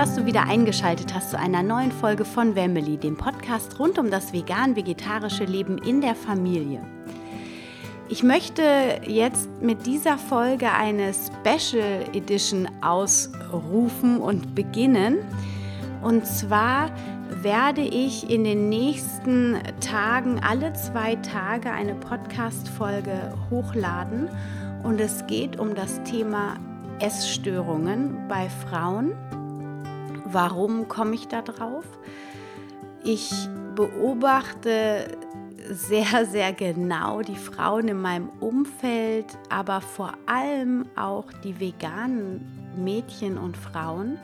Dass 0.00 0.14
du 0.14 0.24
wieder 0.24 0.44
eingeschaltet 0.48 1.14
hast 1.14 1.28
zu 1.28 1.38
einer 1.38 1.62
neuen 1.62 1.92
Folge 1.92 2.24
von 2.24 2.54
Wemmeli, 2.54 2.96
dem 2.96 3.18
Podcast 3.18 3.78
rund 3.78 3.98
um 3.98 4.10
das 4.10 4.32
vegan-vegetarische 4.32 5.44
Leben 5.44 5.76
in 5.76 6.00
der 6.00 6.14
Familie. 6.14 6.80
Ich 8.08 8.22
möchte 8.22 8.62
jetzt 9.06 9.50
mit 9.60 9.84
dieser 9.84 10.16
Folge 10.16 10.72
eine 10.72 11.12
Special 11.12 12.06
Edition 12.14 12.66
ausrufen 12.80 14.22
und 14.22 14.54
beginnen. 14.54 15.18
Und 16.00 16.26
zwar 16.26 16.90
werde 17.42 17.82
ich 17.82 18.30
in 18.30 18.44
den 18.44 18.70
nächsten 18.70 19.58
Tagen 19.80 20.40
alle 20.42 20.72
zwei 20.72 21.16
Tage 21.16 21.72
eine 21.72 21.94
Podcast-Folge 21.94 23.34
hochladen. 23.50 24.30
Und 24.82 24.98
es 24.98 25.26
geht 25.26 25.60
um 25.60 25.74
das 25.74 26.02
Thema 26.04 26.56
Essstörungen 27.00 28.16
bei 28.28 28.48
Frauen. 28.48 29.12
Warum 30.32 30.88
komme 30.88 31.14
ich 31.14 31.28
da 31.28 31.42
drauf? 31.42 31.84
Ich 33.02 33.32
beobachte 33.74 35.18
sehr, 35.70 36.26
sehr 36.30 36.52
genau 36.52 37.22
die 37.22 37.36
Frauen 37.36 37.88
in 37.88 38.00
meinem 38.00 38.28
Umfeld, 38.40 39.26
aber 39.48 39.80
vor 39.80 40.14
allem 40.26 40.86
auch 40.96 41.32
die 41.44 41.58
veganen 41.58 42.72
Mädchen 42.76 43.38
und 43.38 43.56
Frauen. 43.56 44.18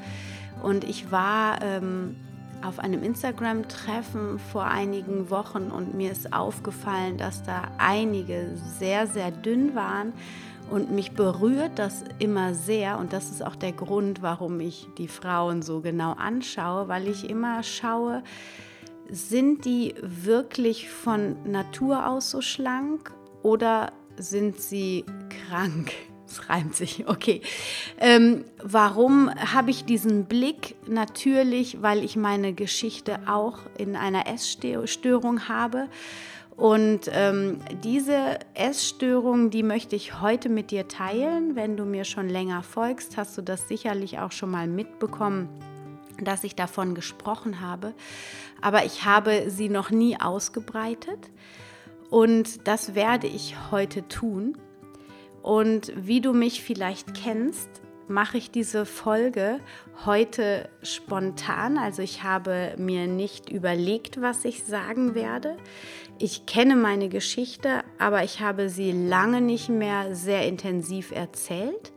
Und 0.62 0.84
ich 0.84 1.10
war 1.10 1.60
ähm, 1.62 2.16
auf 2.62 2.78
einem 2.78 3.02
Instagram-Treffen 3.02 4.38
vor 4.38 4.64
einigen 4.64 5.30
Wochen 5.30 5.70
und 5.70 5.94
mir 5.94 6.10
ist 6.10 6.32
aufgefallen, 6.32 7.18
dass 7.18 7.42
da 7.42 7.62
einige 7.78 8.52
sehr, 8.78 9.06
sehr 9.06 9.30
dünn 9.30 9.74
waren. 9.74 10.12
Und 10.70 10.90
mich 10.90 11.12
berührt 11.12 11.78
das 11.78 12.02
immer 12.18 12.52
sehr 12.54 12.98
und 12.98 13.12
das 13.12 13.30
ist 13.30 13.44
auch 13.44 13.54
der 13.54 13.72
Grund, 13.72 14.20
warum 14.22 14.58
ich 14.58 14.88
die 14.98 15.08
Frauen 15.08 15.62
so 15.62 15.80
genau 15.80 16.12
anschaue, 16.12 16.88
weil 16.88 17.06
ich 17.08 17.30
immer 17.30 17.62
schaue, 17.62 18.22
sind 19.08 19.64
die 19.64 19.94
wirklich 20.02 20.90
von 20.90 21.36
Natur 21.44 22.08
aus 22.08 22.30
so 22.30 22.40
schlank 22.40 23.12
oder 23.42 23.92
sind 24.16 24.60
sie 24.60 25.04
krank? 25.48 25.92
Es 26.28 26.50
reimt 26.50 26.74
sich, 26.74 27.06
okay. 27.06 27.40
Ähm, 28.00 28.44
warum 28.60 29.30
habe 29.30 29.70
ich 29.70 29.84
diesen 29.84 30.24
Blick? 30.24 30.74
Natürlich, 30.88 31.82
weil 31.82 32.02
ich 32.02 32.16
meine 32.16 32.52
Geschichte 32.52 33.20
auch 33.28 33.60
in 33.78 33.94
einer 33.94 34.26
Essstörung 34.26 35.48
habe. 35.48 35.86
Und 36.56 37.10
ähm, 37.12 37.58
diese 37.84 38.38
Essstörung, 38.54 39.50
die 39.50 39.62
möchte 39.62 39.94
ich 39.94 40.20
heute 40.20 40.48
mit 40.48 40.70
dir 40.70 40.88
teilen. 40.88 41.54
Wenn 41.54 41.76
du 41.76 41.84
mir 41.84 42.04
schon 42.04 42.28
länger 42.28 42.62
folgst, 42.62 43.16
hast 43.16 43.36
du 43.36 43.42
das 43.42 43.68
sicherlich 43.68 44.18
auch 44.18 44.32
schon 44.32 44.50
mal 44.50 44.66
mitbekommen 44.66 45.48
dass 46.22 46.44
ich 46.44 46.54
davon 46.54 46.94
gesprochen 46.94 47.60
habe, 47.60 47.94
aber 48.60 48.84
ich 48.84 49.04
habe 49.04 49.50
sie 49.50 49.68
noch 49.68 49.90
nie 49.90 50.18
ausgebreitet 50.18 51.30
und 52.10 52.66
das 52.66 52.94
werde 52.94 53.26
ich 53.26 53.56
heute 53.70 54.06
tun. 54.08 54.56
Und 55.42 55.92
wie 55.94 56.20
du 56.20 56.32
mich 56.32 56.62
vielleicht 56.62 57.14
kennst, 57.14 57.68
mache 58.08 58.38
ich 58.38 58.50
diese 58.50 58.86
Folge 58.86 59.60
heute 60.04 60.68
spontan. 60.82 61.78
Also 61.78 62.02
ich 62.02 62.22
habe 62.22 62.74
mir 62.78 63.06
nicht 63.06 63.50
überlegt, 63.50 64.20
was 64.20 64.44
ich 64.44 64.64
sagen 64.64 65.14
werde. 65.14 65.56
Ich 66.18 66.46
kenne 66.46 66.76
meine 66.76 67.08
Geschichte, 67.08 67.82
aber 67.98 68.24
ich 68.24 68.40
habe 68.40 68.68
sie 68.68 68.92
lange 68.92 69.40
nicht 69.40 69.68
mehr 69.68 70.14
sehr 70.14 70.46
intensiv 70.46 71.12
erzählt. 71.12 71.92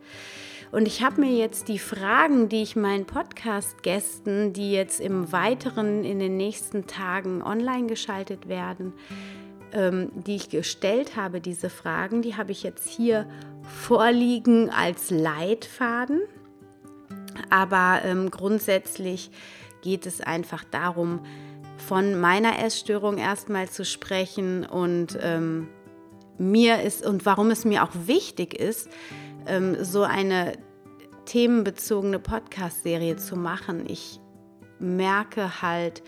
Und 0.72 0.88
ich 0.88 1.04
habe 1.04 1.22
mir 1.22 1.32
jetzt 1.32 1.68
die 1.68 1.80
Fragen, 1.80 2.48
die 2.48 2.62
ich 2.62 2.76
meinen 2.76 3.06
Podcast-Gästen, 3.06 4.54
die 4.54 4.72
jetzt 4.72 5.00
im 5.00 5.32
Weiteren 5.32 6.04
in 6.04 6.20
den 6.20 6.38
nächsten 6.38 6.86
Tagen 6.86 7.42
online 7.42 7.88
geschaltet 7.88 8.48
werden, 8.48 8.94
ähm, 9.72 10.12
die 10.14 10.36
ich 10.36 10.50
gestellt 10.50 11.16
habe, 11.16 11.42
diese 11.42 11.72
Fragen, 11.72 12.22
die 12.22 12.36
habe 12.36 12.52
ich 12.52 12.62
jetzt 12.62 12.88
hier 12.88 13.28
vorliegen 13.70 14.70
als 14.70 15.12
Leitfaden. 15.12 16.22
Aber 17.50 18.02
ähm, 18.04 18.32
grundsätzlich 18.32 19.32
geht 19.82 20.06
es 20.06 20.22
einfach 20.22 20.64
darum, 20.64 21.22
von 21.78 22.20
meiner 22.20 22.60
Essstörung 22.60 23.18
erstmal 23.18 23.70
zu 23.70 23.86
sprechen 23.86 24.66
und 24.66 25.18
ähm, 25.22 25.70
mir 26.38 26.82
ist 26.82 27.06
und 27.06 27.26
warum 27.26 27.52
es 27.52 27.66
mir 27.66 27.84
auch 27.84 27.92
wichtig 28.06 28.54
ist, 28.54 28.90
ähm, 29.46 29.84
so 29.84 30.04
eine 30.04 30.54
themenbezogene 31.26 32.20
Podcast-Serie 32.20 33.18
zu 33.18 33.36
machen. 33.36 33.86
Ich 33.88 34.20
merke 34.80 35.62
halt, 35.62 36.04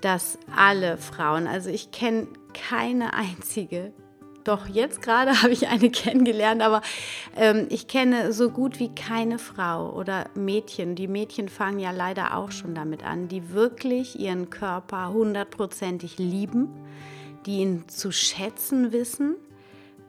dass 0.00 0.38
alle 0.54 0.98
Frauen, 0.98 1.46
also 1.46 1.70
ich 1.70 1.90
kenne 1.90 2.28
keine 2.52 3.14
einzige, 3.14 3.92
doch 4.46 4.66
jetzt 4.66 5.02
gerade 5.02 5.30
habe 5.42 5.52
ich 5.52 5.68
eine 5.68 5.90
kennengelernt, 5.90 6.62
aber 6.62 6.82
ähm, 7.36 7.66
ich 7.70 7.88
kenne 7.88 8.32
so 8.32 8.50
gut 8.50 8.78
wie 8.78 8.94
keine 8.94 9.38
Frau 9.38 9.92
oder 9.92 10.26
Mädchen, 10.34 10.94
die 10.94 11.08
Mädchen 11.08 11.48
fangen 11.48 11.78
ja 11.78 11.90
leider 11.90 12.36
auch 12.36 12.50
schon 12.50 12.74
damit 12.74 13.04
an, 13.04 13.28
die 13.28 13.52
wirklich 13.52 14.18
ihren 14.18 14.50
Körper 14.50 15.12
hundertprozentig 15.12 16.18
lieben, 16.18 16.68
die 17.46 17.58
ihn 17.58 17.88
zu 17.88 18.12
schätzen 18.12 18.92
wissen, 18.92 19.36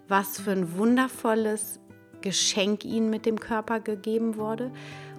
was 0.08 0.40
für 0.40 0.52
ein 0.52 0.78
wundervolles 0.78 1.80
Geschenk 2.22 2.84
ihnen 2.84 3.09
mit 3.09 3.25
dem 3.25 3.40
Körper 3.40 3.80
gegeben 3.80 4.38
wurde 4.38 4.72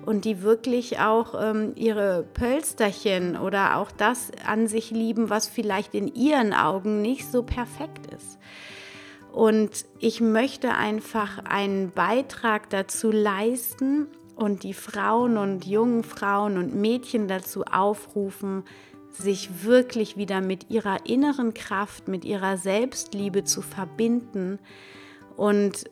und 0.04 0.24
die 0.24 0.42
wirklich 0.42 0.98
auch 1.00 1.34
ähm, 1.40 1.72
ihre 1.76 2.24
Pölsterchen 2.34 3.36
oder 3.36 3.76
auch 3.76 3.90
das 3.90 4.30
an 4.46 4.66
sich 4.66 4.90
lieben, 4.90 5.30
was 5.30 5.48
vielleicht 5.48 5.94
in 5.94 6.08
ihren 6.14 6.54
Augen 6.54 7.02
nicht 7.02 7.30
so 7.30 7.42
perfekt 7.42 8.12
ist. 8.14 8.38
Und 9.38 9.84
ich 10.00 10.20
möchte 10.20 10.74
einfach 10.74 11.38
einen 11.44 11.92
Beitrag 11.92 12.70
dazu 12.70 13.12
leisten 13.12 14.08
und 14.34 14.64
die 14.64 14.74
Frauen 14.74 15.36
und 15.36 15.64
jungen 15.64 16.02
Frauen 16.02 16.58
und 16.58 16.74
Mädchen 16.74 17.28
dazu 17.28 17.62
aufrufen, 17.62 18.64
sich 19.12 19.62
wirklich 19.62 20.16
wieder 20.16 20.40
mit 20.40 20.70
ihrer 20.70 21.06
inneren 21.06 21.54
Kraft, 21.54 22.08
mit 22.08 22.24
ihrer 22.24 22.56
Selbstliebe 22.56 23.44
zu 23.44 23.62
verbinden 23.62 24.58
und 25.36 25.84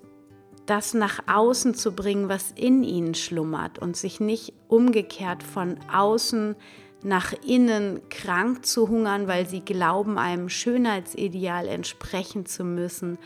das 0.67 0.93
nach 0.93 1.21
außen 1.33 1.75
zu 1.75 1.93
bringen, 1.95 2.29
was 2.29 2.51
in 2.51 2.83
ihnen 2.83 3.15
schlummert 3.15 3.79
und 3.79 3.97
sich 3.97 4.19
nicht 4.19 4.55
umgekehrt 4.67 5.45
von 5.45 5.79
außen 5.95 6.57
nach 7.03 7.33
innen 7.47 8.01
krank 8.09 8.65
zu 8.67 8.89
hungern, 8.89 9.29
weil 9.29 9.47
sie 9.47 9.61
glauben, 9.61 10.19
einem 10.19 10.49
Schönheitsideal 10.49 11.69
entsprechen 11.69 12.47
zu 12.47 12.65
müssen, 12.65 13.19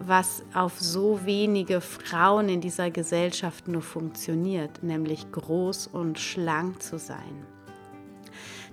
was 0.00 0.42
auf 0.54 0.78
so 0.78 1.20
wenige 1.24 1.80
Frauen 1.80 2.48
in 2.48 2.60
dieser 2.60 2.90
Gesellschaft 2.90 3.68
nur 3.68 3.82
funktioniert, 3.82 4.82
nämlich 4.82 5.30
groß 5.32 5.88
und 5.88 6.18
schlank 6.18 6.82
zu 6.82 6.98
sein. 6.98 7.46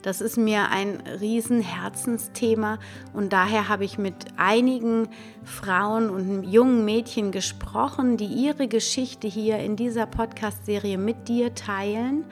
Das 0.05 0.21
ist 0.21 0.37
mir 0.37 0.69
ein 0.69 1.01
Riesenherzensthema 1.19 2.77
und 3.13 3.33
daher 3.33 3.69
habe 3.69 3.85
ich 3.85 3.97
mit 3.97 4.13
einigen 4.37 5.07
Frauen 5.43 6.11
und 6.11 6.43
jungen 6.43 6.85
Mädchen 6.85 7.31
gesprochen, 7.31 8.15
die 8.15 8.27
ihre 8.27 8.67
Geschichte 8.67 9.27
hier 9.27 9.57
in 9.57 9.75
dieser 9.75 10.05
Podcast-Serie 10.05 10.99
mit 10.99 11.27
dir 11.27 11.55
teilen, 11.55 12.23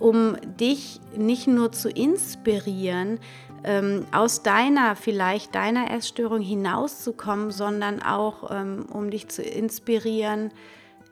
um 0.00 0.36
dich 0.58 1.00
nicht 1.16 1.46
nur 1.46 1.70
zu 1.70 1.88
inspirieren, 1.88 3.20
ähm, 3.62 4.06
aus 4.10 4.42
deiner, 4.42 4.96
vielleicht 4.96 5.54
deiner 5.54 5.90
Essstörung 5.92 6.40
hinauszukommen, 6.40 7.50
sondern 7.52 8.02
auch 8.02 8.50
ähm, 8.50 8.86
um 8.90 9.10
dich 9.10 9.28
zu 9.28 9.42
inspirieren, 9.42 10.50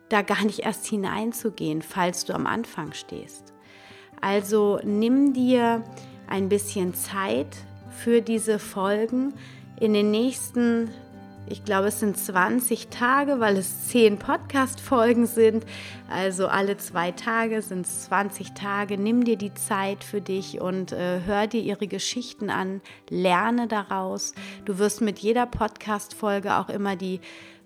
da 0.08 0.22
gar 0.22 0.42
nicht 0.44 0.60
erst 0.60 0.86
hineinzugehen, 0.86 1.82
falls 1.82 2.24
du 2.24 2.34
am 2.34 2.46
Anfang 2.46 2.94
stehst. 2.94 3.52
Also 4.20 4.80
nimm 4.82 5.34
dir 5.34 5.84
ein 6.26 6.48
bisschen 6.48 6.94
Zeit 6.94 7.56
für 7.90 8.22
diese 8.22 8.58
Folgen. 8.58 9.34
In 9.78 9.92
den 9.92 10.10
nächsten, 10.10 10.90
ich 11.50 11.64
glaube, 11.64 11.88
es 11.88 12.00
sind 12.00 12.16
20 12.16 12.88
Tage, 12.88 13.40
weil 13.40 13.56
es 13.56 13.88
10 13.88 14.18
Podcast-Folgen 14.18 15.26
sind. 15.26 15.64
Also 16.10 16.48
alle 16.48 16.76
zwei 16.76 17.12
Tage 17.12 17.62
sind 17.62 17.86
es 17.86 18.04
20 18.04 18.52
Tage. 18.52 18.98
Nimm 18.98 19.24
dir 19.24 19.36
die 19.36 19.54
Zeit 19.54 20.04
für 20.04 20.20
dich 20.20 20.60
und 20.60 20.92
äh, 20.92 21.20
hör 21.24 21.46
dir 21.46 21.62
ihre 21.62 21.86
Geschichten 21.86 22.50
an, 22.50 22.80
lerne 23.08 23.68
daraus. 23.68 24.34
Du 24.64 24.78
wirst 24.78 25.00
mit 25.00 25.18
jeder 25.18 25.46
Podcast-Folge 25.46 26.56
auch 26.56 26.68
immer 26.68 26.96
die 26.96 27.20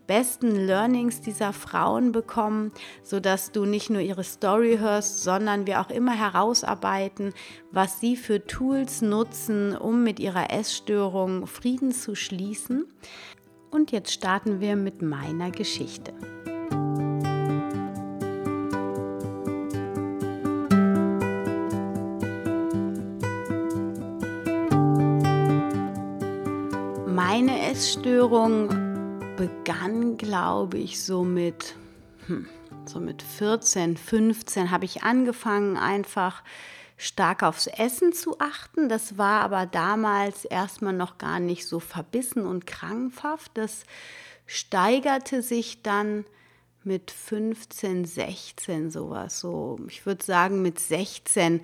besten 0.06 0.66
Learnings 0.66 1.20
dieser 1.20 1.52
Frauen 1.52 2.12
bekommen, 2.12 2.72
sodass 3.02 3.52
du 3.52 3.64
nicht 3.64 3.90
nur 3.90 4.00
ihre 4.00 4.24
Story 4.24 4.78
hörst, 4.78 5.22
sondern 5.22 5.66
wir 5.66 5.80
auch 5.80 5.90
immer 5.90 6.12
herausarbeiten, 6.12 7.32
was 7.70 8.00
sie 8.00 8.16
für 8.16 8.44
Tools 8.46 9.00
nutzen, 9.02 9.76
um 9.76 10.02
mit 10.02 10.20
ihrer 10.20 10.50
Essstörung 10.50 11.46
Frieden 11.46 11.92
zu 11.92 12.14
schließen. 12.14 12.86
Und 13.72 13.90
jetzt 13.90 14.12
starten 14.12 14.60
wir 14.60 14.76
mit 14.76 15.00
meiner 15.00 15.50
Geschichte. 15.50 16.12
Meine 27.06 27.70
Essstörung 27.70 28.68
begann, 29.38 30.18
glaube 30.18 30.76
ich, 30.76 31.02
so 31.02 31.24
mit, 31.24 31.74
hm, 32.26 32.46
so 32.84 33.00
mit 33.00 33.22
14, 33.22 33.96
15 33.96 34.70
habe 34.70 34.84
ich 34.84 35.02
angefangen, 35.02 35.78
einfach 35.78 36.42
stark 37.02 37.42
aufs 37.42 37.66
Essen 37.66 38.12
zu 38.12 38.38
achten. 38.38 38.88
Das 38.88 39.18
war 39.18 39.40
aber 39.42 39.66
damals 39.66 40.44
erstmal 40.44 40.92
noch 40.92 41.18
gar 41.18 41.40
nicht 41.40 41.66
so 41.66 41.80
verbissen 41.80 42.46
und 42.46 42.66
krankhaft. 42.66 43.50
Das 43.54 43.82
steigerte 44.46 45.42
sich 45.42 45.82
dann 45.82 46.24
mit 46.84 47.10
15, 47.10 48.04
16 48.04 48.90
sowas. 48.90 49.40
So, 49.40 49.80
ich 49.88 50.06
würde 50.06 50.24
sagen, 50.24 50.62
mit 50.62 50.78
16 50.78 51.60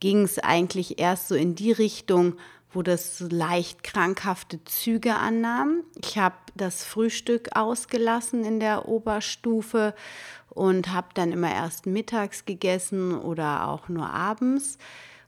ging 0.00 0.22
es 0.22 0.38
eigentlich 0.38 0.98
erst 0.98 1.28
so 1.28 1.34
in 1.34 1.54
die 1.54 1.72
Richtung, 1.72 2.38
wo 2.72 2.82
das 2.82 3.20
leicht 3.20 3.82
krankhafte 3.82 4.62
Züge 4.64 5.16
annahm. 5.16 5.84
Ich 6.02 6.16
habe 6.16 6.36
das 6.54 6.84
Frühstück 6.84 7.56
ausgelassen 7.56 8.44
in 8.44 8.60
der 8.60 8.88
Oberstufe 8.88 9.94
und 10.58 10.92
habe 10.92 11.08
dann 11.14 11.30
immer 11.30 11.52
erst 11.52 11.86
mittags 11.86 12.44
gegessen 12.44 13.16
oder 13.16 13.68
auch 13.68 13.88
nur 13.88 14.10
abends 14.10 14.76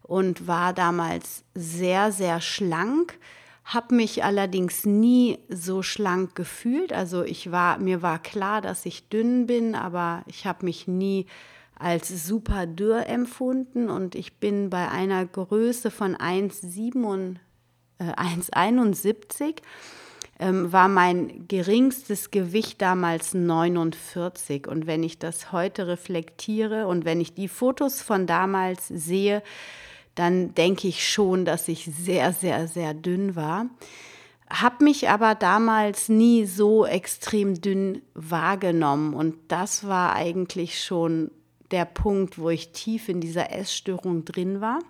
und 0.02 0.48
war 0.48 0.72
damals 0.72 1.44
sehr, 1.54 2.10
sehr 2.10 2.40
schlank, 2.40 3.16
habe 3.64 3.94
mich 3.94 4.24
allerdings 4.24 4.84
nie 4.84 5.38
so 5.48 5.82
schlank 5.82 6.34
gefühlt. 6.34 6.92
Also 6.92 7.22
ich 7.22 7.52
war, 7.52 7.78
mir 7.78 8.02
war 8.02 8.18
klar, 8.18 8.60
dass 8.60 8.86
ich 8.86 9.08
dünn 9.08 9.46
bin, 9.46 9.76
aber 9.76 10.24
ich 10.26 10.46
habe 10.46 10.64
mich 10.64 10.88
nie 10.88 11.26
als 11.78 12.26
super 12.26 12.66
dürr 12.66 13.06
empfunden 13.06 13.88
und 13.88 14.16
ich 14.16 14.38
bin 14.38 14.68
bei 14.68 14.88
einer 14.88 15.24
Größe 15.24 15.92
von 15.92 16.16
1,71 16.16 17.38
äh, 19.48 19.54
ähm, 20.40 20.72
war 20.72 20.88
mein 20.88 21.46
geringstes 21.46 22.30
Gewicht 22.30 22.80
damals 22.80 23.34
49. 23.34 24.66
Und 24.66 24.86
wenn 24.86 25.02
ich 25.02 25.18
das 25.18 25.52
heute 25.52 25.86
reflektiere 25.86 26.86
und 26.86 27.04
wenn 27.04 27.20
ich 27.20 27.34
die 27.34 27.48
Fotos 27.48 28.00
von 28.00 28.26
damals 28.26 28.88
sehe, 28.88 29.42
dann 30.14 30.54
denke 30.54 30.88
ich 30.88 31.08
schon, 31.08 31.44
dass 31.44 31.68
ich 31.68 31.84
sehr, 31.84 32.32
sehr, 32.32 32.66
sehr 32.68 32.94
dünn 32.94 33.36
war. 33.36 33.66
Hab 34.48 34.80
mich 34.80 35.08
aber 35.08 35.34
damals 35.34 36.08
nie 36.08 36.46
so 36.46 36.84
extrem 36.84 37.60
dünn 37.60 38.02
wahrgenommen 38.14 39.14
und 39.14 39.36
das 39.48 39.86
war 39.86 40.14
eigentlich 40.16 40.82
schon 40.82 41.30
der 41.70 41.84
Punkt, 41.84 42.38
wo 42.38 42.50
ich 42.50 42.72
tief 42.72 43.08
in 43.08 43.20
dieser 43.20 43.52
Essstörung 43.52 44.24
drin 44.24 44.60
war. 44.60 44.80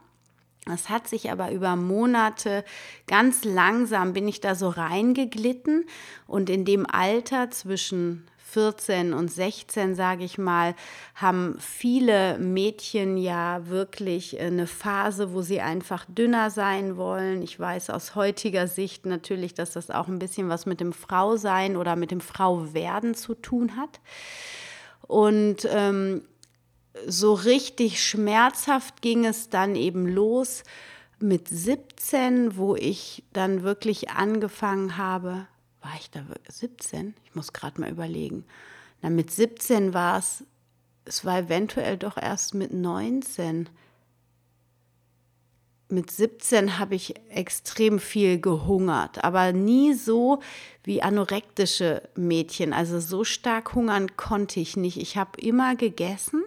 Das 0.67 0.89
hat 0.89 1.09
sich 1.09 1.31
aber 1.31 1.51
über 1.53 1.75
Monate 1.75 2.65
ganz 3.07 3.45
langsam 3.45 4.12
bin 4.12 4.29
ich 4.29 4.41
da 4.41 4.55
so 4.55 4.69
reingeglitten 4.69 5.87
und 6.27 6.51
in 6.51 6.65
dem 6.65 6.87
Alter 6.87 7.51
zwischen 7.51 8.27
14 8.51 9.12
und 9.12 9.31
16, 9.31 9.95
sage 9.95 10.25
ich 10.25 10.37
mal, 10.37 10.75
haben 11.15 11.57
viele 11.61 12.39
Mädchen 12.39 13.17
ja 13.17 13.69
wirklich 13.69 14.41
eine 14.41 14.67
Phase, 14.67 15.33
wo 15.33 15.43
sie 15.43 15.61
einfach 15.61 16.05
dünner 16.09 16.51
sein 16.51 16.97
wollen. 16.97 17.43
Ich 17.43 17.59
weiß 17.59 17.91
aus 17.91 18.17
heutiger 18.17 18.67
Sicht 18.67 19.07
natürlich, 19.07 19.55
dass 19.55 19.73
das 19.73 19.91
auch 19.91 20.09
ein 20.09 20.19
bisschen 20.19 20.49
was 20.49 20.67
mit 20.67 20.81
dem 20.81 20.93
Frausein 20.93 21.77
oder 21.77 21.95
mit 21.95 22.11
dem 22.11 22.21
Frauwerden 22.21 23.15
zu 23.15 23.35
tun 23.35 23.77
hat. 23.77 24.01
Und 25.03 25.69
ähm, 25.71 26.23
so 27.06 27.34
richtig 27.34 28.04
schmerzhaft 28.04 29.02
ging 29.02 29.25
es 29.25 29.48
dann 29.48 29.76
eben 29.76 30.06
los 30.06 30.64
mit 31.20 31.48
17, 31.48 32.56
wo 32.56 32.75
ich 32.76 33.25
dann 33.32 33.62
wirklich 33.62 34.10
angefangen 34.10 34.96
habe, 34.96 35.46
war 35.82 35.92
ich 35.98 36.10
da 36.10 36.25
17? 36.48 37.14
Ich 37.25 37.34
muss 37.34 37.52
gerade 37.52 37.81
mal 37.81 37.90
überlegen. 37.90 38.44
Na, 39.02 39.10
mit 39.10 39.31
17 39.31 39.94
war 39.94 40.19
es, 40.19 40.44
es 41.04 41.25
war 41.25 41.38
eventuell 41.38 41.96
doch 41.96 42.16
erst 42.16 42.54
mit 42.54 42.72
19. 42.72 43.69
Mit 45.88 46.10
17 46.10 46.78
habe 46.78 46.94
ich 46.94 47.14
extrem 47.31 47.98
viel 47.98 48.40
gehungert, 48.40 49.25
aber 49.25 49.52
nie 49.52 49.94
so 49.94 50.40
wie 50.84 51.02
anorektische 51.02 52.08
Mädchen. 52.14 52.72
Also 52.72 53.00
so 53.00 53.25
stark 53.25 53.75
hungern 53.75 54.16
konnte 54.16 54.60
ich 54.60 54.76
nicht. 54.76 54.98
Ich 54.98 55.16
habe 55.16 55.40
immer 55.40 55.75
gegessen 55.75 56.44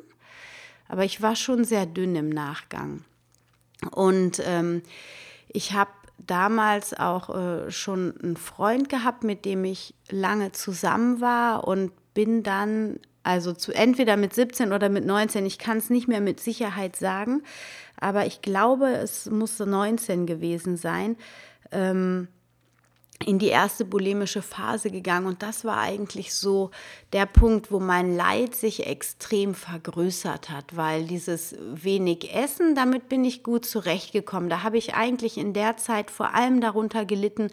aber 0.93 1.05
ich 1.05 1.23
war 1.23 1.35
schon 1.35 1.65
sehr 1.65 1.87
dünn 1.87 2.15
im 2.15 2.29
Nachgang. 2.29 3.03
Und 3.95 4.39
ähm, 4.45 4.83
ich 5.47 5.73
habe 5.73 5.89
damals 6.19 6.93
auch 6.93 7.35
äh, 7.35 7.71
schon 7.71 8.13
einen 8.21 8.37
Freund 8.37 8.89
gehabt, 8.89 9.23
mit 9.23 9.43
dem 9.43 9.65
ich 9.65 9.95
lange 10.11 10.51
zusammen 10.51 11.19
war 11.19 11.67
und 11.67 11.91
bin 12.13 12.43
dann, 12.43 12.99
also 13.23 13.53
zu, 13.53 13.71
entweder 13.71 14.17
mit 14.17 14.35
17 14.35 14.71
oder 14.71 14.87
mit 14.89 15.03
19, 15.03 15.47
ich 15.47 15.57
kann 15.57 15.79
es 15.79 15.89
nicht 15.89 16.07
mehr 16.07 16.21
mit 16.21 16.39
Sicherheit 16.39 16.95
sagen, 16.95 17.41
aber 17.99 18.27
ich 18.27 18.43
glaube, 18.43 18.85
es 18.89 19.25
musste 19.25 19.65
19 19.65 20.27
gewesen 20.27 20.77
sein. 20.77 21.17
Ähm, 21.71 22.27
in 23.23 23.39
die 23.39 23.47
erste 23.47 23.85
bulimische 23.85 24.41
Phase 24.41 24.91
gegangen 24.91 25.27
und 25.27 25.41
das 25.41 25.65
war 25.65 25.77
eigentlich 25.77 26.33
so 26.33 26.71
der 27.11 27.25
Punkt, 27.25 27.71
wo 27.71 27.79
mein 27.79 28.15
Leid 28.15 28.55
sich 28.55 28.85
extrem 28.85 29.55
vergrößert 29.55 30.49
hat, 30.49 30.75
weil 30.75 31.05
dieses 31.05 31.55
wenig 31.59 32.33
Essen, 32.33 32.75
damit 32.75 33.09
bin 33.09 33.25
ich 33.25 33.43
gut 33.43 33.65
zurechtgekommen. 33.65 34.49
Da 34.49 34.63
habe 34.63 34.77
ich 34.77 34.93
eigentlich 34.93 35.37
in 35.37 35.53
der 35.53 35.77
Zeit 35.77 36.11
vor 36.11 36.35
allem 36.35 36.61
darunter 36.61 37.05
gelitten, 37.05 37.49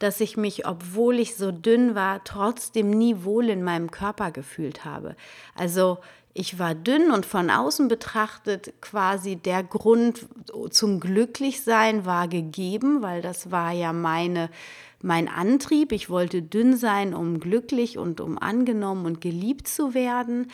dass 0.00 0.20
ich 0.20 0.36
mich, 0.36 0.66
obwohl 0.66 1.18
ich 1.18 1.36
so 1.36 1.52
dünn 1.52 1.94
war, 1.94 2.24
trotzdem 2.24 2.90
nie 2.90 3.22
wohl 3.22 3.50
in 3.50 3.62
meinem 3.62 3.90
Körper 3.90 4.30
gefühlt 4.30 4.84
habe. 4.84 5.14
Also 5.54 5.98
ich 6.32 6.58
war 6.58 6.74
dünn 6.74 7.10
und 7.10 7.26
von 7.26 7.50
außen 7.50 7.88
betrachtet 7.88 8.74
quasi 8.80 9.36
der 9.36 9.62
Grund 9.64 10.26
zum 10.70 11.00
Glücklichsein 11.00 12.04
war 12.04 12.28
gegeben, 12.28 13.02
weil 13.02 13.20
das 13.20 13.50
war 13.50 13.72
ja 13.72 13.92
meine 13.92 14.50
mein 15.02 15.28
Antrieb. 15.28 15.92
Ich 15.92 16.10
wollte 16.10 16.42
dünn 16.42 16.76
sein, 16.76 17.14
um 17.14 17.40
glücklich 17.40 17.98
und 17.98 18.20
um 18.20 18.38
angenommen 18.38 19.06
und 19.06 19.20
geliebt 19.20 19.66
zu 19.66 19.94
werden. 19.94 20.50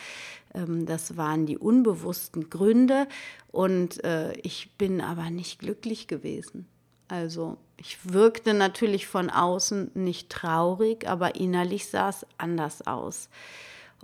Ähm, 0.53 0.85
das 0.85 1.17
waren 1.17 1.45
die 1.45 1.57
unbewussten 1.57 2.49
Gründe. 2.49 3.07
Und 3.51 4.03
äh, 4.03 4.33
ich 4.41 4.71
bin 4.77 5.01
aber 5.01 5.29
nicht 5.29 5.59
glücklich 5.59 6.07
gewesen. 6.07 6.65
Also 7.07 7.57
ich 7.77 7.97
wirkte 8.13 8.53
natürlich 8.53 9.07
von 9.07 9.29
außen 9.29 9.91
nicht 9.93 10.29
traurig, 10.29 11.07
aber 11.07 11.35
innerlich 11.35 11.87
sah 11.87 12.09
es 12.09 12.25
anders 12.37 12.85
aus. 12.85 13.29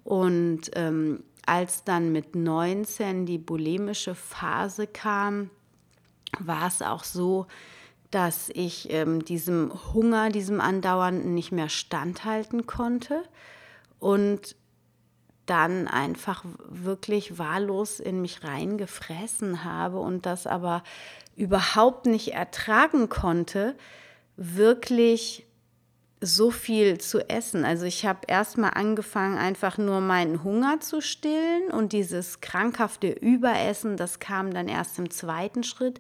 Und 0.04 0.72
ähm, 0.76 1.24
als 1.46 1.84
dann 1.84 2.12
mit 2.12 2.36
19 2.36 3.26
die 3.26 3.38
bulimische 3.38 4.16
Phase 4.16 4.88
kam, 4.88 5.50
war 6.40 6.68
es 6.68 6.82
auch 6.82 7.04
so, 7.04 7.48
dass 8.12 8.50
ich 8.50 8.92
ähm, 8.92 9.26
diesem 9.26 9.72
Hunger, 9.94 10.30
diesem 10.30 10.62
andauernden 10.62 11.34
nicht 11.34 11.52
mehr 11.52 11.70
standhalten 11.70 12.68
konnte 12.68 13.24
und 14.00 14.56
dann 15.46 15.88
einfach 15.88 16.46
wirklich 16.70 17.38
wahllos 17.38 18.00
in 18.00 18.22
mich 18.22 18.44
reingefressen 18.44 19.64
habe 19.64 20.00
und 20.00 20.26
das 20.26 20.48
aber 20.48 20.84
überhaupt 21.36 22.06
nicht 22.06 22.34
ertragen 22.34 23.10
konnte, 23.10 23.76
wirklich 24.38 25.46
so 26.26 26.52
viel 26.52 27.00
zu 27.00 27.30
essen. 27.30 27.66
Also 27.66 27.86
ich 27.86 28.06
habe 28.06 28.22
erstmal 28.28 28.72
angefangen, 28.72 29.38
einfach 29.38 29.78
nur 29.78 30.00
meinen 30.00 30.44
Hunger 30.44 30.80
zu 30.80 31.02
stillen 31.02 31.70
und 31.72 31.92
dieses 31.92 32.40
krankhafte 32.40 33.10
Überessen, 33.10 33.98
das 33.98 34.20
kam 34.20 34.54
dann 34.54 34.68
erst 34.68 34.98
im 35.00 35.10
zweiten 35.10 35.64
Schritt, 35.64 36.00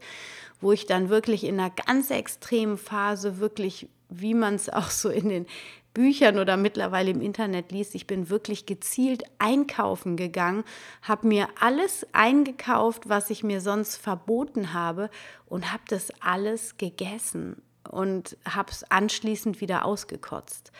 wo 0.61 0.71
ich 0.71 0.85
dann 0.85 1.09
wirklich 1.09 1.43
in 1.43 1.59
einer 1.59 1.71
ganz 1.71 2.09
extremen 2.09 2.77
Phase 2.77 3.39
wirklich, 3.39 3.89
wie 4.09 4.33
man 4.33 4.55
es 4.55 4.69
auch 4.73 4.89
so 4.89 5.09
in 5.09 5.29
den 5.29 5.45
Büchern 5.93 6.39
oder 6.39 6.57
mittlerweile 6.57 7.11
im 7.11 7.21
Internet 7.21 7.71
liest, 7.71 7.93
ich 7.93 8.07
bin 8.07 8.29
wirklich 8.29 8.65
gezielt 8.65 9.23
einkaufen 9.37 10.17
gegangen, 10.17 10.63
habe 11.03 11.27
mir 11.27 11.47
alles 11.59 12.07
eingekauft, 12.13 13.09
was 13.09 13.29
ich 13.29 13.43
mir 13.43 13.61
sonst 13.61 13.97
verboten 13.97 14.73
habe 14.73 15.11
und 15.45 15.71
habe 15.71 15.83
das 15.87 16.11
alles 16.19 16.77
gegessen 16.77 17.61
und 17.89 18.37
habe 18.47 18.71
es 18.71 18.83
anschließend 18.89 19.61
wieder 19.61 19.85
ausgekotzt. 19.85 20.71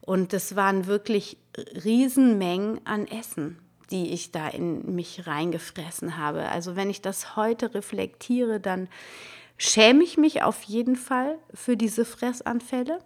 Und 0.00 0.32
das 0.32 0.54
waren 0.54 0.86
wirklich 0.86 1.36
Riesenmengen 1.84 2.80
an 2.86 3.06
Essen, 3.06 3.58
die 3.90 4.12
ich 4.12 4.30
da 4.30 4.48
in 4.48 4.94
mich 4.94 5.26
reingefressen 5.26 6.16
habe. 6.16 6.48
Also 6.48 6.76
wenn 6.76 6.90
ich 6.90 7.02
das 7.02 7.36
heute 7.36 7.74
reflektiere, 7.74 8.60
dann 8.60 8.88
schäme 9.58 10.04
ich 10.04 10.16
mich 10.16 10.42
auf 10.42 10.62
jeden 10.64 10.96
Fall 10.96 11.38
für 11.54 11.76
diese 11.76 12.04
Fressanfälle, 12.04 12.98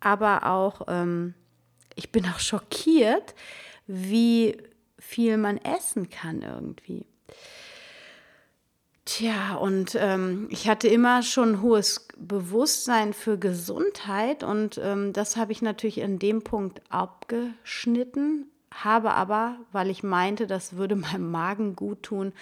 aber 0.00 0.46
auch 0.46 0.82
ähm, 0.88 1.34
ich 1.94 2.10
bin 2.10 2.24
auch 2.26 2.38
schockiert, 2.38 3.34
wie 3.86 4.56
viel 4.98 5.36
man 5.36 5.58
essen 5.58 6.08
kann 6.10 6.42
irgendwie. 6.42 7.06
Tja, 9.12 9.56
und 9.56 9.96
ähm, 9.98 10.46
ich 10.50 10.68
hatte 10.68 10.86
immer 10.86 11.24
schon 11.24 11.62
hohes 11.62 12.06
Bewusstsein 12.16 13.12
für 13.12 13.38
Gesundheit 13.38 14.44
und 14.44 14.80
ähm, 14.80 15.12
das 15.12 15.36
habe 15.36 15.50
ich 15.50 15.62
natürlich 15.62 15.98
in 15.98 16.20
dem 16.20 16.42
Punkt 16.42 16.80
abgeschnitten, 16.90 18.46
habe 18.72 19.10
aber, 19.10 19.56
weil 19.72 19.90
ich 19.90 20.04
meinte, 20.04 20.46
das 20.46 20.76
würde 20.76 20.94
meinem 20.94 21.28
Magen 21.28 21.74
gut 21.74 22.04
tun, 22.04 22.32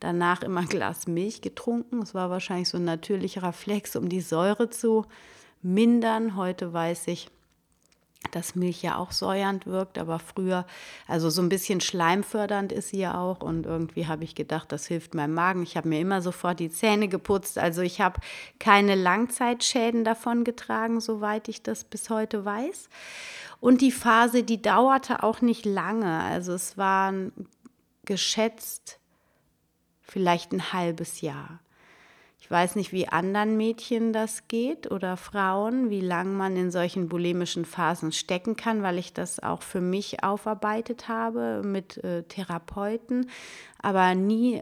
danach 0.00 0.40
immer 0.40 0.60
ein 0.60 0.68
Glas 0.68 1.06
Milch 1.06 1.42
getrunken. 1.42 2.00
Es 2.00 2.14
war 2.14 2.30
wahrscheinlich 2.30 2.70
so 2.70 2.78
ein 2.78 2.86
natürlicher 2.86 3.42
Reflex, 3.42 3.94
um 3.94 4.08
die 4.08 4.22
Säure 4.22 4.70
zu 4.70 5.04
mindern. 5.60 6.36
Heute 6.36 6.72
weiß 6.72 7.08
ich, 7.08 7.28
dass 8.30 8.54
Milch 8.54 8.82
ja 8.82 8.96
auch 8.96 9.12
säuernd 9.12 9.66
wirkt, 9.66 9.98
aber 9.98 10.18
früher, 10.18 10.66
also 11.06 11.30
so 11.30 11.42
ein 11.42 11.48
bisschen 11.48 11.80
schleimfördernd 11.80 12.72
ist 12.72 12.90
sie 12.90 12.98
ja 12.98 13.18
auch. 13.18 13.40
Und 13.40 13.66
irgendwie 13.66 14.06
habe 14.06 14.24
ich 14.24 14.34
gedacht, 14.34 14.72
das 14.72 14.86
hilft 14.86 15.14
meinem 15.14 15.34
Magen. 15.34 15.62
Ich 15.62 15.76
habe 15.76 15.88
mir 15.88 16.00
immer 16.00 16.22
sofort 16.22 16.60
die 16.60 16.70
Zähne 16.70 17.08
geputzt. 17.08 17.58
Also 17.58 17.82
ich 17.82 18.00
habe 18.00 18.20
keine 18.58 18.94
Langzeitschäden 18.94 20.04
davon 20.04 20.44
getragen, 20.44 21.00
soweit 21.00 21.48
ich 21.48 21.62
das 21.62 21.84
bis 21.84 22.10
heute 22.10 22.44
weiß. 22.44 22.88
Und 23.60 23.80
die 23.80 23.92
Phase, 23.92 24.42
die 24.42 24.60
dauerte 24.60 25.22
auch 25.22 25.40
nicht 25.40 25.64
lange. 25.64 26.20
Also 26.20 26.52
es 26.52 26.76
waren 26.76 27.32
geschätzt 28.04 28.98
vielleicht 30.02 30.52
ein 30.52 30.72
halbes 30.72 31.20
Jahr. 31.20 31.60
Ich 32.44 32.50
weiß 32.50 32.76
nicht, 32.76 32.92
wie 32.92 33.08
anderen 33.08 33.56
Mädchen 33.56 34.12
das 34.12 34.48
geht 34.48 34.90
oder 34.90 35.16
Frauen, 35.16 35.88
wie 35.88 36.02
lange 36.02 36.28
man 36.28 36.58
in 36.58 36.70
solchen 36.70 37.08
bulimischen 37.08 37.64
Phasen 37.64 38.12
stecken 38.12 38.54
kann, 38.54 38.82
weil 38.82 38.98
ich 38.98 39.14
das 39.14 39.42
auch 39.42 39.62
für 39.62 39.80
mich 39.80 40.22
aufarbeitet 40.22 41.08
habe 41.08 41.62
mit 41.64 42.04
äh, 42.04 42.22
Therapeuten, 42.24 43.30
aber 43.80 44.14
nie 44.14 44.60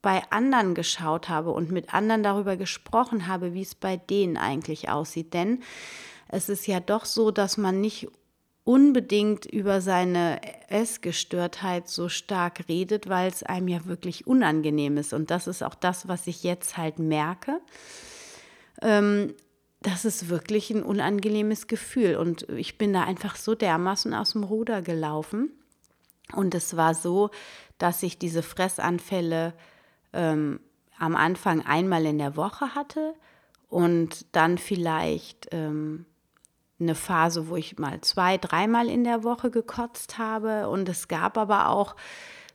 bei 0.00 0.22
anderen 0.30 0.76
geschaut 0.76 1.28
habe 1.28 1.50
und 1.50 1.72
mit 1.72 1.92
anderen 1.92 2.22
darüber 2.22 2.56
gesprochen 2.56 3.26
habe, 3.26 3.52
wie 3.52 3.62
es 3.62 3.74
bei 3.74 3.96
denen 3.96 4.36
eigentlich 4.36 4.88
aussieht. 4.88 5.34
Denn 5.34 5.64
es 6.28 6.48
ist 6.48 6.68
ja 6.68 6.78
doch 6.78 7.04
so, 7.04 7.32
dass 7.32 7.56
man 7.56 7.80
nicht 7.80 8.06
unbedingt 8.64 9.44
über 9.44 9.82
seine 9.82 10.40
Essgestörtheit 10.70 11.88
so 11.88 12.08
stark 12.08 12.66
redet, 12.68 13.08
weil 13.08 13.28
es 13.28 13.42
einem 13.42 13.68
ja 13.68 13.84
wirklich 13.84 14.26
unangenehm 14.26 14.96
ist. 14.96 15.12
Und 15.12 15.30
das 15.30 15.46
ist 15.46 15.62
auch 15.62 15.74
das, 15.74 16.08
was 16.08 16.26
ich 16.26 16.42
jetzt 16.42 16.78
halt 16.78 16.98
merke. 16.98 17.60
Ähm, 18.80 19.34
das 19.82 20.06
ist 20.06 20.30
wirklich 20.30 20.70
ein 20.70 20.82
unangenehmes 20.82 21.66
Gefühl. 21.66 22.16
Und 22.16 22.48
ich 22.48 22.78
bin 22.78 22.94
da 22.94 23.04
einfach 23.04 23.36
so 23.36 23.54
dermaßen 23.54 24.14
aus 24.14 24.32
dem 24.32 24.44
Ruder 24.44 24.80
gelaufen. 24.80 25.50
Und 26.32 26.54
es 26.54 26.74
war 26.74 26.94
so, 26.94 27.30
dass 27.76 28.02
ich 28.02 28.18
diese 28.18 28.42
Fressanfälle 28.42 29.52
ähm, 30.14 30.58
am 30.98 31.16
Anfang 31.16 31.66
einmal 31.66 32.06
in 32.06 32.16
der 32.16 32.34
Woche 32.36 32.74
hatte 32.74 33.14
und 33.68 34.24
dann 34.32 34.56
vielleicht 34.56 35.48
ähm, 35.50 36.06
eine 36.84 36.94
Phase, 36.94 37.48
wo 37.48 37.56
ich 37.56 37.78
mal 37.78 38.00
zwei, 38.00 38.38
dreimal 38.38 38.88
in 38.88 39.04
der 39.04 39.24
Woche 39.24 39.50
gekotzt 39.50 40.18
habe. 40.18 40.68
Und 40.68 40.88
es 40.88 41.08
gab 41.08 41.36
aber 41.36 41.68
auch 41.68 41.96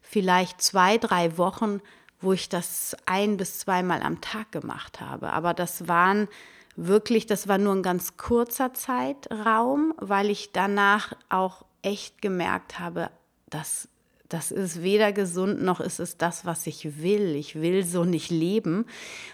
vielleicht 0.01 0.61
zwei, 0.61 0.97
drei 0.97 1.37
Wochen, 1.37 1.81
wo 2.21 2.33
ich 2.33 2.49
das 2.49 2.95
ein 3.05 3.37
bis 3.37 3.59
zweimal 3.59 4.01
am 4.01 4.21
Tag 4.21 4.51
gemacht 4.51 5.01
habe. 5.01 5.31
Aber 5.31 5.53
das 5.53 5.87
waren 5.87 6.27
wirklich, 6.75 7.25
das 7.27 7.47
war 7.47 7.57
nur 7.57 7.75
ein 7.75 7.83
ganz 7.83 8.17
kurzer 8.17 8.73
Zeitraum, 8.73 9.93
weil 9.97 10.29
ich 10.29 10.51
danach 10.51 11.13
auch 11.29 11.65
echt 11.81 12.21
gemerkt 12.21 12.79
habe, 12.79 13.09
dass 13.49 13.87
das 14.29 14.51
ist 14.51 14.83
weder 14.83 15.11
gesund 15.11 15.63
noch 15.63 15.79
ist 15.79 15.99
es 15.99 16.17
das, 16.17 16.45
was 16.45 16.67
ich 16.67 17.01
will. 17.01 17.35
Ich 17.35 17.55
will 17.55 17.83
so 17.83 18.05
nicht 18.05 18.29
leben, 18.29 18.85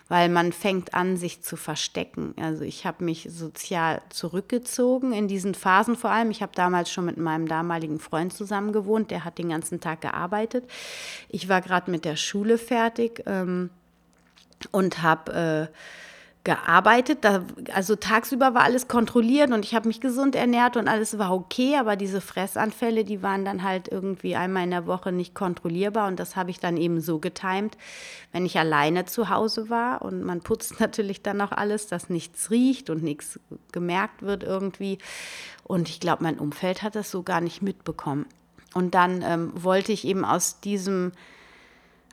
weil 0.08 0.30
man 0.30 0.54
fängt 0.54 0.94
an, 0.94 1.18
sich 1.18 1.42
zu 1.42 1.58
verstecken. 1.58 2.34
Also 2.40 2.64
ich 2.64 2.86
habe 2.86 3.04
mich 3.04 3.28
sozial 3.30 4.02
zurückgezogen 4.10 5.12
in 5.12 5.28
diesen 5.28 5.54
Phasen 5.54 5.98
vor 5.98 6.12
allem. 6.12 6.32
Ich 6.32 6.42
habe 6.42 6.54
damals 6.56 6.90
schon 6.90 7.04
mit 7.04 7.18
meinem 7.18 7.50
damaligen 7.50 8.00
Freund 8.00 8.32
zusammen 8.32 8.72
gewohnt. 8.72 9.12
Der 9.12 9.26
hat 9.26 9.38
den 9.38 9.50
ganzen 9.50 9.82
Tag 9.82 10.00
gearbeitet. 10.00 10.64
Ich 11.28 11.50
war 11.50 11.60
gerade 11.60 11.92
mit 11.92 12.06
der 12.06 12.16
Schule 12.16 12.58
fertig 12.58 13.22
ähm, 13.26 13.72
und 14.72 15.02
habe 15.02 15.70
äh, 15.72 15.78
gearbeitet. 16.46 17.26
Da, 17.26 17.44
also 17.74 17.98
tagsüber 17.98 18.54
war 18.54 18.64
alles 18.64 18.88
kontrolliert 18.88 19.52
und 19.52 19.66
ich 19.66 19.76
habe 19.76 19.90
mich 19.90 20.00
gesund 20.00 20.36
ernährt 20.36 20.78
und 20.78 20.88
alles 20.88 21.18
war 21.18 21.34
okay, 21.34 21.76
aber 21.76 21.98
diese 21.98 22.22
Fressanfälle, 22.22 23.04
die 23.04 23.22
waren 23.22 23.44
dann 23.44 23.64
halt 23.64 23.90
irgendwie 23.90 24.38
einmal 24.38 24.64
in 24.64 24.72
der 24.72 24.88
Woche 24.88 25.12
nicht 25.12 25.36
kontrollierbar 25.36 26.08
und 26.08 26.20
das 26.20 26.38
habe 26.38 26.52
ich 26.52 26.60
dann 26.60 26.78
eben 26.78 27.02
so 27.02 27.20
getimt, 27.20 27.78
wenn 28.32 28.46
ich 28.46 28.58
alleine 28.58 29.06
zu 29.06 29.30
Hause 29.30 29.70
war 29.70 30.04
und 30.04 30.24
man 30.24 30.40
putzt 30.40 30.80
natürlich 30.80 31.22
dann 31.22 31.42
auch 31.42 31.52
alles, 31.52 31.88
dass 31.88 32.10
nichts 32.10 32.50
riecht 32.50 32.90
und 32.90 33.04
nichts 33.04 33.40
gemerkt 33.74 34.22
wird 34.22 34.44
irgendwie. 34.44 35.00
Und 35.64 35.90
ich 35.90 36.00
glaube, 36.00 36.24
mein 36.24 36.40
Umfeld 36.40 36.84
hat 36.84 36.96
das 36.96 37.12
so 37.12 37.24
gar 37.24 37.42
nicht 37.42 37.62
mitbekommen. 37.62 38.28
Und 38.76 38.94
dann 38.94 39.24
ähm, 39.24 39.52
wollte 39.56 39.92
ich 39.92 40.06
eben 40.06 40.24
aus 40.24 40.60
diesem 40.60 41.12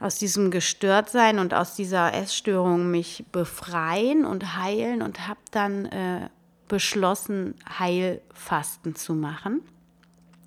aus 0.00 0.16
diesem 0.16 0.50
Gestörtsein 0.50 1.38
und 1.38 1.54
aus 1.54 1.74
dieser 1.74 2.12
Essstörung 2.12 2.90
mich 2.90 3.24
befreien 3.30 4.24
und 4.24 4.56
heilen 4.56 5.02
und 5.02 5.28
habe 5.28 5.40
dann 5.50 5.86
äh, 5.86 6.28
beschlossen, 6.68 7.54
Heilfasten 7.78 8.96
zu 8.96 9.14
machen, 9.14 9.60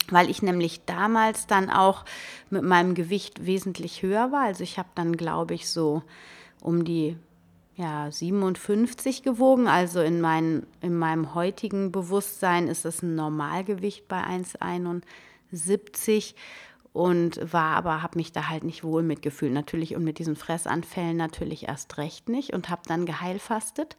weil 0.10 0.30
ich 0.30 0.42
nämlich 0.42 0.86
damals 0.86 1.48
dann 1.48 1.70
auch 1.70 2.06
mit 2.50 2.64
meinem 2.64 2.96
Gewicht 2.96 3.46
wesentlich 3.46 4.02
höher 4.02 4.32
war. 4.32 4.44
Also 4.44 4.64
ich 4.64 4.78
habe 4.78 4.90
dann, 4.96 5.16
glaube 5.16 5.54
ich, 5.54 5.70
so 5.70 6.04
um 6.62 6.84
die 6.84 7.18
ja, 7.75 8.10
57 8.10 9.24
gewogen. 9.24 9.68
Also 9.68 10.02
in, 10.02 10.22
mein, 10.22 10.66
in 10.82 10.98
meinem 10.98 11.36
heutigen 11.36 11.92
Bewusstsein 11.92 12.68
ist 12.68 12.86
es 12.86 13.02
ein 13.02 13.16
Normalgewicht 13.16 14.08
bei 14.08 14.24
1,71 14.24 16.36
und 16.96 17.52
war 17.52 17.75
aber, 17.75 18.02
habe 18.02 18.18
mich 18.18 18.32
da 18.32 18.48
halt 18.48 18.64
nicht 18.64 18.86
wohl 18.86 19.04
mitgefühlt. 19.04 19.52
Natürlich 19.52 19.98
und 19.98 20.06
mit 20.06 20.18
diesen 20.18 20.38
Fressanfällen 20.38 21.18
natürlich 21.18 21.68
erst 21.68 21.98
recht 21.98 22.30
nicht. 22.30 22.54
Und 22.54 22.70
habe 22.70 22.84
dann 22.88 23.06
geheilfastet 23.06 23.98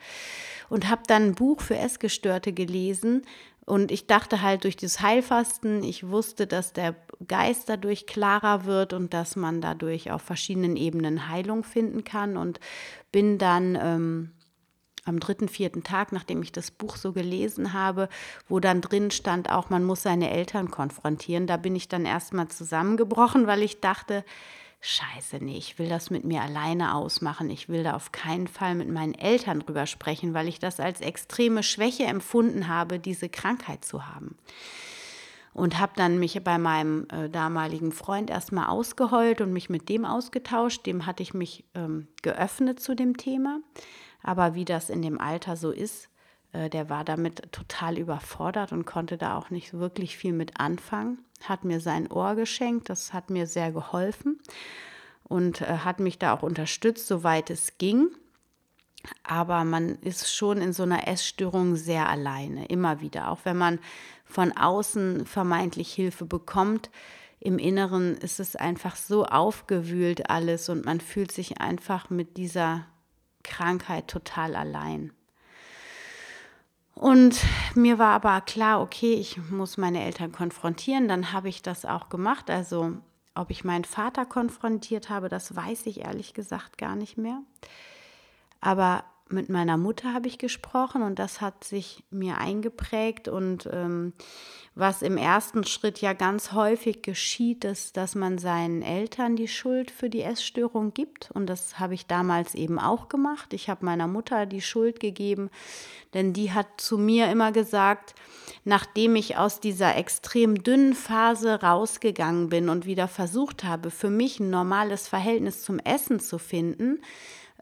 und 0.70 0.88
habe 0.88 1.02
dann 1.06 1.24
ein 1.24 1.34
Buch 1.34 1.60
für 1.60 1.76
Essgestörte 1.76 2.54
gelesen. 2.54 3.26
Und 3.66 3.92
ich 3.92 4.06
dachte 4.06 4.40
halt 4.40 4.64
durch 4.64 4.76
dieses 4.76 5.02
Heilfasten, 5.02 5.82
ich 5.82 6.08
wusste, 6.08 6.46
dass 6.46 6.72
der 6.72 6.94
Geist 7.28 7.68
dadurch 7.68 8.06
klarer 8.06 8.64
wird 8.64 8.94
und 8.94 9.12
dass 9.12 9.36
man 9.36 9.60
dadurch 9.60 10.10
auf 10.10 10.22
verschiedenen 10.22 10.76
Ebenen 10.76 11.28
Heilung 11.28 11.64
finden 11.64 12.02
kann. 12.02 12.38
Und 12.38 12.60
bin 13.12 13.36
dann 13.36 13.78
ähm, 13.78 14.30
am 15.06 15.20
dritten, 15.20 15.48
vierten 15.48 15.82
Tag, 15.82 16.12
nachdem 16.12 16.42
ich 16.42 16.52
das 16.52 16.70
Buch 16.70 16.96
so 16.96 17.12
gelesen 17.12 17.72
habe, 17.72 18.08
wo 18.48 18.60
dann 18.60 18.80
drin 18.80 19.10
stand 19.10 19.50
auch, 19.50 19.70
man 19.70 19.84
muss 19.84 20.02
seine 20.02 20.30
Eltern 20.30 20.70
konfrontieren. 20.70 21.46
Da 21.46 21.56
bin 21.56 21.74
ich 21.76 21.88
dann 21.88 22.04
erstmal 22.04 22.48
zusammengebrochen, 22.48 23.46
weil 23.46 23.62
ich 23.62 23.80
dachte, 23.80 24.24
Scheiße, 24.80 25.38
nee, 25.40 25.56
ich 25.56 25.78
will 25.78 25.88
das 25.88 26.10
mit 26.10 26.24
mir 26.24 26.42
alleine 26.42 26.94
ausmachen. 26.94 27.50
Ich 27.50 27.68
will 27.68 27.82
da 27.82 27.94
auf 27.94 28.12
keinen 28.12 28.46
Fall 28.46 28.74
mit 28.74 28.88
meinen 28.88 29.14
Eltern 29.14 29.60
drüber 29.60 29.86
sprechen, 29.86 30.34
weil 30.34 30.48
ich 30.48 30.58
das 30.58 30.78
als 30.80 31.00
extreme 31.00 31.62
Schwäche 31.62 32.04
empfunden 32.04 32.68
habe, 32.68 32.98
diese 32.98 33.28
Krankheit 33.28 33.84
zu 33.84 34.06
haben. 34.06 34.36
Und 35.54 35.80
habe 35.80 35.92
dann 35.96 36.18
mich 36.18 36.40
bei 36.44 36.58
meinem 36.58 37.08
äh, 37.08 37.30
damaligen 37.30 37.90
Freund 37.90 38.28
erstmal 38.28 38.68
ausgeheult 38.68 39.40
und 39.40 39.52
mich 39.52 39.70
mit 39.70 39.88
dem 39.88 40.04
ausgetauscht. 40.04 40.84
Dem 40.86 41.06
hatte 41.06 41.22
ich 41.22 41.32
mich 41.32 41.64
ähm, 41.74 42.06
geöffnet 42.20 42.78
zu 42.78 42.94
dem 42.94 43.16
Thema. 43.16 43.60
Aber 44.26 44.56
wie 44.56 44.64
das 44.64 44.90
in 44.90 45.02
dem 45.02 45.20
Alter 45.20 45.56
so 45.56 45.70
ist, 45.70 46.08
äh, 46.52 46.68
der 46.68 46.90
war 46.90 47.04
damit 47.04 47.52
total 47.52 47.96
überfordert 47.96 48.72
und 48.72 48.84
konnte 48.84 49.16
da 49.16 49.38
auch 49.38 49.50
nicht 49.50 49.72
wirklich 49.72 50.18
viel 50.18 50.32
mit 50.32 50.58
anfangen. 50.58 51.24
Hat 51.44 51.64
mir 51.64 51.80
sein 51.80 52.10
Ohr 52.10 52.34
geschenkt, 52.34 52.90
das 52.90 53.12
hat 53.12 53.30
mir 53.30 53.46
sehr 53.46 53.70
geholfen 53.70 54.40
und 55.22 55.60
äh, 55.60 55.78
hat 55.78 56.00
mich 56.00 56.18
da 56.18 56.34
auch 56.34 56.42
unterstützt, 56.42 57.06
soweit 57.06 57.50
es 57.50 57.78
ging. 57.78 58.08
Aber 59.22 59.62
man 59.62 59.94
ist 60.00 60.34
schon 60.34 60.60
in 60.60 60.72
so 60.72 60.82
einer 60.82 61.06
Essstörung 61.06 61.76
sehr 61.76 62.08
alleine, 62.08 62.66
immer 62.66 63.00
wieder. 63.00 63.30
Auch 63.30 63.44
wenn 63.44 63.56
man 63.56 63.78
von 64.24 64.50
außen 64.50 65.24
vermeintlich 65.24 65.92
Hilfe 65.94 66.24
bekommt, 66.24 66.90
im 67.38 67.60
Inneren 67.60 68.16
ist 68.16 68.40
es 68.40 68.56
einfach 68.56 68.96
so 68.96 69.24
aufgewühlt 69.24 70.30
alles 70.30 70.68
und 70.68 70.84
man 70.84 71.00
fühlt 71.00 71.30
sich 71.30 71.60
einfach 71.60 72.10
mit 72.10 72.36
dieser 72.36 72.86
Krankheit 73.46 74.08
total 74.08 74.54
allein. 74.56 75.12
Und 76.94 77.42
mir 77.74 77.98
war 77.98 78.12
aber 78.12 78.40
klar, 78.40 78.80
okay, 78.80 79.14
ich 79.14 79.38
muss 79.50 79.76
meine 79.76 80.02
Eltern 80.02 80.32
konfrontieren. 80.32 81.08
Dann 81.08 81.32
habe 81.32 81.48
ich 81.48 81.62
das 81.62 81.84
auch 81.84 82.08
gemacht. 82.08 82.50
Also 82.50 82.92
ob 83.34 83.50
ich 83.50 83.64
meinen 83.64 83.84
Vater 83.84 84.24
konfrontiert 84.24 85.10
habe, 85.10 85.28
das 85.28 85.54
weiß 85.54 85.86
ich 85.86 86.00
ehrlich 86.00 86.32
gesagt 86.32 86.78
gar 86.78 86.96
nicht 86.96 87.18
mehr. 87.18 87.42
Aber 88.60 89.04
mit 89.28 89.48
meiner 89.48 89.76
Mutter 89.76 90.14
habe 90.14 90.28
ich 90.28 90.38
gesprochen 90.38 91.02
und 91.02 91.18
das 91.18 91.40
hat 91.40 91.64
sich 91.64 92.04
mir 92.10 92.38
eingeprägt. 92.38 93.26
Und 93.26 93.68
ähm, 93.72 94.12
was 94.76 95.02
im 95.02 95.16
ersten 95.16 95.64
Schritt 95.64 96.00
ja 96.00 96.12
ganz 96.12 96.52
häufig 96.52 97.02
geschieht, 97.02 97.64
ist, 97.64 97.96
dass 97.96 98.14
man 98.14 98.38
seinen 98.38 98.82
Eltern 98.82 99.34
die 99.34 99.48
Schuld 99.48 99.90
für 99.90 100.08
die 100.08 100.22
Essstörung 100.22 100.94
gibt. 100.94 101.30
Und 101.32 101.46
das 101.46 101.80
habe 101.80 101.94
ich 101.94 102.06
damals 102.06 102.54
eben 102.54 102.78
auch 102.78 103.08
gemacht. 103.08 103.52
Ich 103.52 103.68
habe 103.68 103.84
meiner 103.84 104.06
Mutter 104.06 104.46
die 104.46 104.60
Schuld 104.60 105.00
gegeben, 105.00 105.50
denn 106.14 106.32
die 106.32 106.52
hat 106.52 106.68
zu 106.76 106.96
mir 106.96 107.28
immer 107.30 107.50
gesagt, 107.50 108.14
nachdem 108.64 109.16
ich 109.16 109.36
aus 109.36 109.60
dieser 109.60 109.96
extrem 109.96 110.62
dünnen 110.62 110.94
Phase 110.94 111.62
rausgegangen 111.62 112.48
bin 112.48 112.68
und 112.68 112.86
wieder 112.86 113.08
versucht 113.08 113.64
habe, 113.64 113.90
für 113.90 114.10
mich 114.10 114.38
ein 114.38 114.50
normales 114.50 115.08
Verhältnis 115.08 115.62
zum 115.62 115.80
Essen 115.80 116.20
zu 116.20 116.38
finden, 116.38 117.00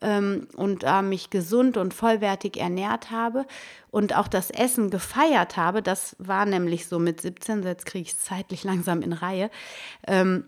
ähm, 0.01 0.49
und 0.57 0.85
äh, 0.85 1.03
mich 1.03 1.31
gesund 1.31 1.77
und 1.77 1.95
vollwertig 1.95 2.57
ernährt 2.57 3.11
habe 3.11 3.47
und 3.91 4.17
auch 4.17 4.29
das 4.29 4.51
Essen 4.51 4.91
gefeiert 4.91 5.57
habe, 5.57 5.83
das 5.83 6.17
war 6.19 6.47
nämlich 6.47 6.87
so 6.87 6.99
mit 6.99 7.21
17, 7.21 7.63
jetzt 7.63 7.87
kriege 7.87 8.03
ich 8.03 8.13
es 8.13 8.21
zeitlich 8.21 8.65
langsam 8.65 9.03
in 9.03 9.13
Reihe, 9.13 9.51
ähm, 10.07 10.45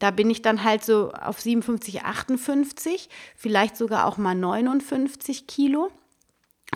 da 0.00 0.10
bin 0.10 0.30
ich 0.30 0.40
dann 0.42 0.64
halt 0.64 0.82
so 0.82 1.12
auf 1.12 1.40
57, 1.40 2.02
58, 2.02 3.10
vielleicht 3.36 3.76
sogar 3.76 4.06
auch 4.06 4.16
mal 4.16 4.34
59 4.34 5.46
Kilo. 5.46 5.90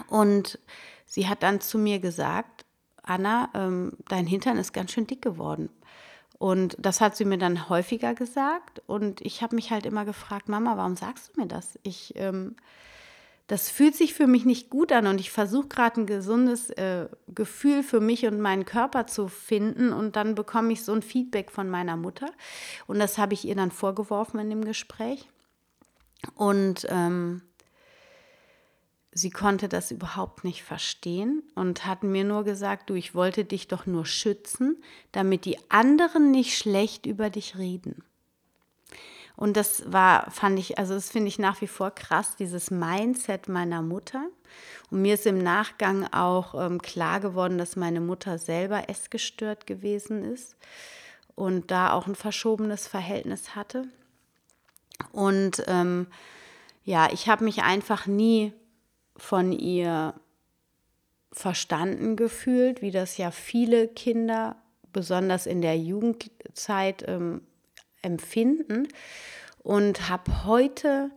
Und 0.09 0.59
sie 1.07 1.27
hat 1.27 1.43
dann 1.43 1.63
zu 1.63 1.79
mir 1.79 2.01
gesagt, 2.01 2.67
Anna, 3.03 3.49
ähm, 3.55 3.93
dein 4.09 4.27
Hintern 4.27 4.59
ist 4.59 4.73
ganz 4.73 4.93
schön 4.93 5.07
dick 5.07 5.23
geworden. 5.23 5.71
Und 6.39 6.77
das 6.79 7.01
hat 7.01 7.17
sie 7.17 7.25
mir 7.25 7.39
dann 7.39 7.69
häufiger 7.69 8.15
gesagt. 8.15 8.83
Und 8.87 9.21
ich 9.21 9.43
habe 9.43 9.55
mich 9.55 9.71
halt 9.71 9.87
immer 9.87 10.05
gefragt, 10.05 10.49
Mama, 10.49 10.77
warum 10.77 10.97
sagst 10.97 11.31
du 11.37 11.41
mir 11.41 11.47
das? 11.47 11.79
Ich, 11.83 12.15
ähm, 12.17 12.57
das 13.47 13.71
fühlt 13.71 13.95
sich 13.95 14.15
für 14.15 14.27
mich 14.27 14.45
nicht 14.45 14.71
gut 14.71 14.91
an 14.91 15.07
und 15.07 15.21
ich 15.21 15.31
versuche 15.31 15.69
gerade 15.69 16.01
ein 16.01 16.07
gesundes 16.07 16.71
äh, 16.71 17.09
Gefühl 17.29 17.83
für 17.83 18.01
mich 18.01 18.27
und 18.27 18.41
meinen 18.41 18.65
Körper 18.65 19.07
zu 19.07 19.29
finden. 19.29 19.93
Und 19.93 20.17
dann 20.17 20.35
bekomme 20.35 20.73
ich 20.73 20.83
so 20.83 20.93
ein 20.93 21.03
Feedback 21.03 21.51
von 21.51 21.69
meiner 21.69 21.97
Mutter. 21.97 22.31
Und 22.87 22.99
das 22.99 23.19
habe 23.19 23.35
ich 23.35 23.45
ihr 23.45 23.55
dann 23.55 23.71
vorgeworfen 23.71 24.41
in 24.41 24.51
dem 24.51 24.65
Gespräch. 24.65 25.29
Und 26.37 26.87
ähm, 26.89 27.43
sie 29.15 29.31
konnte 29.31 29.69
das 29.69 29.93
überhaupt 29.93 30.45
nicht 30.45 30.65
verstehen 30.65 31.43
und 31.55 31.87
hat 31.87 32.03
mir 32.03 32.25
nur 32.25 32.45
gesagt, 32.45 32.91
du, 32.91 32.95
ich 32.95 33.15
wollte 33.15 33.45
dich 33.45 33.69
doch 33.69 33.87
nur 33.87 34.05
schützen, 34.05 34.83
damit 35.13 35.45
die 35.45 35.59
anderen 35.71 36.33
nicht 36.33 36.59
schlecht 36.59 37.07
über 37.07 37.31
dich 37.31 37.57
reden. 37.57 38.03
Und 39.37 39.57
das 39.57 39.91
war, 39.91 40.31
fand 40.31 40.59
ich, 40.59 40.79
also 40.79 40.95
das 40.95 41.11
finde 41.11 41.29
ich 41.29 41.39
nach 41.39 41.61
wie 41.61 41.67
vor 41.67 41.93
krass, 41.93 42.37
dieses 42.37 42.71
Mindset 42.71 43.49
meiner 43.49 43.83
Mutter. 43.83 44.27
Und 44.91 45.03
mir 45.03 45.15
ist 45.15 45.27
im 45.27 45.39
Nachgang 45.39 46.07
auch 46.13 46.55
ähm, 46.55 46.81
klar 46.81 47.21
geworden, 47.21 47.59
dass 47.59 47.75
meine 47.75 48.01
Mutter 48.01 48.39
selber 48.39 48.89
essgestört 48.89 49.67
gewesen 49.67 50.25
ist 50.25 50.57
und 51.35 51.71
da 51.71 51.93
auch 51.93 52.07
ein 52.07 52.15
verschobenes 52.15 52.87
Verhältnis 52.87 53.57
hatte. 53.57 53.89
Und 55.11 55.65
ähm, 55.67 56.07
ja, 56.85 57.13
ich 57.13 57.29
habe 57.29 57.45
mich 57.45 57.63
einfach 57.65 58.07
nie 58.07 58.53
von 59.17 59.53
ihr 59.53 60.15
verstanden 61.33 62.17
gefühlt, 62.17 62.83
wie 62.83 62.91
das 62.91 63.17
ja 63.17 63.31
viele 63.31 63.89
Kinder, 63.89 64.57
besonders 64.93 65.47
in 65.47 65.63
der 65.63 65.77
Jugendzeit, 65.77 67.05
ähm, 67.09 67.43
empfinden. 68.03 68.89
Und 69.63 70.09
habe 70.11 70.45
heute 70.45 71.11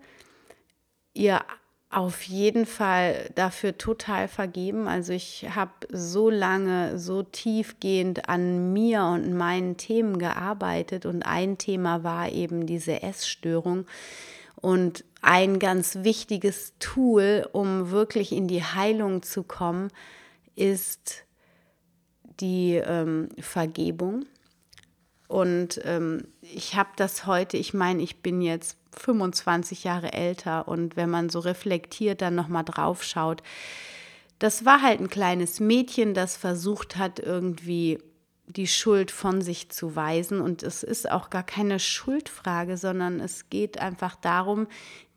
ihr 1.14 1.42
auf 1.90 2.24
jeden 2.24 2.66
Fall 2.66 3.30
dafür 3.36 3.78
total 3.78 4.28
vergeben. 4.28 4.88
Also 4.88 5.14
ich 5.14 5.48
habe 5.54 5.72
so 5.90 6.30
lange, 6.30 6.98
so 6.98 7.24
tiefgehend 7.24 8.28
an 8.30 8.74
mir 8.74 9.04
und 9.04 9.34
meinen 9.34 9.78
Themen 9.78 10.20
gearbeitet 10.20 11.06
und 11.06 11.24
ein 11.24 11.58
Thema 11.58 12.04
war 12.04 12.30
eben 12.30 12.66
diese 12.66 13.04
Essstörung. 13.04 13.86
Und 14.56 15.06
ein 15.22 15.60
ganz 15.60 16.00
wichtiges 16.04 16.74
Tool, 16.80 17.48
um 17.52 17.92
wirklich 17.92 18.32
in 18.32 18.48
die 18.48 18.64
Heilung 18.64 19.24
zu 19.24 19.44
kommen, 19.44 19.90
ist 20.56 21.26
die 22.40 22.76
ähm, 22.76 23.30
Vergebung. 23.40 24.26
Und 25.28 25.82
ähm, 25.84 26.28
ich 26.42 26.76
habe 26.76 26.90
das 26.96 27.26
heute, 27.26 27.58
ich 27.58 27.74
meine, 27.74 28.02
ich 28.02 28.22
bin 28.22 28.42
jetzt 28.42 28.78
25 28.98 29.84
Jahre 29.84 30.14
älter 30.14 30.68
und 30.68 30.96
wenn 30.96 31.10
man 31.10 31.30
so 31.30 31.40
reflektiert 31.40 32.22
dann 32.22 32.36
nochmal 32.36 32.64
drauf 32.64 33.04
schaut, 33.04 33.44
das 34.40 34.66
war 34.66 34.82
halt 34.82 35.00
ein 35.00 35.10
kleines 35.10 35.60
Mädchen, 35.60 36.14
das 36.14 36.38
versucht 36.38 36.98
hat, 36.98 37.20
irgendwie 37.20 38.00
die 38.46 38.68
Schuld 38.68 39.12
von 39.12 39.42
sich 39.42 39.70
zu 39.70 39.96
weisen. 39.96 40.40
Und 40.40 40.64
es 40.64 40.84
ist 40.84 41.10
auch 41.12 41.30
gar 41.30 41.44
keine 41.44 41.80
Schuldfrage, 41.80 42.78
sondern 42.78 43.20
es 43.20 43.50
geht 43.50 43.80
einfach 43.80 44.16
darum, 44.16 44.68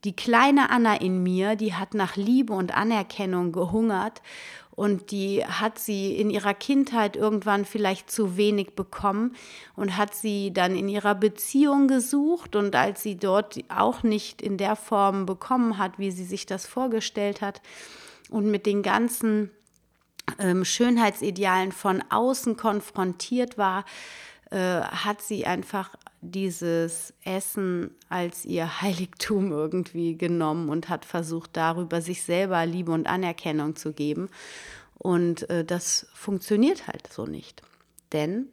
die 0.04 0.16
kleine 0.16 0.70
Anna 0.70 0.96
in 0.96 1.22
mir, 1.22 1.56
die 1.56 1.74
hat 1.74 1.94
nach 1.94 2.16
Liebe 2.16 2.52
und 2.52 2.74
Anerkennung 2.74 3.52
gehungert 3.52 4.22
und 4.70 5.10
die 5.10 5.44
hat 5.44 5.78
sie 5.78 6.16
in 6.16 6.30
ihrer 6.30 6.54
Kindheit 6.54 7.16
irgendwann 7.16 7.66
vielleicht 7.66 8.10
zu 8.10 8.38
wenig 8.38 8.74
bekommen 8.74 9.36
und 9.76 9.98
hat 9.98 10.14
sie 10.14 10.54
dann 10.54 10.74
in 10.74 10.88
ihrer 10.88 11.14
Beziehung 11.14 11.86
gesucht 11.86 12.56
und 12.56 12.74
als 12.74 13.02
sie 13.02 13.16
dort 13.16 13.58
auch 13.68 14.02
nicht 14.02 14.40
in 14.40 14.56
der 14.56 14.76
Form 14.76 15.26
bekommen 15.26 15.76
hat, 15.76 15.98
wie 15.98 16.10
sie 16.10 16.24
sich 16.24 16.46
das 16.46 16.66
vorgestellt 16.66 17.42
hat 17.42 17.60
und 18.30 18.50
mit 18.50 18.64
den 18.64 18.82
ganzen 18.82 19.50
ähm, 20.38 20.64
Schönheitsidealen 20.64 21.72
von 21.72 22.02
außen 22.08 22.56
konfrontiert 22.56 23.58
war, 23.58 23.84
äh, 24.50 24.80
hat 24.80 25.22
sie 25.22 25.46
einfach 25.46 25.94
dieses 26.20 27.14
Essen 27.24 27.94
als 28.08 28.44
ihr 28.44 28.82
Heiligtum 28.82 29.52
irgendwie 29.52 30.18
genommen 30.18 30.68
und 30.68 30.88
hat 30.88 31.04
versucht, 31.04 31.50
darüber 31.56 32.02
sich 32.02 32.22
selber 32.22 32.66
Liebe 32.66 32.92
und 32.92 33.06
Anerkennung 33.06 33.76
zu 33.76 33.92
geben. 33.92 34.28
Und 34.98 35.48
äh, 35.48 35.64
das 35.64 36.08
funktioniert 36.12 36.86
halt 36.86 37.10
so 37.12 37.26
nicht. 37.26 37.62
Denn 38.12 38.48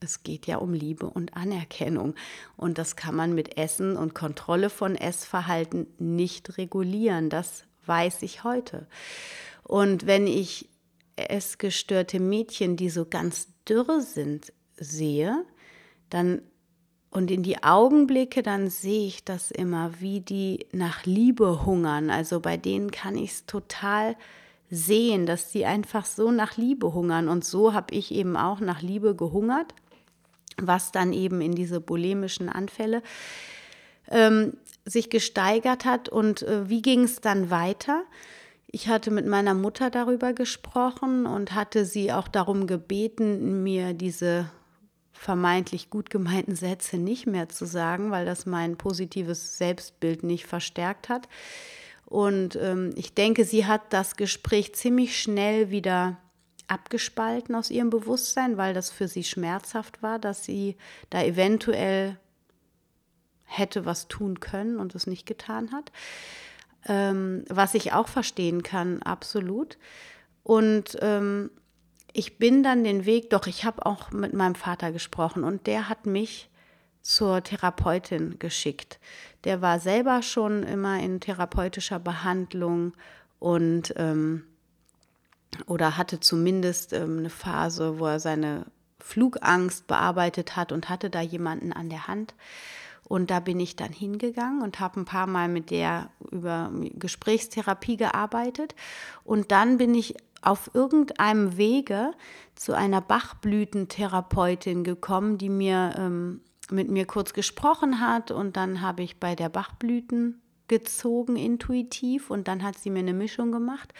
es 0.00 0.22
geht 0.22 0.46
ja 0.46 0.58
um 0.58 0.72
Liebe 0.72 1.06
und 1.06 1.36
Anerkennung. 1.36 2.14
Und 2.56 2.78
das 2.78 2.96
kann 2.96 3.14
man 3.14 3.34
mit 3.34 3.58
Essen 3.58 3.96
und 3.96 4.14
Kontrolle 4.14 4.70
von 4.70 4.94
Essverhalten 4.94 5.86
nicht 5.98 6.56
regulieren. 6.56 7.30
Das 7.30 7.64
weiß 7.86 8.22
ich 8.22 8.44
heute. 8.44 8.86
Und 9.62 10.06
wenn 10.06 10.26
ich 10.26 10.68
essgestörte 11.16 12.20
Mädchen, 12.20 12.76
die 12.76 12.90
so 12.90 13.06
ganz 13.06 13.48
dürre 13.68 14.02
sind, 14.02 14.52
sehe, 14.78 15.44
dann 16.10 16.42
und 17.10 17.30
in 17.30 17.42
die 17.42 17.62
Augenblicke, 17.62 18.42
dann 18.42 18.68
sehe 18.68 19.06
ich 19.06 19.24
das 19.24 19.50
immer, 19.50 20.00
wie 20.00 20.20
die 20.20 20.66
nach 20.72 21.06
Liebe 21.06 21.64
hungern. 21.64 22.10
Also 22.10 22.40
bei 22.40 22.58
denen 22.58 22.90
kann 22.90 23.16
ich 23.16 23.30
es 23.30 23.46
total 23.46 24.16
sehen, 24.68 25.24
dass 25.24 25.50
die 25.50 25.64
einfach 25.64 26.04
so 26.04 26.30
nach 26.30 26.58
Liebe 26.58 26.92
hungern. 26.92 27.28
Und 27.28 27.42
so 27.42 27.72
habe 27.72 27.94
ich 27.94 28.12
eben 28.12 28.36
auch 28.36 28.60
nach 28.60 28.82
Liebe 28.82 29.14
gehungert, 29.14 29.74
was 30.60 30.92
dann 30.92 31.14
eben 31.14 31.40
in 31.40 31.54
diese 31.54 31.80
bulimischen 31.80 32.50
Anfälle 32.50 33.02
ähm, 34.10 34.58
sich 34.84 35.08
gesteigert 35.08 35.86
hat. 35.86 36.10
Und 36.10 36.42
äh, 36.42 36.68
wie 36.68 36.82
ging 36.82 37.04
es 37.04 37.22
dann 37.22 37.50
weiter? 37.50 38.04
Ich 38.66 38.88
hatte 38.88 39.10
mit 39.10 39.26
meiner 39.26 39.54
Mutter 39.54 39.88
darüber 39.88 40.34
gesprochen 40.34 41.24
und 41.24 41.54
hatte 41.54 41.86
sie 41.86 42.12
auch 42.12 42.28
darum 42.28 42.66
gebeten, 42.66 43.62
mir 43.62 43.94
diese 43.94 44.50
vermeintlich 45.18 45.90
gut 45.90 46.10
gemeinten 46.10 46.56
Sätze 46.56 46.98
nicht 46.98 47.26
mehr 47.26 47.48
zu 47.48 47.64
sagen, 47.64 48.10
weil 48.10 48.26
das 48.26 48.46
mein 48.46 48.76
positives 48.76 49.58
Selbstbild 49.58 50.22
nicht 50.22 50.46
verstärkt 50.46 51.08
hat. 51.08 51.28
Und 52.04 52.56
ähm, 52.56 52.92
ich 52.96 53.14
denke, 53.14 53.44
sie 53.44 53.66
hat 53.66 53.92
das 53.92 54.16
Gespräch 54.16 54.74
ziemlich 54.74 55.20
schnell 55.20 55.70
wieder 55.70 56.18
abgespalten 56.68 57.54
aus 57.54 57.70
ihrem 57.70 57.90
Bewusstsein, 57.90 58.56
weil 58.56 58.74
das 58.74 58.90
für 58.90 59.08
sie 59.08 59.24
schmerzhaft 59.24 60.02
war, 60.02 60.18
dass 60.18 60.44
sie 60.44 60.76
da 61.10 61.22
eventuell 61.22 62.16
hätte 63.44 63.84
was 63.84 64.08
tun 64.08 64.40
können 64.40 64.78
und 64.78 64.94
es 64.94 65.06
nicht 65.06 65.26
getan 65.26 65.72
hat. 65.72 65.92
Ähm, 66.88 67.44
was 67.48 67.74
ich 67.74 67.92
auch 67.92 68.08
verstehen 68.08 68.62
kann, 68.62 69.02
absolut. 69.02 69.78
Und 70.42 70.96
ähm, 71.00 71.50
ich 72.16 72.38
bin 72.38 72.62
dann 72.62 72.82
den 72.82 73.04
Weg, 73.04 73.28
doch 73.28 73.46
ich 73.46 73.66
habe 73.66 73.84
auch 73.84 74.10
mit 74.10 74.32
meinem 74.32 74.54
Vater 74.54 74.90
gesprochen 74.90 75.44
und 75.44 75.66
der 75.66 75.90
hat 75.90 76.06
mich 76.06 76.48
zur 77.02 77.42
Therapeutin 77.42 78.38
geschickt. 78.38 78.98
Der 79.44 79.60
war 79.60 79.78
selber 79.78 80.22
schon 80.22 80.62
immer 80.62 80.98
in 80.98 81.20
therapeutischer 81.20 81.98
Behandlung 81.98 82.94
und 83.38 83.92
ähm, 83.96 84.44
oder 85.66 85.98
hatte 85.98 86.18
zumindest 86.18 86.94
ähm, 86.94 87.18
eine 87.18 87.30
Phase, 87.30 87.98
wo 87.98 88.06
er 88.06 88.18
seine 88.18 88.64
Flugangst 88.98 89.86
bearbeitet 89.86 90.56
hat 90.56 90.72
und 90.72 90.88
hatte 90.88 91.10
da 91.10 91.20
jemanden 91.20 91.72
an 91.72 91.90
der 91.90 92.08
Hand. 92.08 92.34
Und 93.04 93.30
da 93.30 93.40
bin 93.40 93.60
ich 93.60 93.76
dann 93.76 93.92
hingegangen 93.92 94.62
und 94.62 94.80
habe 94.80 95.00
ein 95.00 95.04
paar 95.04 95.28
Mal 95.28 95.48
mit 95.48 95.70
der 95.70 96.10
über 96.32 96.72
Gesprächstherapie 96.94 97.96
gearbeitet. 97.96 98.74
Und 99.22 99.52
dann 99.52 99.78
bin 99.78 99.94
ich 99.94 100.16
auf 100.42 100.70
irgendeinem 100.74 101.56
Wege 101.56 102.12
zu 102.54 102.72
einer 102.74 103.00
Bachblütentherapeutin 103.00 104.84
gekommen, 104.84 105.38
die 105.38 105.48
mir 105.48 105.94
ähm, 105.98 106.40
mit 106.70 106.88
mir 106.88 107.06
kurz 107.06 107.32
gesprochen 107.32 108.00
hat. 108.00 108.30
Und 108.30 108.56
dann 108.56 108.80
habe 108.80 109.02
ich 109.02 109.18
bei 109.18 109.34
der 109.34 109.48
Bachblüten 109.48 110.40
gezogen 110.68 111.36
intuitiv 111.36 112.30
und 112.30 112.48
dann 112.48 112.62
hat 112.62 112.78
sie 112.78 112.90
mir 112.90 113.00
eine 113.00 113.14
Mischung 113.14 113.52
gemacht. 113.52 113.92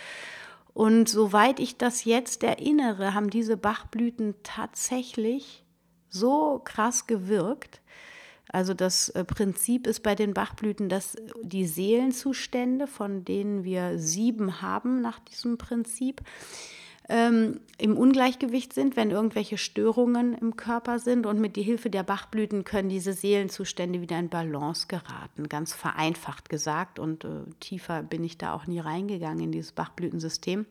Und 0.72 1.08
soweit 1.08 1.58
ich 1.58 1.78
das 1.78 2.04
jetzt 2.04 2.42
erinnere, 2.42 3.14
haben 3.14 3.30
diese 3.30 3.56
Bachblüten 3.56 4.34
tatsächlich 4.42 5.64
so 6.08 6.60
krass 6.64 7.06
gewirkt. 7.06 7.80
Also 8.48 8.74
das 8.74 9.08
äh, 9.10 9.24
Prinzip 9.24 9.86
ist 9.86 10.02
bei 10.02 10.14
den 10.14 10.34
Bachblüten, 10.34 10.88
dass 10.88 11.16
die 11.42 11.66
Seelenzustände, 11.66 12.86
von 12.86 13.24
denen 13.24 13.64
wir 13.64 13.98
sieben 13.98 14.62
haben 14.62 15.00
nach 15.00 15.18
diesem 15.20 15.58
Prinzip, 15.58 16.22
ähm, 17.08 17.60
im 17.78 17.96
Ungleichgewicht 17.96 18.72
sind, 18.72 18.96
wenn 18.96 19.10
irgendwelche 19.10 19.58
Störungen 19.58 20.34
im 20.34 20.56
Körper 20.56 20.98
sind. 20.98 21.26
Und 21.26 21.40
mit 21.40 21.56
der 21.56 21.62
Hilfe 21.62 21.90
der 21.90 22.02
Bachblüten 22.02 22.64
können 22.64 22.88
diese 22.88 23.12
Seelenzustände 23.12 24.00
wieder 24.00 24.18
in 24.18 24.28
Balance 24.28 24.86
geraten, 24.88 25.48
ganz 25.48 25.72
vereinfacht 25.72 26.48
gesagt. 26.48 26.98
Und 26.98 27.24
äh, 27.24 27.44
tiefer 27.60 28.02
bin 28.02 28.24
ich 28.24 28.38
da 28.38 28.52
auch 28.54 28.66
nie 28.66 28.80
reingegangen 28.80 29.44
in 29.44 29.52
dieses 29.52 29.72
Bachblütensystem. 29.72 30.66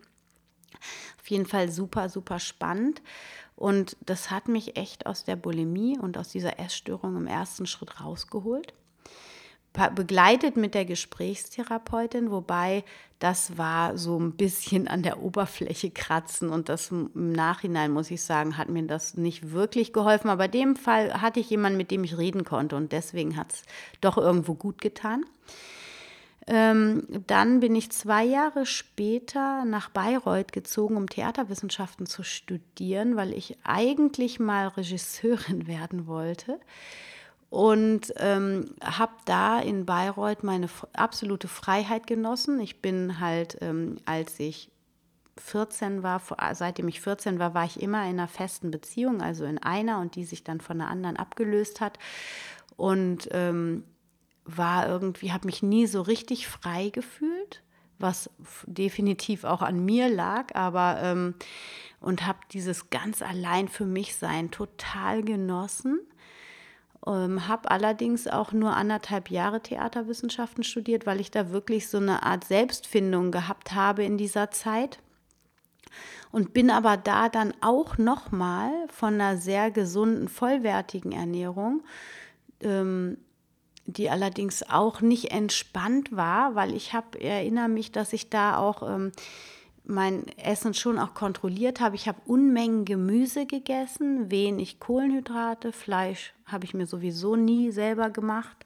Auf 1.22 1.30
jeden 1.30 1.46
Fall 1.46 1.72
super, 1.72 2.10
super 2.10 2.40
spannend. 2.40 3.02
Und 3.56 3.96
das 4.06 4.32
hat 4.32 4.48
mich 4.48 4.78
echt 4.78 5.06
aus 5.06 5.24
der 5.24 5.36
Bulimie 5.36 5.98
und 5.98 6.18
aus 6.18 6.30
dieser 6.30 6.60
Essstörung 6.60 7.16
im 7.16 7.28
ersten 7.28 7.66
Schritt 7.66 8.02
rausgeholt 8.02 8.74
begleitet 9.96 10.56
mit 10.58 10.74
der 10.74 10.86
Gesprächstherapeutin, 10.86 12.32
wobei 12.32 12.84
das 13.20 13.58
war 13.58 13.98
so 13.98 14.20
ein 14.20 14.34
bisschen 14.34 14.88
an 14.88 15.04
der 15.04 15.22
Oberfläche 15.22 15.90
kratzen 15.90 16.50
und 16.50 16.70
das 16.70 16.92
im 16.92 17.32
Nachhinein, 17.32 17.92
muss 17.92 18.12
ich 18.12 18.22
sagen, 18.22 18.58
hat 18.58 18.70
mir 18.70 18.84
das 18.84 19.16
nicht 19.16 19.52
wirklich 19.52 19.94
geholfen. 19.94 20.30
Aber 20.30 20.46
in 20.46 20.52
dem 20.52 20.76
Fall 20.76 21.22
hatte 21.22 21.40
ich 21.40 21.50
jemanden, 21.50 21.78
mit 21.78 21.92
dem 21.92 22.04
ich 22.04 22.18
reden 22.18 22.44
konnte 22.44 22.76
und 22.76 22.92
deswegen 22.92 23.38
hat 23.38 23.54
es 23.54 23.64
doch 24.02 24.18
irgendwo 24.18 24.54
gut 24.54 24.82
getan. 24.82 25.26
Ähm, 26.48 27.08
dann 27.26 27.60
bin 27.60 27.76
ich 27.76 27.92
zwei 27.92 28.24
Jahre 28.24 28.68
später 28.68 29.66
nach 29.66 29.90
Bayreuth 29.90 30.52
gezogen, 30.52 30.96
um 30.96 31.10
Theaterwissenschaften 31.10 32.06
zu 32.06 32.24
studieren, 32.24 33.16
weil 33.16 33.34
ich 33.34 33.58
eigentlich 33.64 34.40
mal 34.40 34.68
Regisseurin 34.68 35.68
werden 35.68 36.06
wollte 36.06 36.60
und 37.50 38.14
ähm, 38.18 38.76
habe 38.84 39.14
da 39.26 39.60
in 39.60 39.86
Bayreuth 39.86 40.44
meine 40.44 40.68
absolute 40.94 41.48
Freiheit 41.48 42.06
genossen. 42.06 42.60
Ich 42.60 42.82
bin 42.82 43.20
halt, 43.20 43.58
ähm, 43.62 43.98
als 44.06 44.40
ich 44.40 44.70
14 45.38 46.04
war, 46.04 46.22
seitdem 46.54 46.88
ich 46.88 47.02
14 47.02 47.40
war, 47.40 47.54
war 47.54 47.66
ich 47.66 47.82
immer 47.82 48.04
in 48.04 48.20
einer 48.20 48.28
festen 48.28 48.72
Beziehung, 48.72 49.22
also 49.22 49.46
in 49.46 49.58
einer 49.58 50.00
und 50.00 50.16
die 50.16 50.26
sich 50.26 50.44
dann 50.44 50.62
von 50.62 50.80
der 50.80 50.88
anderen 50.88 51.18
abgelöst 51.18 51.82
hat. 51.82 51.98
Und 52.78 53.30
ähm, 53.32 53.84
war 54.46 54.88
irgendwie, 54.88 55.32
habe 55.32 55.48
mich 55.48 55.64
nie 55.64 55.88
so 55.88 56.02
richtig 56.02 56.48
frei 56.48 56.90
gefühlt, 56.90 57.62
was 57.98 58.30
definitiv 58.66 59.44
auch 59.44 59.62
an 59.62 59.84
mir 59.84 60.10
lag, 60.10 60.56
aber 60.56 61.00
ähm, 61.02 61.36
und 62.00 62.26
habe 62.26 62.40
dieses 62.52 62.90
ganz 62.90 63.22
allein 63.22 63.68
für 63.68 63.86
mich 63.86 64.16
sein 64.16 64.52
total 64.52 65.24
genossen 65.24 66.00
ähm, 67.06 67.48
habe 67.48 67.70
allerdings 67.70 68.28
auch 68.28 68.52
nur 68.52 68.76
anderthalb 68.76 69.30
Jahre 69.30 69.62
Theaterwissenschaften 69.62 70.64
studiert, 70.64 71.06
weil 71.06 71.20
ich 71.20 71.30
da 71.32 71.52
wirklich 71.52 71.88
so 71.88 71.98
eine 71.98 72.24
Art 72.24 72.46
Selbstfindung 72.46 73.32
gehabt 73.32 73.74
habe 73.74 74.04
in 74.04 74.18
dieser 74.18 74.52
Zeit. 74.52 75.00
Und 76.32 76.54
bin 76.54 76.70
aber 76.70 76.98
da 76.98 77.30
dann 77.30 77.54
auch 77.62 77.98
nochmal 77.98 78.72
von 78.90 79.14
einer 79.14 79.38
sehr 79.38 79.72
gesunden, 79.72 80.28
vollwertigen 80.28 81.12
Ernährung, 81.14 81.84
ähm, 82.62 83.18
die 83.86 84.10
allerdings 84.10 84.64
auch 84.68 85.02
nicht 85.02 85.32
entspannt 85.32 86.16
war, 86.16 86.56
weil 86.56 86.74
ich 86.74 86.94
habe, 86.94 87.22
erinnere 87.22 87.70
mich, 87.70 87.92
dass 87.92 88.14
ich 88.14 88.30
da 88.30 88.58
auch 88.58 88.88
ähm, 88.88 89.12
mein 89.84 90.28
Essen 90.38 90.74
schon 90.74 90.98
auch 90.98 91.14
kontrolliert 91.14 91.80
habe. 91.80 91.96
Ich 91.96 92.08
habe 92.08 92.22
Unmengen 92.26 92.86
Gemüse 92.86 93.46
gegessen, 93.46 94.32
wenig 94.32 94.80
Kohlenhydrate, 94.80 95.72
Fleisch 95.72 96.34
habe 96.46 96.66
ich 96.66 96.74
mir 96.74 96.88
sowieso 96.88 97.36
nie 97.36 97.72
selber 97.72 98.10
gemacht. 98.10 98.66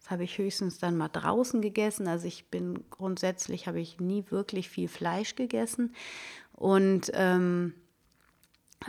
Das 0.00 0.10
habe 0.10 0.24
ich 0.24 0.38
höchstens 0.38 0.78
dann 0.78 0.96
mal 0.96 1.08
draußen 1.08 1.60
gegessen. 1.60 2.06
Also 2.06 2.26
ich 2.26 2.46
bin 2.46 2.84
grundsätzlich 2.90 3.66
habe 3.66 3.80
ich 3.80 4.00
nie 4.00 4.24
wirklich 4.30 4.68
viel 4.68 4.88
Fleisch 4.88 5.34
gegessen 5.34 5.94
und 6.54 7.10
ähm, 7.14 7.74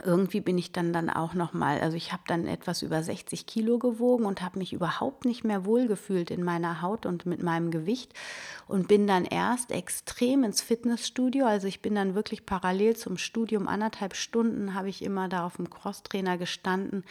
irgendwie 0.02 0.40
bin 0.40 0.56
ich 0.56 0.72
dann 0.72 0.92
dann 0.92 1.10
auch 1.10 1.34
noch 1.34 1.52
mal, 1.52 1.80
also 1.80 1.96
ich 1.96 2.12
habe 2.12 2.22
dann 2.26 2.46
etwas 2.46 2.80
über 2.80 3.02
60 3.02 3.46
Kilo 3.46 3.78
gewogen 3.78 4.24
und 4.24 4.40
habe 4.40 4.58
mich 4.58 4.72
überhaupt 4.72 5.26
nicht 5.26 5.44
mehr 5.44 5.66
wohlgefühlt 5.66 6.30
in 6.30 6.42
meiner 6.42 6.80
Haut 6.80 7.04
und 7.04 7.26
mit 7.26 7.42
meinem 7.42 7.70
Gewicht 7.70 8.14
und 8.66 8.88
bin 8.88 9.06
dann 9.06 9.26
erst 9.26 9.70
extrem 9.70 10.44
ins 10.44 10.62
Fitnessstudio, 10.62 11.44
also 11.44 11.66
ich 11.66 11.82
bin 11.82 11.94
dann 11.94 12.14
wirklich 12.14 12.46
parallel 12.46 12.96
zum 12.96 13.18
Studium 13.18 13.68
anderthalb 13.68 14.14
Stunden 14.14 14.74
habe 14.74 14.88
ich 14.88 15.02
immer 15.02 15.28
da 15.28 15.44
auf 15.44 15.56
dem 15.56 15.68
Crosstrainer 15.68 16.38
gestanden 16.38 17.04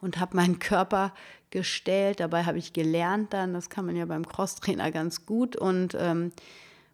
und 0.00 0.20
habe 0.20 0.36
meinen 0.36 0.58
Körper 0.58 1.14
gestellt. 1.50 2.20
Dabei 2.20 2.44
habe 2.44 2.58
ich 2.58 2.72
gelernt 2.72 3.32
dann, 3.32 3.54
das 3.54 3.70
kann 3.70 3.86
man 3.86 3.96
ja 3.96 4.04
beim 4.04 4.26
Crosstrainer 4.26 4.90
ganz 4.90 5.24
gut 5.24 5.56
und 5.56 5.96
ähm, 5.98 6.32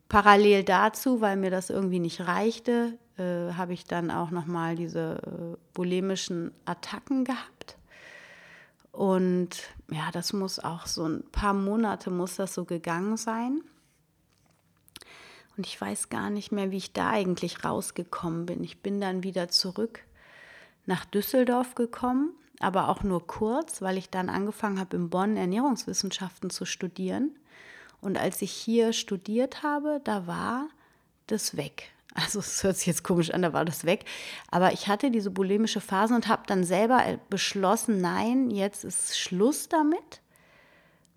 parallel 0.08 0.62
dazu, 0.62 1.20
weil 1.20 1.36
mir 1.36 1.50
das 1.50 1.70
irgendwie 1.70 1.98
nicht 1.98 2.20
reichte, 2.20 2.96
äh, 3.18 3.52
habe 3.52 3.72
ich 3.72 3.84
dann 3.84 4.10
auch 4.10 4.30
nochmal 4.30 4.76
diese 4.76 5.22
äh, 5.22 5.56
bulimischen 5.72 6.52
Attacken 6.64 7.24
gehabt. 7.24 7.76
Und 8.92 9.50
ja, 9.90 10.10
das 10.12 10.32
muss 10.32 10.58
auch 10.58 10.86
so 10.86 11.04
ein 11.04 11.24
paar 11.32 11.54
Monate 11.54 12.10
muss 12.10 12.36
das 12.36 12.54
so 12.54 12.64
gegangen 12.64 13.16
sein. 13.16 13.62
Und 15.56 15.66
ich 15.66 15.80
weiß 15.80 16.08
gar 16.08 16.30
nicht 16.30 16.52
mehr, 16.52 16.70
wie 16.70 16.76
ich 16.76 16.92
da 16.92 17.10
eigentlich 17.10 17.64
rausgekommen 17.64 18.46
bin. 18.46 18.62
Ich 18.64 18.82
bin 18.82 19.00
dann 19.00 19.22
wieder 19.22 19.48
zurück 19.48 20.00
nach 20.86 21.04
Düsseldorf 21.04 21.74
gekommen, 21.74 22.34
aber 22.60 22.88
auch 22.88 23.02
nur 23.02 23.26
kurz, 23.26 23.80
weil 23.82 23.96
ich 23.96 24.10
dann 24.10 24.28
angefangen 24.28 24.78
habe, 24.78 24.96
in 24.96 25.10
Bonn 25.10 25.36
Ernährungswissenschaften 25.36 26.50
zu 26.50 26.64
studieren. 26.64 27.36
Und 28.00 28.18
als 28.18 28.42
ich 28.42 28.52
hier 28.52 28.92
studiert 28.92 29.62
habe, 29.62 30.00
da 30.04 30.26
war 30.26 30.68
das 31.26 31.56
weg. 31.56 31.93
Also 32.14 32.38
es 32.38 32.62
hört 32.62 32.76
sich 32.76 32.86
jetzt 32.86 33.02
komisch 33.02 33.30
an, 33.30 33.42
da 33.42 33.52
war 33.52 33.64
das 33.64 33.84
weg. 33.84 34.04
Aber 34.50 34.72
ich 34.72 34.86
hatte 34.88 35.10
diese 35.10 35.30
bulimische 35.30 35.80
Phase 35.80 36.14
und 36.14 36.28
habe 36.28 36.44
dann 36.46 36.64
selber 36.64 37.02
beschlossen, 37.28 38.00
nein, 38.00 38.50
jetzt 38.50 38.84
ist 38.84 39.18
Schluss 39.18 39.68
damit 39.68 40.20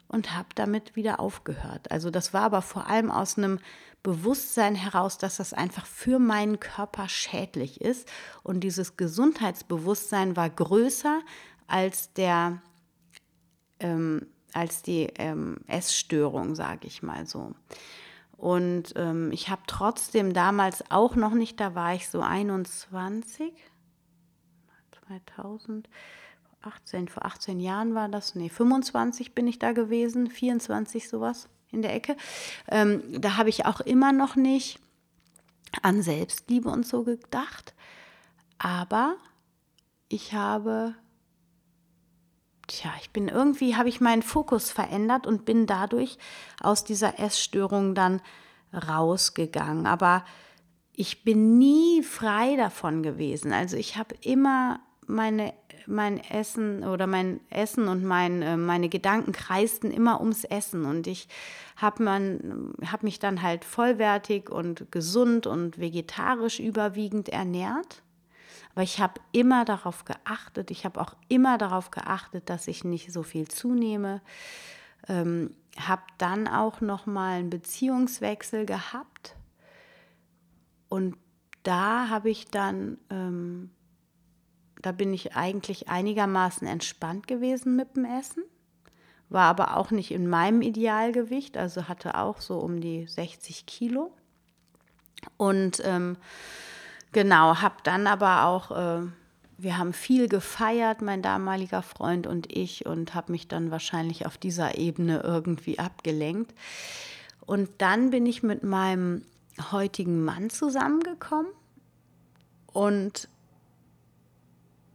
und 0.07 0.35
habe 0.35 0.49
damit 0.55 0.95
wieder 0.95 1.19
aufgehört. 1.19 1.91
Also 1.91 2.09
das 2.09 2.33
war 2.33 2.41
aber 2.41 2.61
vor 2.61 2.87
allem 2.87 3.11
aus 3.11 3.37
einem 3.37 3.59
Bewusstsein 4.01 4.73
heraus, 4.73 5.17
dass 5.17 5.37
das 5.37 5.53
einfach 5.53 5.85
für 5.85 6.17
meinen 6.17 6.59
Körper 6.59 7.09
schädlich 7.09 7.81
ist. 7.81 8.09
Und 8.41 8.61
dieses 8.61 8.97
Gesundheitsbewusstsein 8.97 10.35
war 10.35 10.49
größer 10.49 11.21
als 11.67 12.13
der 12.13 12.61
ähm, 13.79 14.27
als 14.53 14.81
die 14.81 15.09
ähm, 15.15 15.57
Essstörung, 15.67 16.55
sage 16.55 16.87
ich 16.87 17.03
mal 17.03 17.27
so. 17.27 17.53
Und 18.37 18.93
ähm, 18.95 19.31
ich 19.31 19.49
habe 19.49 19.63
trotzdem 19.65 20.33
damals 20.33 20.83
auch 20.91 21.15
noch 21.15 21.33
nicht, 21.33 21.59
da 21.59 21.73
war 21.73 21.95
ich 21.95 22.07
so 22.07 22.21
21, 22.21 23.51
2018, 25.07 27.07
vor 27.07 27.25
18 27.25 27.59
Jahren 27.59 27.95
war 27.95 28.09
das, 28.09 28.35
nee, 28.35 28.49
25 28.49 29.33
bin 29.33 29.47
ich 29.47 29.57
da 29.57 29.71
gewesen, 29.71 30.29
24 30.29 31.09
sowas 31.09 31.49
in 31.71 31.81
der 31.81 31.95
Ecke. 31.95 32.15
Ähm, 32.67 33.01
da 33.19 33.37
habe 33.37 33.49
ich 33.49 33.65
auch 33.65 33.81
immer 33.81 34.11
noch 34.11 34.35
nicht 34.35 34.79
an 35.81 36.01
Selbstliebe 36.01 36.69
und 36.69 36.85
so 36.85 37.03
gedacht. 37.03 37.73
Aber 38.59 39.15
ich 40.09 40.33
habe, 40.33 40.95
tja, 42.67 42.91
ich 43.01 43.11
bin 43.11 43.27
irgendwie, 43.27 43.75
habe 43.75 43.89
ich 43.89 44.01
meinen 44.01 44.21
Fokus 44.21 44.69
verändert 44.69 45.25
und 45.25 45.45
bin 45.45 45.65
dadurch 45.65 46.17
aus 46.61 46.83
dieser 46.83 47.19
Essstörung 47.19 47.95
dann 47.95 48.21
rausgegangen. 48.73 49.87
Aber 49.87 50.23
ich 50.93 51.23
bin 51.23 51.57
nie 51.57 52.03
frei 52.03 52.55
davon 52.55 53.03
gewesen. 53.03 53.53
Also 53.53 53.77
ich 53.77 53.97
habe 53.97 54.15
immer 54.21 54.79
meine 55.05 55.53
mein 55.87 56.21
Essen 56.21 56.83
oder 56.83 57.07
mein 57.07 57.39
Essen 57.49 57.87
und 57.87 58.03
mein, 58.03 58.41
äh, 58.41 58.57
meine 58.57 58.89
Gedanken 58.89 59.31
kreisten 59.31 59.89
immer 59.89 60.19
ums 60.19 60.43
Essen 60.43 60.85
und 60.85 61.07
ich 61.07 61.27
habe 61.77 62.03
hab 62.91 63.03
mich 63.03 63.19
dann 63.19 63.41
halt 63.41 63.63
vollwertig 63.63 64.49
und 64.49 64.91
gesund 64.91 65.47
und 65.47 65.79
vegetarisch 65.79 66.59
überwiegend 66.59 67.29
ernährt. 67.29 68.03
Aber 68.77 68.83
ich 68.83 68.99
habe 68.99 69.19
immer 69.31 69.65
darauf 69.65 70.05
geachtet, 70.05 70.69
ich 70.69 70.85
habe 70.85 71.01
auch 71.01 71.15
immer 71.29 71.57
darauf 71.57 71.89
geachtet, 71.89 72.47
dass 72.47 72.67
ich 72.67 72.83
nicht 72.83 73.11
so 73.11 73.23
viel 73.23 73.47
zunehme. 73.47 74.21
Ähm, 75.07 75.55
habe 75.79 76.03
dann 76.19 76.47
auch 76.47 76.79
noch 76.79 77.07
mal 77.07 77.39
einen 77.39 77.49
Beziehungswechsel 77.49 78.67
gehabt 78.67 79.35
und 80.89 81.17
da 81.63 82.09
habe 82.09 82.29
ich 82.29 82.49
dann, 82.51 82.99
ähm, 83.09 83.71
da 84.83 84.91
bin 84.91 85.11
ich 85.11 85.35
eigentlich 85.35 85.89
einigermaßen 85.89 86.67
entspannt 86.67 87.27
gewesen 87.27 87.75
mit 87.75 87.95
dem 87.95 88.05
Essen, 88.05 88.43
war 89.29 89.45
aber 89.45 89.75
auch 89.75 89.89
nicht 89.89 90.11
in 90.11 90.27
meinem 90.29 90.61
Idealgewicht, 90.61 91.57
also 91.57 91.87
hatte 91.87 92.13
auch 92.13 92.41
so 92.41 92.59
um 92.59 92.79
die 92.79 93.07
60 93.07 93.65
Kilo. 93.65 94.13
Und 95.35 95.81
ähm, 95.83 96.17
genau, 97.11 97.61
habe 97.61 97.75
dann 97.83 98.07
aber 98.07 98.45
auch, 98.45 98.71
äh, 98.71 99.07
wir 99.57 99.77
haben 99.77 99.93
viel 99.93 100.27
gefeiert, 100.27 101.01
mein 101.01 101.21
damaliger 101.21 101.81
Freund 101.81 102.27
und 102.27 102.55
ich, 102.55 102.85
und 102.85 103.15
habe 103.15 103.31
mich 103.31 103.47
dann 103.47 103.71
wahrscheinlich 103.71 104.25
auf 104.25 104.37
dieser 104.37 104.77
Ebene 104.77 105.21
irgendwie 105.23 105.79
abgelenkt. 105.79 106.53
Und 107.45 107.69
dann 107.79 108.11
bin 108.11 108.25
ich 108.25 108.43
mit 108.43 108.63
meinem 108.63 109.23
heutigen 109.71 110.23
Mann 110.23 110.49
zusammengekommen 110.49 111.51
und 112.71 113.27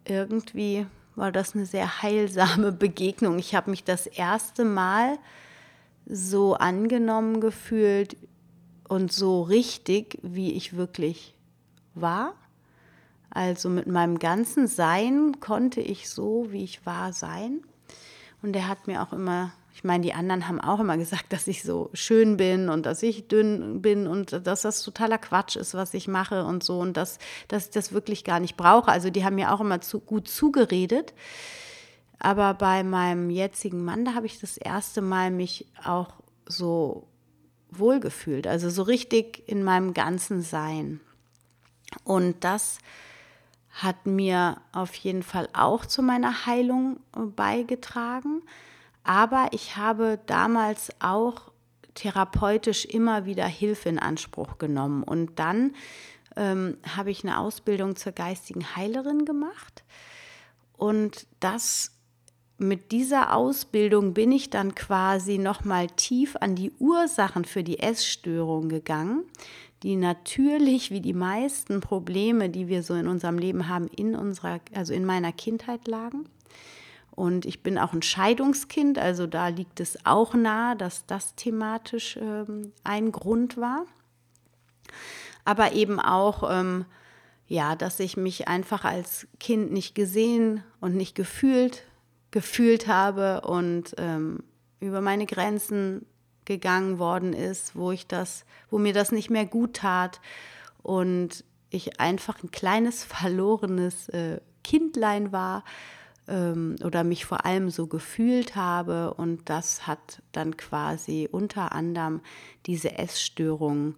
irgendwie 0.04 0.86
war 1.14 1.32
das 1.32 1.54
eine 1.54 1.66
sehr 1.66 2.02
heilsame 2.02 2.72
Begegnung. 2.72 3.38
Ich 3.38 3.54
habe 3.54 3.70
mich 3.70 3.84
das 3.84 4.06
erste 4.06 4.64
Mal 4.64 5.18
so 6.06 6.54
angenommen 6.54 7.40
gefühlt 7.40 8.16
und 8.88 9.12
so 9.12 9.42
richtig, 9.42 10.18
wie 10.22 10.52
ich 10.52 10.76
wirklich 10.76 11.31
war. 11.94 12.34
Also 13.30 13.68
mit 13.68 13.86
meinem 13.86 14.18
ganzen 14.18 14.66
Sein 14.66 15.40
konnte 15.40 15.80
ich 15.80 16.10
so, 16.10 16.48
wie 16.50 16.64
ich 16.64 16.84
war, 16.84 17.12
sein. 17.12 17.62
Und 18.42 18.54
er 18.54 18.68
hat 18.68 18.86
mir 18.86 19.02
auch 19.02 19.12
immer 19.12 19.52
ich 19.74 19.84
meine, 19.84 20.04
die 20.04 20.12
anderen 20.12 20.48
haben 20.48 20.60
auch 20.60 20.80
immer 20.80 20.98
gesagt, 20.98 21.32
dass 21.32 21.46
ich 21.46 21.62
so 21.62 21.90
schön 21.94 22.36
bin 22.36 22.68
und 22.68 22.84
dass 22.84 23.02
ich 23.02 23.26
dünn 23.28 23.80
bin 23.80 24.06
und 24.06 24.46
dass 24.46 24.62
das 24.62 24.82
totaler 24.82 25.18
Quatsch 25.18 25.56
ist, 25.56 25.74
was 25.74 25.94
ich 25.94 26.08
mache 26.08 26.44
und 26.44 26.62
so 26.62 26.78
und 26.78 26.96
dass, 26.96 27.18
dass 27.48 27.66
ich 27.66 27.70
das 27.70 27.92
wirklich 27.92 28.22
gar 28.24 28.38
nicht 28.38 28.56
brauche. 28.56 28.90
Also 28.90 29.10
die 29.10 29.24
haben 29.24 29.36
mir 29.36 29.52
auch 29.52 29.60
immer 29.60 29.80
zu, 29.80 30.00
gut 30.00 30.28
zugeredet. 30.28 31.14
Aber 32.18 32.54
bei 32.54 32.84
meinem 32.84 33.30
jetzigen 33.30 33.84
Mann, 33.84 34.04
da 34.04 34.14
habe 34.14 34.26
ich 34.26 34.38
das 34.38 34.56
erste 34.56 35.00
Mal 35.00 35.30
mich 35.30 35.66
auch 35.82 36.12
so 36.46 37.08
wohlgefühlt, 37.70 38.46
also 38.46 38.68
so 38.68 38.82
richtig 38.82 39.42
in 39.48 39.64
meinem 39.64 39.94
ganzen 39.94 40.42
Sein. 40.42 41.00
Und 42.04 42.44
das 42.44 42.78
hat 43.70 44.06
mir 44.06 44.60
auf 44.72 44.94
jeden 44.94 45.22
Fall 45.22 45.48
auch 45.52 45.86
zu 45.86 46.02
meiner 46.02 46.46
Heilung 46.46 47.00
beigetragen. 47.12 48.42
Aber 49.04 49.48
ich 49.52 49.76
habe 49.76 50.20
damals 50.26 50.90
auch 51.00 51.52
therapeutisch 51.94 52.84
immer 52.84 53.24
wieder 53.24 53.46
Hilfe 53.46 53.88
in 53.88 53.98
Anspruch 53.98 54.58
genommen. 54.58 55.02
Und 55.02 55.38
dann 55.38 55.74
ähm, 56.36 56.76
habe 56.96 57.10
ich 57.10 57.24
eine 57.24 57.38
Ausbildung 57.38 57.96
zur 57.96 58.12
geistigen 58.12 58.76
Heilerin 58.76 59.24
gemacht. 59.24 59.82
Und 60.76 61.26
das 61.40 61.92
mit 62.58 62.92
dieser 62.92 63.34
Ausbildung 63.34 64.14
bin 64.14 64.32
ich 64.32 64.50
dann 64.50 64.74
quasi 64.74 65.38
noch 65.38 65.64
mal 65.64 65.88
tief 65.88 66.36
an 66.40 66.54
die 66.54 66.72
Ursachen 66.78 67.44
für 67.44 67.64
die 67.64 67.80
Essstörung 67.80 68.68
gegangen, 68.68 69.24
die 69.82 69.96
natürlich 69.96 70.90
wie 70.90 71.00
die 71.00 71.12
meisten 71.12 71.80
Probleme, 71.80 72.48
die 72.48 72.68
wir 72.68 72.82
so 72.82 72.94
in 72.94 73.08
unserem 73.08 73.38
Leben 73.38 73.68
haben, 73.68 73.88
in 73.88 74.14
unserer 74.14 74.60
also 74.74 74.92
in 74.92 75.04
meiner 75.04 75.32
Kindheit 75.32 75.88
lagen. 75.88 76.28
Und 77.10 77.44
ich 77.44 77.62
bin 77.62 77.78
auch 77.78 77.92
ein 77.92 78.02
Scheidungskind, 78.02 78.98
also 78.98 79.26
da 79.26 79.48
liegt 79.48 79.80
es 79.80 80.06
auch 80.06 80.34
nahe, 80.34 80.76
dass 80.76 81.04
das 81.06 81.34
thematisch 81.34 82.16
ähm, 82.16 82.72
ein 82.84 83.12
Grund 83.12 83.58
war. 83.58 83.84
Aber 85.44 85.72
eben 85.72 86.00
auch, 86.00 86.48
ähm, 86.50 86.86
ja, 87.48 87.76
dass 87.76 88.00
ich 88.00 88.16
mich 88.16 88.48
einfach 88.48 88.84
als 88.84 89.26
Kind 89.40 89.72
nicht 89.72 89.94
gesehen 89.94 90.62
und 90.80 90.96
nicht 90.96 91.14
gefühlt, 91.14 91.84
gefühlt 92.30 92.86
habe 92.86 93.42
und 93.42 93.94
ähm, 93.98 94.42
über 94.80 95.02
meine 95.02 95.26
Grenzen 95.26 96.06
gegangen 96.44 96.98
worden 96.98 97.32
ist, 97.32 97.76
wo 97.76 97.92
ich 97.92 98.06
das, 98.06 98.44
wo 98.70 98.78
mir 98.78 98.92
das 98.92 99.12
nicht 99.12 99.30
mehr 99.30 99.46
gut 99.46 99.74
tat 99.74 100.20
und 100.82 101.44
ich 101.70 102.00
einfach 102.00 102.42
ein 102.42 102.50
kleines 102.50 103.04
verlorenes 103.04 104.08
äh, 104.10 104.40
Kindlein 104.64 105.32
war 105.32 105.64
ähm, 106.28 106.76
oder 106.84 107.04
mich 107.04 107.24
vor 107.24 107.44
allem 107.44 107.70
so 107.70 107.86
gefühlt 107.86 108.56
habe. 108.56 109.14
Und 109.14 109.48
das 109.48 109.86
hat 109.86 110.22
dann 110.32 110.56
quasi 110.56 111.28
unter 111.30 111.72
anderem 111.72 112.20
diese 112.66 112.98
Essstörung 112.98 113.96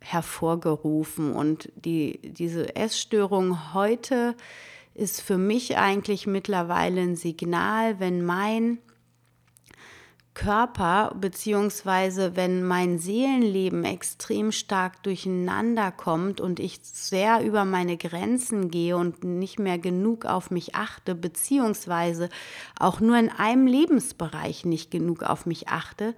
hervorgerufen. 0.00 1.32
Und 1.32 1.70
die, 1.74 2.20
diese 2.22 2.74
Essstörung 2.76 3.74
heute 3.74 4.34
ist 4.94 5.20
für 5.20 5.38
mich 5.38 5.78
eigentlich 5.78 6.26
mittlerweile 6.26 7.00
ein 7.00 7.16
Signal, 7.16 8.00
wenn 8.00 8.24
mein 8.24 8.78
Körper, 10.40 11.14
beziehungsweise 11.20 12.34
wenn 12.34 12.64
mein 12.64 12.98
Seelenleben 12.98 13.84
extrem 13.84 14.52
stark 14.52 15.02
durcheinander 15.02 15.92
kommt 15.92 16.40
und 16.40 16.58
ich 16.60 16.80
sehr 16.82 17.44
über 17.44 17.66
meine 17.66 17.98
Grenzen 17.98 18.70
gehe 18.70 18.96
und 18.96 19.22
nicht 19.22 19.58
mehr 19.58 19.76
genug 19.76 20.24
auf 20.24 20.50
mich 20.50 20.74
achte, 20.74 21.14
beziehungsweise 21.14 22.30
auch 22.78 23.00
nur 23.00 23.18
in 23.18 23.28
einem 23.28 23.66
Lebensbereich 23.66 24.64
nicht 24.64 24.90
genug 24.90 25.24
auf 25.24 25.44
mich 25.44 25.68
achte, 25.68 26.14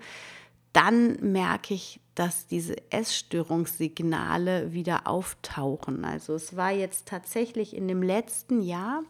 dann 0.73 1.17
merke 1.21 1.75
ich, 1.75 1.99
dass 2.15 2.47
diese 2.47 2.77
Essstörungssignale 2.93 4.73
wieder 4.73 5.09
auftauchen. 5.09 6.05
Also 6.05 6.35
es 6.35 6.57
war 6.57 6.71
jetzt 6.71 7.09
tatsächlich 7.09 7.75
in 7.75 7.89
dem 7.89 8.05
letzten 8.05 8.63
Jahr, 8.63 9.03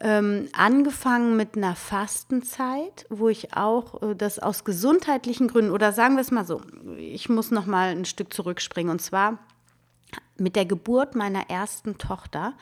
ähm, 0.00 0.48
angefangen 0.52 1.36
mit 1.36 1.56
einer 1.56 1.74
Fastenzeit, 1.74 3.06
wo 3.10 3.28
ich 3.28 3.54
auch 3.54 4.02
äh, 4.02 4.14
das 4.14 4.38
aus 4.38 4.64
gesundheitlichen 4.64 5.48
Gründen 5.48 5.72
oder 5.72 5.92
sagen 5.92 6.14
wir 6.14 6.20
es 6.20 6.30
mal 6.30 6.44
so, 6.44 6.60
ich 6.96 7.28
muss 7.28 7.50
noch 7.50 7.66
mal 7.66 7.88
ein 7.88 8.04
Stück 8.04 8.32
zurückspringen. 8.32 8.90
Und 8.90 9.00
zwar 9.00 9.38
mit 10.36 10.54
der 10.54 10.66
Geburt 10.66 11.16
meiner 11.16 11.50
ersten 11.50 11.98
Tochter 11.98 12.54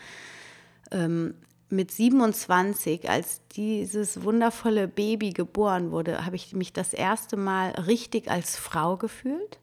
ähm, 0.91 1.35
mit 1.69 1.91
27, 1.91 3.11
als 3.11 3.41
dieses 3.49 4.23
wundervolle 4.23 4.89
Baby 4.89 5.33
geboren 5.33 5.91
wurde, 5.91 6.25
habe 6.25 6.37
ich 6.37 6.55
mich 6.55 6.73
das 6.73 6.95
erste 6.95 7.37
Mal 7.37 7.71
richtig 7.71 8.31
als 8.31 8.57
Frau 8.57 8.97
gefühlt, 8.97 9.59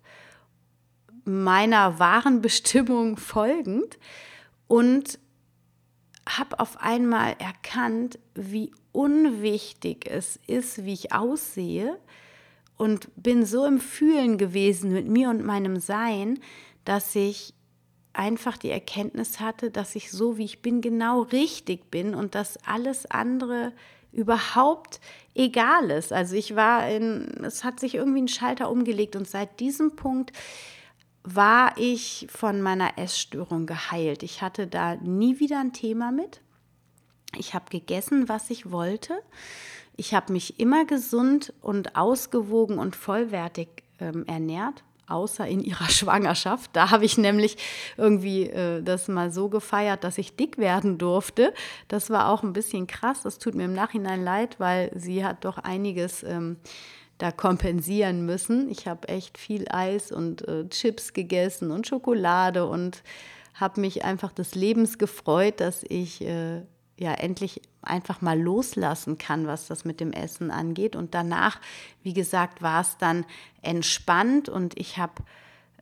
meiner 1.23 1.99
wahren 1.99 2.41
Bestimmung 2.41 3.17
folgend. 3.17 3.97
Und 4.67 5.17
habe 6.27 6.59
auf 6.59 6.81
einmal 6.81 7.35
erkannt, 7.39 8.19
wie 8.35 8.71
unwichtig 8.91 10.07
es 10.09 10.39
ist, 10.47 10.85
wie 10.85 10.93
ich 10.93 11.13
aussehe 11.13 11.97
und 12.77 13.09
bin 13.15 13.45
so 13.45 13.65
im 13.65 13.79
Fühlen 13.79 14.37
gewesen 14.37 14.93
mit 14.93 15.07
mir 15.07 15.29
und 15.29 15.45
meinem 15.45 15.79
Sein, 15.79 16.39
dass 16.85 17.15
ich 17.15 17.53
einfach 18.13 18.57
die 18.57 18.69
Erkenntnis 18.69 19.39
hatte, 19.39 19.71
dass 19.71 19.95
ich 19.95 20.11
so, 20.11 20.37
wie 20.37 20.45
ich 20.45 20.61
bin, 20.61 20.81
genau 20.81 21.23
richtig 21.23 21.89
bin 21.89 22.13
und 22.13 22.35
dass 22.35 22.57
alles 22.65 23.09
andere 23.09 23.73
überhaupt 24.11 24.99
egal 25.33 25.89
ist. 25.89 26.13
Also 26.13 26.35
ich 26.35 26.55
war 26.55 26.87
in, 26.87 27.43
es 27.43 27.63
hat 27.63 27.79
sich 27.79 27.95
irgendwie 27.95 28.21
ein 28.21 28.27
Schalter 28.27 28.69
umgelegt 28.69 29.15
und 29.15 29.27
seit 29.27 29.59
diesem 29.59 29.95
Punkt 29.95 30.31
war 31.23 31.73
ich 31.77 32.27
von 32.29 32.61
meiner 32.61 32.97
Essstörung 32.97 33.65
geheilt. 33.65 34.23
Ich 34.23 34.41
hatte 34.41 34.67
da 34.67 34.95
nie 34.95 35.39
wieder 35.39 35.59
ein 35.59 35.73
Thema 35.73 36.11
mit. 36.11 36.41
Ich 37.37 37.53
habe 37.53 37.65
gegessen, 37.69 38.29
was 38.29 38.49
ich 38.49 38.71
wollte. 38.71 39.13
Ich 39.95 40.13
habe 40.13 40.33
mich 40.33 40.59
immer 40.59 40.85
gesund 40.85 41.53
und 41.61 41.95
ausgewogen 41.95 42.77
und 42.77 42.95
vollwertig 42.95 43.69
ähm, 43.99 44.25
ernährt, 44.25 44.83
außer 45.07 45.47
in 45.47 45.61
ihrer 45.61 45.89
Schwangerschaft. 45.89 46.71
Da 46.73 46.91
habe 46.91 47.05
ich 47.05 47.17
nämlich 47.17 47.57
irgendwie 47.95 48.49
äh, 48.49 48.81
das 48.81 49.07
mal 49.07 49.31
so 49.31 49.49
gefeiert, 49.49 50.03
dass 50.03 50.17
ich 50.17 50.35
dick 50.35 50.57
werden 50.57 50.97
durfte. 50.97 51.53
Das 51.87 52.09
war 52.09 52.29
auch 52.29 52.43
ein 52.43 52.53
bisschen 52.53 52.85
krass. 52.87 53.21
Das 53.23 53.37
tut 53.37 53.55
mir 53.55 53.65
im 53.65 53.73
Nachhinein 53.73 54.23
leid, 54.23 54.59
weil 54.59 54.91
sie 54.95 55.23
hat 55.23 55.45
doch 55.45 55.57
einiges 55.57 56.23
ähm, 56.23 56.57
da 57.17 57.31
kompensieren 57.31 58.25
müssen. 58.25 58.69
Ich 58.69 58.87
habe 58.87 59.07
echt 59.07 59.37
viel 59.37 59.65
Eis 59.69 60.11
und 60.11 60.47
äh, 60.47 60.67
Chips 60.69 61.13
gegessen 61.13 61.71
und 61.71 61.87
Schokolade 61.87 62.65
und 62.67 63.03
habe 63.53 63.81
mich 63.81 64.03
einfach 64.03 64.31
des 64.31 64.55
Lebens 64.55 64.97
gefreut, 64.97 65.59
dass 65.59 65.83
ich 65.83 66.21
äh, 66.21 66.61
ja 66.97 67.13
endlich 67.13 67.61
einfach 67.81 68.21
mal 68.21 68.39
loslassen 68.39 69.17
kann, 69.17 69.47
was 69.47 69.67
das 69.67 69.85
mit 69.85 69.99
dem 69.99 70.11
Essen 70.11 70.51
angeht. 70.51 70.95
Und 70.95 71.13
danach, 71.13 71.59
wie 72.01 72.13
gesagt, 72.13 72.61
war 72.61 72.81
es 72.81 72.97
dann 72.97 73.25
entspannt 73.61 74.49
und 74.49 74.77
ich 74.79 74.97
habe 74.97 75.13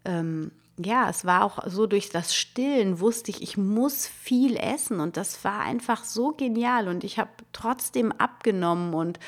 ähm, 0.06 0.52
ja, 0.84 1.10
es 1.10 1.26
war 1.26 1.44
auch 1.44 1.60
so 1.67 1.88
durch 1.88 2.10
das 2.10 2.36
Stillen 2.36 3.00
wusste 3.00 3.32
ich, 3.32 3.41
ich 3.41 3.58
muss 3.58 4.08
viel 4.08 4.56
essen 4.58 5.00
und 5.00 5.17
das 5.17 5.44
war 5.44 5.62
einfach 5.62 6.04
so 6.04 6.32
genial 6.32 6.88
und 6.88 7.04
ich 7.04 7.20
habe 7.20 7.30
trotzdem 7.54 8.12
abgenommen 8.12 8.94
und 8.94 9.20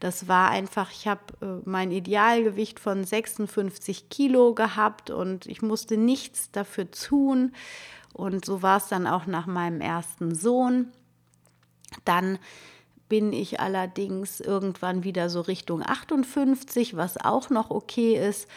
das 0.00 0.28
war 0.28 0.50
einfach, 0.50 0.90
ich 0.90 1.08
habe 1.08 1.22
äh, 1.42 1.68
mein 1.68 1.90
Idealgewicht 1.90 2.80
von 2.80 3.04
56 3.04 4.08
Kilo 4.08 4.54
gehabt 4.54 5.10
und 5.10 5.46
ich 5.46 5.62
musste 5.62 5.96
nichts 5.96 6.50
dafür 6.50 6.90
tun 6.90 7.52
und 8.12 8.44
so 8.44 8.62
war 8.62 8.78
es 8.78 8.88
dann 8.88 9.06
auch 9.06 9.26
nach 9.26 9.46
meinem 9.46 9.80
ersten 9.80 10.34
Sohn. 10.34 10.92
Dann 12.04 12.38
bin 13.08 13.32
ich 13.32 13.60
allerdings 13.60 14.40
irgendwann 14.40 15.04
wieder 15.04 15.28
so 15.28 15.40
Richtung 15.40 15.82
58, 15.82 16.96
was 16.96 17.16
auch 17.18 17.50
noch 17.50 17.70
okay 17.70 18.14
ist. 18.14 18.48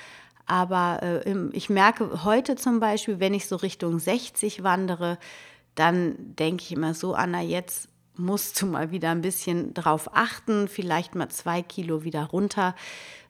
Aber 0.46 1.02
äh, 1.02 1.48
ich 1.54 1.70
merke 1.70 2.24
heute 2.24 2.56
zum 2.56 2.80
Beispiel, 2.80 3.20
wenn 3.20 3.34
ich 3.34 3.48
so 3.48 3.56
Richtung 3.56 4.00
60 4.00 4.64
wandere, 4.64 5.18
dann 5.76 6.16
denke 6.36 6.64
ich 6.64 6.72
immer 6.72 6.94
so, 6.94 7.14
Anna, 7.14 7.42
jetzt 7.42 7.90
musst 8.16 8.62
du 8.62 8.68
mal 8.68 8.92
wieder 8.92 9.12
ein 9.12 9.22
bisschen 9.22 9.74
drauf 9.74 10.10
achten, 10.14 10.68
vielleicht 10.68 11.16
mal 11.16 11.30
zwei 11.30 11.62
Kilo 11.62 12.04
wieder 12.04 12.26
runter, 12.26 12.76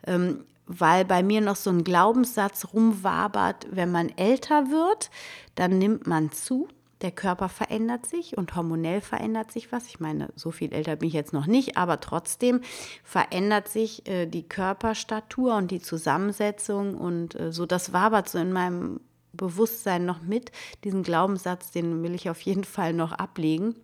ähm, 0.05 0.45
weil 0.65 1.05
bei 1.05 1.23
mir 1.23 1.41
noch 1.41 1.55
so 1.55 1.69
ein 1.69 1.83
Glaubenssatz 1.83 2.67
rumwabert, 2.73 3.67
wenn 3.71 3.91
man 3.91 4.09
älter 4.17 4.69
wird, 4.71 5.09
dann 5.55 5.77
nimmt 5.77 6.07
man 6.07 6.31
zu 6.31 6.67
der 7.03 7.11
Körper 7.11 7.49
verändert 7.49 8.05
sich 8.05 8.37
und 8.37 8.55
hormonell 8.55 9.01
verändert 9.01 9.51
sich 9.51 9.71
was. 9.71 9.87
Ich 9.87 9.99
meine, 9.99 10.29
so 10.35 10.51
viel 10.51 10.73
älter 10.73 10.95
bin 10.95 11.09
ich 11.09 11.13
jetzt 11.13 11.33
noch 11.33 11.45
nicht, 11.45 11.77
aber 11.77 11.99
trotzdem 11.99 12.61
verändert 13.03 13.67
sich 13.67 14.07
äh, 14.07 14.25
die 14.25 14.47
Körperstatur 14.47 15.55
und 15.55 15.69
die 15.69 15.81
Zusammensetzung 15.81 16.95
und 16.95 17.39
äh, 17.39 17.51
so. 17.51 17.65
Das 17.65 17.93
wabert 17.93 18.29
so 18.29 18.39
in 18.39 18.53
meinem 18.53 19.01
Bewusstsein 19.33 20.05
noch 20.05 20.21
mit. 20.21 20.51
Diesen 20.83 21.03
Glaubenssatz, 21.03 21.71
den 21.71 22.01
will 22.03 22.15
ich 22.15 22.29
auf 22.29 22.41
jeden 22.41 22.63
Fall 22.63 22.93
noch 22.93 23.11
ablegen. 23.11 23.75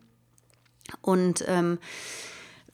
Und 1.02 1.44
ähm, 1.48 1.78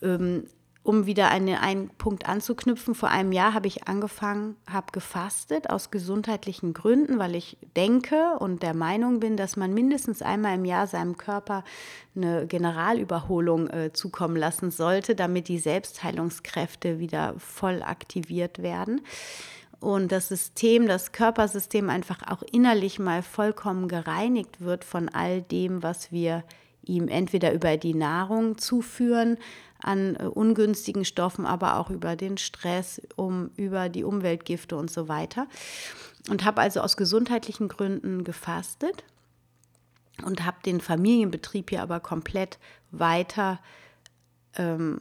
ähm, 0.01 0.47
um 0.85 1.07
wieder 1.07 1.31
eine, 1.31 1.61
einen 1.61 1.89
Punkt 1.89 2.29
anzuknüpfen, 2.29 2.93
vor 2.93 3.09
einem 3.09 3.31
Jahr 3.31 3.55
habe 3.55 3.65
ich 3.65 3.87
angefangen, 3.87 4.55
habe 4.69 4.91
gefastet 4.91 5.67
aus 5.71 5.89
gesundheitlichen 5.89 6.75
Gründen, 6.75 7.17
weil 7.17 7.33
ich 7.33 7.57
denke 7.75 8.37
und 8.37 8.61
der 8.61 8.75
Meinung 8.75 9.19
bin, 9.19 9.35
dass 9.35 9.57
man 9.57 9.73
mindestens 9.73 10.21
einmal 10.21 10.53
im 10.53 10.63
Jahr 10.63 10.85
seinem 10.85 11.17
Körper 11.17 11.63
eine 12.15 12.45
Generalüberholung 12.45 13.67
äh, 13.71 13.93
zukommen 13.93 14.35
lassen 14.35 14.69
sollte, 14.69 15.15
damit 15.15 15.47
die 15.47 15.57
Selbstheilungskräfte 15.57 16.99
wieder 16.99 17.33
voll 17.39 17.81
aktiviert 17.81 18.61
werden. 18.61 19.01
Und 19.79 20.11
das 20.11 20.27
System, 20.27 20.87
das 20.87 21.11
Körpersystem 21.11 21.89
einfach 21.89 22.19
auch 22.27 22.43
innerlich 22.43 22.99
mal 22.99 23.23
vollkommen 23.23 23.87
gereinigt 23.87 24.61
wird 24.61 24.83
von 24.83 25.09
all 25.09 25.41
dem, 25.41 25.81
was 25.81 26.11
wir 26.11 26.43
ihm 26.87 27.07
entweder 27.07 27.53
über 27.53 27.77
die 27.77 27.93
Nahrung 27.95 28.59
zuführen, 28.59 29.37
an 29.81 30.15
äh, 30.15 30.23
ungünstigen 30.23 31.05
Stoffen, 31.05 31.45
aber 31.45 31.77
auch 31.77 31.89
über 31.89 32.15
den 32.15 32.37
Stress, 32.37 33.01
um, 33.15 33.51
über 33.55 33.89
die 33.89 34.03
Umweltgifte 34.03 34.75
und 34.75 34.89
so 34.89 35.07
weiter. 35.07 35.47
Und 36.29 36.43
habe 36.43 36.61
also 36.61 36.81
aus 36.81 36.97
gesundheitlichen 36.97 37.67
Gründen 37.67 38.23
gefastet 38.23 39.03
und 40.23 40.45
habe 40.45 40.57
den 40.65 40.81
Familienbetrieb 40.81 41.69
hier 41.69 41.81
aber 41.81 41.99
komplett 41.99 42.57
weiter 42.91 43.59
ähm, 44.57 44.99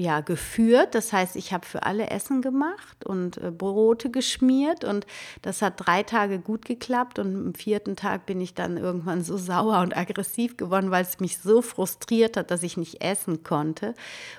ja, 0.00 0.20
geführt. 0.20 0.94
Das 0.94 1.12
heißt, 1.12 1.36
ich 1.36 1.52
habe 1.52 1.66
für 1.66 1.82
alle 1.82 2.08
Essen 2.08 2.40
gemacht 2.40 3.04
und 3.04 3.36
äh, 3.36 3.50
Brote 3.50 4.10
geschmiert 4.10 4.82
und 4.82 5.06
das 5.42 5.60
hat 5.60 5.74
drei 5.76 6.02
Tage 6.02 6.38
gut 6.38 6.64
geklappt 6.64 7.18
und 7.18 7.36
am 7.36 7.54
vierten 7.54 7.96
Tag 7.96 8.24
bin 8.24 8.40
ich 8.40 8.54
dann 8.54 8.78
irgendwann 8.78 9.22
so 9.22 9.36
sauer 9.36 9.80
und 9.80 9.94
aggressiv 9.96 10.56
geworden, 10.56 10.90
weil 10.90 11.02
es 11.02 11.20
mich 11.20 11.38
so 11.38 11.60
frustriert 11.60 12.38
hat, 12.38 12.50
dass 12.50 12.62
ich 12.62 12.78
nicht 12.78 13.02
essen 13.02 13.44
konnte. 13.44 13.94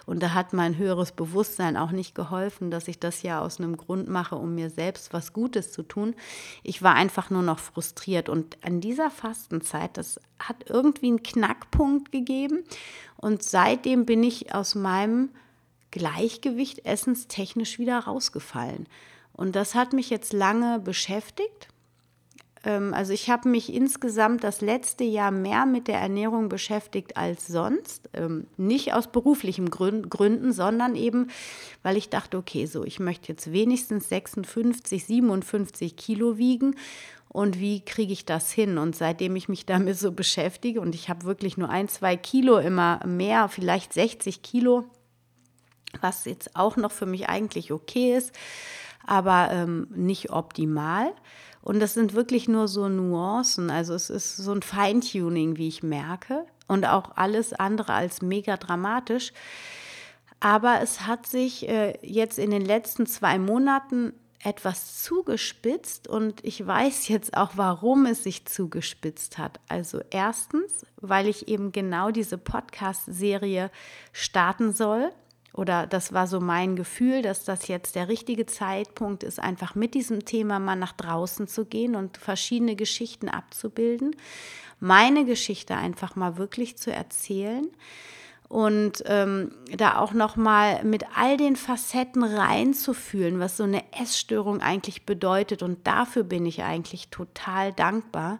Und 0.07 0.23
da 0.23 0.33
hat 0.33 0.51
mein 0.51 0.77
höheres 0.77 1.11
Bewusstsein 1.11 1.77
auch 1.77 1.91
nicht 1.91 2.15
geholfen, 2.15 2.71
dass 2.71 2.87
ich 2.87 2.99
das 2.99 3.21
ja 3.21 3.39
aus 3.39 3.59
einem 3.59 3.77
Grund 3.77 4.09
mache, 4.09 4.35
um 4.35 4.55
mir 4.55 4.71
selbst 4.71 5.13
was 5.13 5.31
Gutes 5.31 5.71
zu 5.71 5.83
tun. 5.83 6.15
Ich 6.63 6.81
war 6.81 6.95
einfach 6.95 7.29
nur 7.29 7.43
noch 7.43 7.59
frustriert 7.59 8.29
und 8.29 8.57
an 8.63 8.81
dieser 8.81 9.11
Fastenzeit, 9.11 9.95
das 9.95 10.19
hat 10.39 10.69
irgendwie 10.69 11.07
einen 11.07 11.21
Knackpunkt 11.21 12.11
gegeben 12.11 12.63
und 13.17 13.43
seitdem 13.43 14.07
bin 14.07 14.23
ich 14.23 14.55
aus 14.55 14.73
meinem 14.73 15.29
Gleichgewicht 15.91 16.85
essenstechnisch 16.85 17.79
wieder 17.79 17.99
rausgefallen. 17.99 18.87
Und 19.33 19.55
das 19.55 19.75
hat 19.75 19.93
mich 19.93 20.09
jetzt 20.09 20.33
lange 20.33 20.79
beschäftigt. 20.79 21.67
Ähm, 22.63 22.93
also 22.93 23.13
ich 23.13 23.29
habe 23.29 23.49
mich 23.49 23.73
insgesamt 23.73 24.43
das 24.43 24.61
letzte 24.61 25.03
Jahr 25.03 25.31
mehr 25.31 25.65
mit 25.65 25.87
der 25.87 25.99
Ernährung 25.99 26.49
beschäftigt 26.49 27.17
als 27.17 27.47
sonst. 27.47 28.09
Ähm, 28.13 28.47
nicht 28.57 28.93
aus 28.93 29.11
beruflichen 29.11 29.69
Gründen, 29.69 30.53
sondern 30.53 30.95
eben, 30.95 31.29
weil 31.83 31.97
ich 31.97 32.09
dachte, 32.09 32.37
okay, 32.37 32.65
so, 32.65 32.83
ich 32.83 32.99
möchte 32.99 33.29
jetzt 33.29 33.51
wenigstens 33.51 34.09
56, 34.09 35.05
57 35.05 35.95
Kilo 35.95 36.37
wiegen. 36.37 36.75
Und 37.29 37.59
wie 37.59 37.79
kriege 37.79 38.11
ich 38.11 38.25
das 38.25 38.51
hin? 38.51 38.77
Und 38.77 38.95
seitdem 38.95 39.37
ich 39.37 39.47
mich 39.47 39.65
damit 39.65 39.97
so 39.97 40.11
beschäftige 40.11 40.81
und 40.81 40.93
ich 40.95 41.09
habe 41.09 41.23
wirklich 41.23 41.55
nur 41.55 41.69
ein, 41.69 41.87
zwei 41.87 42.17
Kilo 42.17 42.57
immer 42.57 42.99
mehr, 43.07 43.47
vielleicht 43.47 43.93
60 43.93 44.41
Kilo, 44.41 44.83
was 45.99 46.25
jetzt 46.25 46.55
auch 46.55 46.77
noch 46.77 46.91
für 46.91 47.05
mich 47.05 47.27
eigentlich 47.27 47.71
okay 47.71 48.15
ist, 48.15 48.31
aber 49.05 49.49
ähm, 49.51 49.87
nicht 49.93 50.31
optimal. 50.31 51.11
Und 51.61 51.79
das 51.79 51.93
sind 51.93 52.13
wirklich 52.13 52.47
nur 52.47 52.67
so 52.67 52.89
Nuancen. 52.89 53.69
Also 53.69 53.93
es 53.93 54.09
ist 54.09 54.37
so 54.37 54.51
ein 54.51 54.61
Feintuning, 54.61 55.57
wie 55.57 55.67
ich 55.67 55.83
merke. 55.83 56.45
Und 56.67 56.85
auch 56.85 57.15
alles 57.15 57.53
andere 57.53 57.93
als 57.93 58.21
mega 58.21 58.57
dramatisch. 58.57 59.33
Aber 60.39 60.81
es 60.81 61.05
hat 61.05 61.27
sich 61.27 61.69
äh, 61.69 61.97
jetzt 62.01 62.39
in 62.39 62.49
den 62.49 62.65
letzten 62.65 63.05
zwei 63.05 63.37
Monaten 63.37 64.13
etwas 64.43 65.03
zugespitzt 65.03 66.07
und 66.07 66.43
ich 66.43 66.65
weiß 66.65 67.07
jetzt 67.09 67.37
auch, 67.37 67.51
warum 67.55 68.07
es 68.07 68.23
sich 68.23 68.45
zugespitzt 68.45 69.37
hat. 69.37 69.59
Also 69.67 70.01
erstens, 70.09 70.85
weil 70.99 71.27
ich 71.27 71.47
eben 71.47 71.71
genau 71.71 72.09
diese 72.09 72.39
Podcast-Serie 72.39 73.69
starten 74.13 74.73
soll 74.73 75.11
oder 75.53 75.85
das 75.85 76.13
war 76.13 76.27
so 76.27 76.39
mein 76.39 76.75
Gefühl, 76.75 77.21
dass 77.21 77.43
das 77.43 77.67
jetzt 77.67 77.95
der 77.95 78.07
richtige 78.07 78.45
Zeitpunkt 78.45 79.23
ist, 79.23 79.39
einfach 79.39 79.75
mit 79.75 79.93
diesem 79.93 80.25
Thema 80.25 80.59
mal 80.59 80.75
nach 80.75 80.93
draußen 80.93 81.47
zu 81.47 81.65
gehen 81.65 81.95
und 81.95 82.17
verschiedene 82.17 82.75
Geschichten 82.75 83.27
abzubilden, 83.27 84.15
meine 84.79 85.25
Geschichte 85.25 85.75
einfach 85.75 86.15
mal 86.15 86.37
wirklich 86.37 86.77
zu 86.77 86.91
erzählen 86.91 87.67
und 88.51 89.03
ähm, 89.05 89.51
da 89.77 89.97
auch 89.97 90.11
noch 90.11 90.35
mal 90.35 90.83
mit 90.83 91.05
all 91.15 91.37
den 91.37 91.55
Facetten 91.55 92.21
reinzufühlen, 92.21 93.39
was 93.39 93.55
so 93.55 93.63
eine 93.63 93.81
Essstörung 93.93 94.61
eigentlich 94.61 95.05
bedeutet. 95.05 95.63
Und 95.63 95.87
dafür 95.87 96.23
bin 96.23 96.45
ich 96.45 96.61
eigentlich 96.61 97.07
total 97.07 97.71
dankbar 97.71 98.39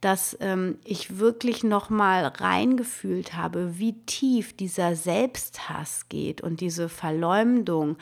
dass 0.00 0.36
ähm, 0.40 0.78
ich 0.84 1.18
wirklich 1.18 1.62
noch 1.62 1.90
mal 1.90 2.24
reingefühlt 2.26 3.34
habe, 3.34 3.78
wie 3.78 4.04
tief 4.06 4.56
dieser 4.56 4.96
Selbsthass 4.96 6.08
geht 6.08 6.40
und 6.40 6.60
diese 6.60 6.88
Verleumdung 6.88 7.96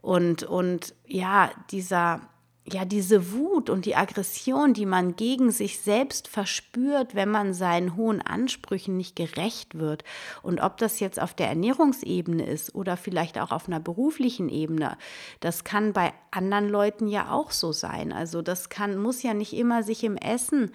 und, 0.00 0.42
und 0.42 0.94
ja, 1.06 1.50
dieser, 1.70 2.20
ja, 2.64 2.84
diese 2.84 3.32
Wut 3.32 3.70
und 3.70 3.84
die 3.84 3.96
Aggression, 3.96 4.74
die 4.74 4.86
man 4.86 5.16
gegen 5.16 5.50
sich 5.50 5.80
selbst 5.80 6.28
verspürt, 6.28 7.14
wenn 7.14 7.30
man 7.30 7.54
seinen 7.54 7.96
hohen 7.96 8.20
Ansprüchen 8.20 8.96
nicht 8.96 9.16
gerecht 9.16 9.78
wird. 9.78 10.04
Und 10.42 10.60
ob 10.60 10.76
das 10.78 11.00
jetzt 11.00 11.20
auf 11.20 11.34
der 11.34 11.48
Ernährungsebene 11.48 12.44
ist 12.44 12.74
oder 12.74 12.96
vielleicht 12.96 13.38
auch 13.38 13.52
auf 13.52 13.68
einer 13.68 13.80
beruflichen 13.80 14.48
Ebene, 14.48 14.96
das 15.40 15.64
kann 15.64 15.92
bei 15.92 16.12
anderen 16.30 16.68
Leuten 16.68 17.06
ja 17.08 17.30
auch 17.30 17.50
so 17.50 17.72
sein. 17.72 18.12
Also 18.12 18.42
das 18.42 18.68
kann, 18.68 18.98
muss 18.98 19.22
ja 19.22 19.34
nicht 19.34 19.52
immer 19.52 19.82
sich 19.82 20.04
im 20.04 20.16
Essen 20.16 20.72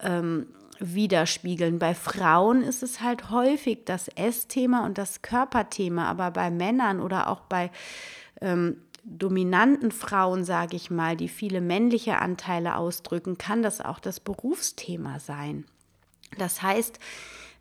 ähm, 0.00 0.46
widerspiegeln. 0.80 1.78
Bei 1.78 1.94
Frauen 1.94 2.62
ist 2.62 2.82
es 2.82 3.00
halt 3.00 3.30
häufig 3.30 3.84
das 3.84 4.08
Essthema 4.08 4.84
und 4.84 4.98
das 4.98 5.22
Körperthema, 5.22 6.06
aber 6.06 6.30
bei 6.30 6.50
Männern 6.50 7.00
oder 7.00 7.28
auch 7.28 7.40
bei 7.40 7.70
ähm, 8.40 8.76
dominanten 9.04 9.92
Frauen, 9.92 10.44
sage 10.44 10.76
ich 10.76 10.90
mal, 10.90 11.16
die 11.16 11.28
viele 11.28 11.60
männliche 11.60 12.18
Anteile 12.20 12.76
ausdrücken, 12.76 13.38
kann 13.38 13.62
das 13.62 13.80
auch 13.80 13.98
das 14.00 14.20
Berufsthema 14.20 15.20
sein. 15.20 15.64
Das 16.38 16.62
heißt, 16.62 16.98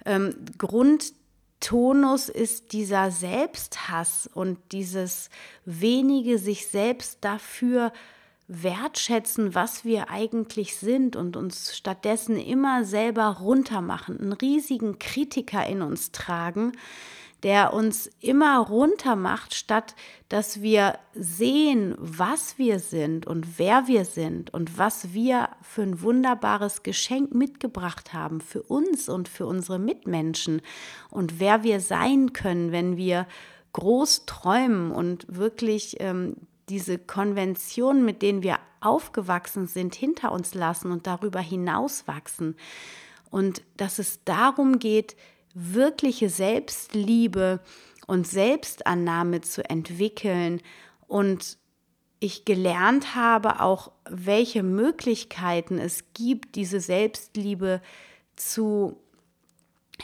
ähm, 0.05 0.33
Grundtonus 0.57 2.29
ist 2.29 2.71
dieser 2.71 3.11
Selbsthass 3.11 4.29
und 4.33 4.57
dieses 4.71 5.29
wenige 5.65 6.37
sich 6.37 6.67
selbst 6.67 7.19
dafür 7.21 7.91
wertschätzen, 8.47 9.55
was 9.55 9.85
wir 9.85 10.09
eigentlich 10.09 10.75
sind 10.75 11.15
und 11.15 11.37
uns 11.37 11.75
stattdessen 11.75 12.37
immer 12.37 12.83
selber 12.83 13.37
runtermachen, 13.39 14.19
einen 14.19 14.33
riesigen 14.33 14.99
Kritiker 14.99 15.65
in 15.65 15.81
uns 15.81 16.11
tragen, 16.11 16.73
der 17.43 17.73
uns 17.73 18.09
immer 18.21 18.57
runter 18.59 19.15
macht, 19.15 19.53
statt 19.53 19.95
dass 20.29 20.61
wir 20.61 20.97
sehen, 21.13 21.93
was 21.99 22.57
wir 22.57 22.79
sind 22.79 23.27
und 23.27 23.59
wer 23.59 23.87
wir 23.87 24.05
sind 24.05 24.53
und 24.53 24.77
was 24.77 25.13
wir 25.13 25.49
für 25.61 25.83
ein 25.83 26.01
wunderbares 26.01 26.83
Geschenk 26.83 27.35
mitgebracht 27.35 28.13
haben 28.13 28.39
für 28.41 28.63
uns 28.63 29.09
und 29.09 29.27
für 29.27 29.45
unsere 29.45 29.77
Mitmenschen 29.77 30.61
und 31.11 31.39
wer 31.39 31.63
wir 31.63 31.81
sein 31.81 32.33
können, 32.33 32.71
wenn 32.71 32.97
wir 32.97 33.27
groß 33.73 34.25
träumen 34.25 34.91
und 34.91 35.25
wirklich 35.27 35.97
ähm, 35.99 36.35
diese 36.69 36.97
Konventionen, 36.97 38.05
mit 38.05 38.21
denen 38.21 38.43
wir 38.43 38.59
aufgewachsen 38.81 39.67
sind, 39.67 39.95
hinter 39.95 40.31
uns 40.31 40.53
lassen 40.53 40.91
und 40.91 41.07
darüber 41.07 41.39
hinaus 41.39 42.07
wachsen. 42.07 42.55
Und 43.29 43.63
dass 43.77 43.99
es 43.99 44.23
darum 44.25 44.79
geht, 44.79 45.15
wirkliche 45.53 46.29
Selbstliebe 46.29 47.59
und 48.07 48.27
Selbstannahme 48.27 49.41
zu 49.41 49.67
entwickeln 49.69 50.61
und 51.07 51.57
ich 52.19 52.45
gelernt 52.45 53.15
habe 53.15 53.59
auch, 53.59 53.91
welche 54.09 54.63
Möglichkeiten 54.63 55.77
es 55.77 56.05
gibt, 56.13 56.55
diese 56.55 56.79
Selbstliebe 56.79 57.81
zu 58.37 58.97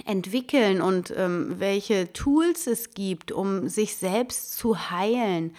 entwickeln 0.05 0.81
und 0.81 1.13
ähm, 1.15 1.55
welche 1.59 2.11
Tools 2.11 2.67
es 2.67 2.91
gibt, 2.91 3.31
um 3.31 3.69
sich 3.69 3.95
selbst 3.95 4.57
zu 4.57 4.91
heilen. 4.91 5.55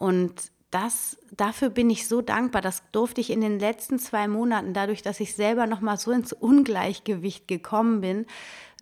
Und 0.00 0.50
das, 0.70 1.18
dafür 1.36 1.68
bin 1.68 1.90
ich 1.90 2.08
so 2.08 2.22
dankbar. 2.22 2.62
Das 2.62 2.82
durfte 2.90 3.20
ich 3.20 3.28
in 3.28 3.42
den 3.42 3.58
letzten 3.58 3.98
zwei 3.98 4.28
Monaten, 4.28 4.72
dadurch, 4.72 5.02
dass 5.02 5.20
ich 5.20 5.34
selber 5.34 5.66
noch 5.66 5.82
mal 5.82 5.98
so 5.98 6.10
ins 6.10 6.32
Ungleichgewicht 6.32 7.46
gekommen 7.46 8.00
bin, 8.00 8.26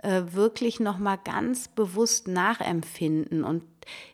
äh, 0.02 0.22
wirklich 0.30 0.78
noch 0.78 0.98
mal 0.98 1.16
ganz 1.16 1.66
bewusst 1.66 2.28
nachempfinden 2.28 3.42
und 3.42 3.64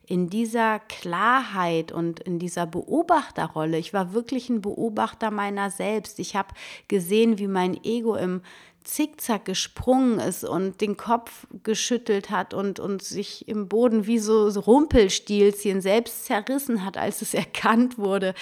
in 0.07 0.31
dieser 0.31 0.79
Klarheit 0.79 1.93
und 1.93 2.21
in 2.21 2.39
dieser 2.39 2.67
Beobachterrolle. 2.67 3.77
Ich 3.77 3.93
war 3.93 4.15
wirklich 4.15 4.49
ein 4.49 4.63
Beobachter 4.63 5.31
meiner 5.31 5.71
selbst. 5.71 6.19
Ich 6.21 6.37
habe 6.37 6.55
gesehen, 6.89 7.39
wie 7.39 7.49
mein 7.49 7.83
Ego 7.85 8.15
im 8.15 8.41
zickzack 8.85 9.47
gesprungen 9.47 10.19
ist 10.21 10.45
und 10.45 10.81
den 10.81 10.97
Kopf 10.97 11.47
geschüttelt 11.63 12.31
hat 12.31 12.55
und, 12.55 12.79
und 12.79 13.03
sich 13.03 13.49
im 13.49 13.69
Boden 13.69 14.07
wie 14.07 14.19
so, 14.19 14.51
so 14.51 14.61
Rumpelstilzchen 14.61 15.81
selbst 15.81 16.27
zerrissen 16.27 16.85
hat, 16.85 16.97
als 16.97 17.23
es 17.23 17.35
erkannt 17.35 17.99
wurde. 17.99 18.35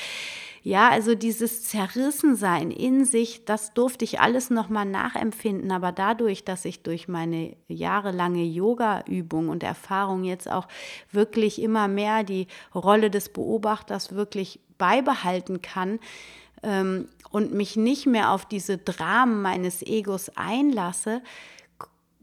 Ja, 0.64 0.90
also 0.90 1.16
dieses 1.16 1.64
Zerrissensein 1.64 2.70
in 2.70 3.05
sich, 3.05 3.45
das 3.45 3.74
durfte 3.74 4.05
ich 4.05 4.20
alles 4.20 4.49
nochmal 4.49 4.86
nachempfinden, 4.86 5.72
aber 5.72 5.90
dadurch, 5.90 6.45
dass 6.45 6.64
ich 6.64 6.84
durch 6.84 7.09
meine 7.09 7.57
jahrelange 7.66 8.45
Yoga-Übung 8.45 9.49
und 9.49 9.64
Erfahrung 9.64 10.22
jetzt 10.22 10.49
auch 10.49 10.68
wirklich 11.11 11.61
immer 11.61 11.88
mehr 11.88 12.22
die 12.22 12.47
Rolle 12.76 13.11
des 13.11 13.30
Beobachters 13.30 14.14
wirklich 14.14 14.61
beibehalten 14.78 15.62
kann, 15.62 15.99
ähm, 16.63 17.09
und 17.31 17.53
mich 17.53 17.77
nicht 17.77 18.07
mehr 18.07 18.31
auf 18.31 18.47
diese 18.47 18.79
Dramen 18.79 19.43
meines 19.43 19.83
Egos 19.83 20.31
einlasse, 20.37 21.23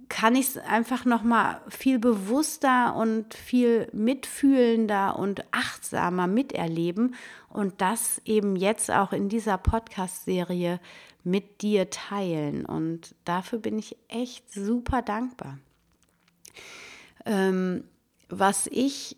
kann 0.09 0.35
ich 0.35 0.49
es 0.49 0.57
einfach 0.57 1.05
noch 1.05 1.21
mal 1.21 1.61
viel 1.69 1.99
bewusster 1.99 2.95
und 2.95 3.35
viel 3.35 3.87
mitfühlender 3.93 5.17
und 5.17 5.43
achtsamer 5.53 6.25
miterleben 6.25 7.15
und 7.49 7.79
das 7.79 8.19
eben 8.25 8.55
jetzt 8.55 8.89
auch 8.89 9.13
in 9.13 9.29
dieser 9.29 9.57
Podcast-Serie 9.59 10.79
mit 11.23 11.61
dir 11.61 11.89
teilen. 11.91 12.65
Und 12.65 13.15
dafür 13.23 13.59
bin 13.59 13.77
ich 13.77 13.97
echt 14.07 14.51
super 14.51 15.03
dankbar. 15.03 15.59
Ähm, 17.25 17.83
was 18.29 18.67
ich 18.67 19.17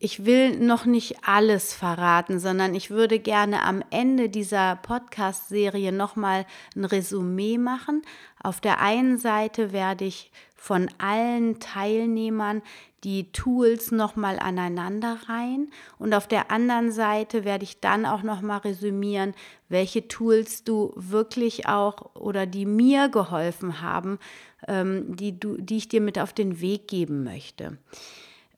ich 0.00 0.24
will 0.24 0.56
noch 0.60 0.84
nicht 0.84 1.16
alles 1.26 1.74
verraten, 1.74 2.38
sondern 2.38 2.74
ich 2.74 2.90
würde 2.90 3.18
gerne 3.18 3.62
am 3.62 3.82
Ende 3.90 4.28
dieser 4.28 4.76
Podcast-Serie 4.76 5.90
nochmal 5.90 6.46
ein 6.76 6.84
Resümee 6.84 7.58
machen. 7.58 8.02
Auf 8.40 8.60
der 8.60 8.80
einen 8.80 9.18
Seite 9.18 9.72
werde 9.72 10.04
ich 10.04 10.30
von 10.54 10.88
allen 10.98 11.58
Teilnehmern 11.58 12.62
die 13.04 13.32
Tools 13.32 13.90
nochmal 13.90 14.38
aneinander 14.38 15.18
rein 15.28 15.68
und 15.98 16.14
auf 16.14 16.26
der 16.26 16.50
anderen 16.50 16.90
Seite 16.90 17.44
werde 17.44 17.64
ich 17.64 17.80
dann 17.80 18.06
auch 18.06 18.22
nochmal 18.22 18.58
resümieren, 18.58 19.34
welche 19.68 20.08
Tools 20.08 20.64
du 20.64 20.92
wirklich 20.96 21.68
auch 21.68 22.14
oder 22.16 22.46
die 22.46 22.66
mir 22.66 23.08
geholfen 23.08 23.82
haben, 23.82 24.18
ähm, 24.66 25.16
die, 25.16 25.38
du, 25.38 25.56
die 25.58 25.76
ich 25.76 25.88
dir 25.88 26.00
mit 26.00 26.18
auf 26.18 26.32
den 26.32 26.60
Weg 26.60 26.88
geben 26.88 27.22
möchte 27.22 27.78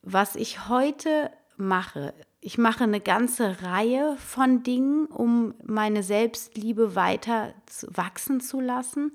was 0.03 0.37
ich 0.37 0.69
heute 0.69 1.31
mache. 1.57 2.15
Ich 2.41 2.57
mache 2.57 2.85
eine 2.85 3.01
ganze 3.01 3.63
Reihe 3.63 4.17
von 4.17 4.63
Dingen, 4.63 5.07
um 5.07 5.55
meine 5.63 6.03
Selbstliebe 6.03 6.95
weiter 6.95 7.53
wachsen 7.87 8.41
zu 8.41 8.61
lassen. 8.61 9.13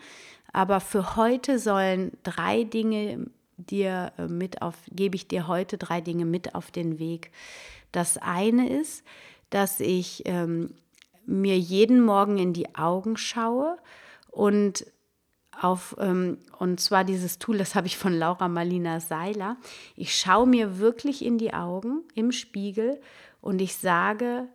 Aber 0.54 0.80
für 0.80 1.16
heute 1.16 1.60
sollen 1.60 2.12
drei 2.24 2.64
Dinge 2.64 3.28
dir 3.58 4.14
äh, 4.18 4.28
mit 4.28 4.62
auf, 4.62 4.76
gebe 4.92 5.16
ich 5.16 5.28
dir 5.28 5.48
heute 5.48 5.78
drei 5.78 6.02
Dinge 6.02 6.26
mit 6.26 6.56
auf 6.56 6.72
den 6.72 7.00
Weg. 7.00 7.32
Das 7.92 8.18
eine 8.18 8.70
ist, 8.70 9.04
dass 9.50 9.80
ich 9.80 10.24
ähm, 10.26 10.76
mir 11.26 11.58
jeden 11.58 12.02
Morgen 12.02 12.38
in 12.38 12.54
die 12.54 12.76
Augen 12.76 13.18
schaue 13.18 13.78
und 14.30 14.86
auf, 15.62 15.96
ähm, 16.00 16.38
und 16.60 16.80
zwar 16.80 17.04
dieses 17.04 17.40
Tool, 17.40 17.58
das 17.58 17.76
habe 17.76 17.88
ich 17.88 17.98
von 17.98 18.14
Laura 18.14 18.48
Marlina 18.48 19.00
Seiler. 19.00 19.58
Ich 19.96 20.16
schaue 20.16 20.48
mir 20.48 20.80
wirklich 20.80 21.24
in 21.24 21.38
die 21.38 21.54
Augen 21.54 22.04
im 22.14 22.32
Spiegel 22.32 23.00
und 23.42 23.62
ich 23.62 23.76
sage 23.76 24.48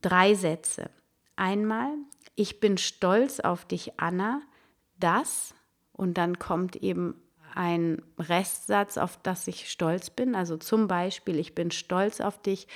drei 0.00 0.34
Sätze. 0.34 0.90
Einmal, 1.36 1.90
ich 2.34 2.60
bin 2.60 2.78
stolz 2.78 3.40
auf 3.40 3.64
dich, 3.64 3.92
Anna, 3.98 4.42
das, 4.98 5.54
und 5.92 6.14
dann 6.18 6.38
kommt 6.38 6.76
eben 6.76 7.20
ein 7.54 8.02
Restsatz, 8.18 8.98
auf 8.98 9.18
das 9.22 9.48
ich 9.48 9.68
stolz 9.70 10.10
bin. 10.10 10.34
Also 10.34 10.56
zum 10.56 10.86
Beispiel, 10.86 11.38
ich 11.38 11.54
bin 11.54 11.70
stolz 11.70 12.20
auf 12.20 12.40
dich, 12.40 12.68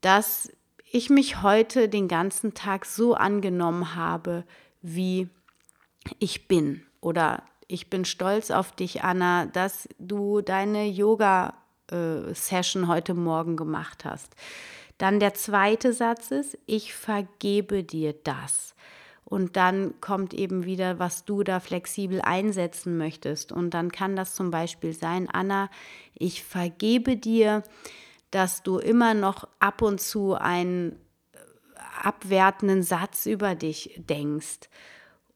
dass 0.00 0.50
ich 0.90 1.10
mich 1.10 1.42
heute 1.42 1.88
den 1.88 2.08
ganzen 2.08 2.54
Tag 2.54 2.86
so 2.86 3.14
angenommen 3.14 3.94
habe, 3.94 4.44
wie 4.80 5.28
ich 6.18 6.48
bin. 6.48 6.86
Oder 7.06 7.44
ich 7.68 7.88
bin 7.88 8.04
stolz 8.04 8.50
auf 8.50 8.72
dich, 8.72 9.04
Anna, 9.04 9.46
dass 9.46 9.88
du 10.00 10.40
deine 10.40 10.88
Yoga-Session 10.88 12.82
äh, 12.82 12.86
heute 12.88 13.14
Morgen 13.14 13.54
gemacht 13.56 14.04
hast. 14.04 14.34
Dann 14.98 15.20
der 15.20 15.32
zweite 15.34 15.92
Satz 15.92 16.32
ist, 16.32 16.58
ich 16.66 16.94
vergebe 16.94 17.84
dir 17.84 18.12
das. 18.12 18.74
Und 19.24 19.54
dann 19.56 20.00
kommt 20.00 20.34
eben 20.34 20.64
wieder, 20.64 20.98
was 20.98 21.24
du 21.24 21.44
da 21.44 21.60
flexibel 21.60 22.22
einsetzen 22.22 22.98
möchtest. 22.98 23.52
Und 23.52 23.70
dann 23.70 23.92
kann 23.92 24.16
das 24.16 24.34
zum 24.34 24.50
Beispiel 24.50 24.92
sein, 24.92 25.28
Anna, 25.30 25.70
ich 26.14 26.42
vergebe 26.42 27.16
dir, 27.16 27.62
dass 28.32 28.64
du 28.64 28.78
immer 28.78 29.14
noch 29.14 29.46
ab 29.60 29.80
und 29.80 30.00
zu 30.00 30.34
einen 30.34 30.90
äh, 30.90 31.38
abwertenden 32.02 32.82
Satz 32.82 33.26
über 33.26 33.54
dich 33.54 33.94
denkst. 33.96 34.68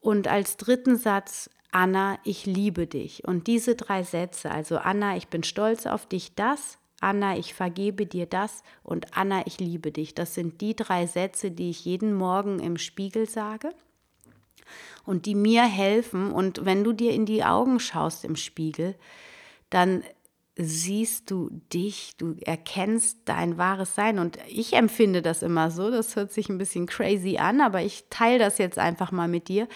Und 0.01 0.29
als 0.29 0.57
dritten 0.57 0.97
Satz, 0.97 1.51
Anna, 1.73 2.19
ich 2.25 2.47
liebe 2.47 2.87
dich. 2.87 3.25
Und 3.25 3.47
diese 3.47 3.77
drei 3.77 4.03
Sätze, 4.03 4.51
also 4.51 4.79
Anna, 4.79 5.17
ich 5.17 5.29
bin 5.29 5.43
stolz 5.43 5.87
auf 5.87 6.07
dich, 6.07 6.35
das, 6.35 6.79
Anna, 7.01 7.37
ich 7.39 7.55
vergebe 7.55 8.07
dir 8.07 8.27
das 8.27 8.63
und 8.83 9.17
Anna, 9.17 9.47
ich 9.47 9.59
liebe 9.59 9.91
dich. 9.91 10.15
Das 10.15 10.35
sind 10.35 10.61
die 10.61 10.77
drei 10.77 11.07
Sätze, 11.07 11.51
die 11.51 11.71
ich 11.71 11.85
jeden 11.85 12.13
Morgen 12.13 12.59
im 12.59 12.77
Spiegel 12.77 13.29
sage 13.29 13.71
und 15.05 15.27
die 15.27 15.35
mir 15.35 15.63
helfen. 15.63 16.31
Und 16.31 16.65
wenn 16.65 16.85
du 16.85 16.93
dir 16.93 17.13
in 17.13 17.25
die 17.25 17.45
Augen 17.45 17.81
schaust 17.81 18.25
im 18.25 18.37
Spiegel, 18.37 18.95
dann 19.71 20.03
siehst 20.57 21.31
du 21.31 21.49
dich, 21.73 22.17
du 22.19 22.37
erkennst 22.45 23.21
dein 23.25 23.57
wahres 23.57 23.95
Sein. 23.95 24.19
Und 24.19 24.39
ich 24.47 24.75
empfinde 24.75 25.23
das 25.23 25.43
immer 25.43 25.71
so, 25.71 25.91
das 25.91 26.17
hört 26.17 26.33
sich 26.33 26.49
ein 26.51 26.59
bisschen 26.59 26.87
crazy 26.87 27.39
an, 27.39 27.63
aber 27.63 27.81
ich 27.83 28.05
teile 28.11 28.39
das 28.39 28.59
jetzt 28.59 28.79
einfach 28.79 29.11
mal 29.11 29.29
mit 29.29 29.49
dir. 29.49 29.69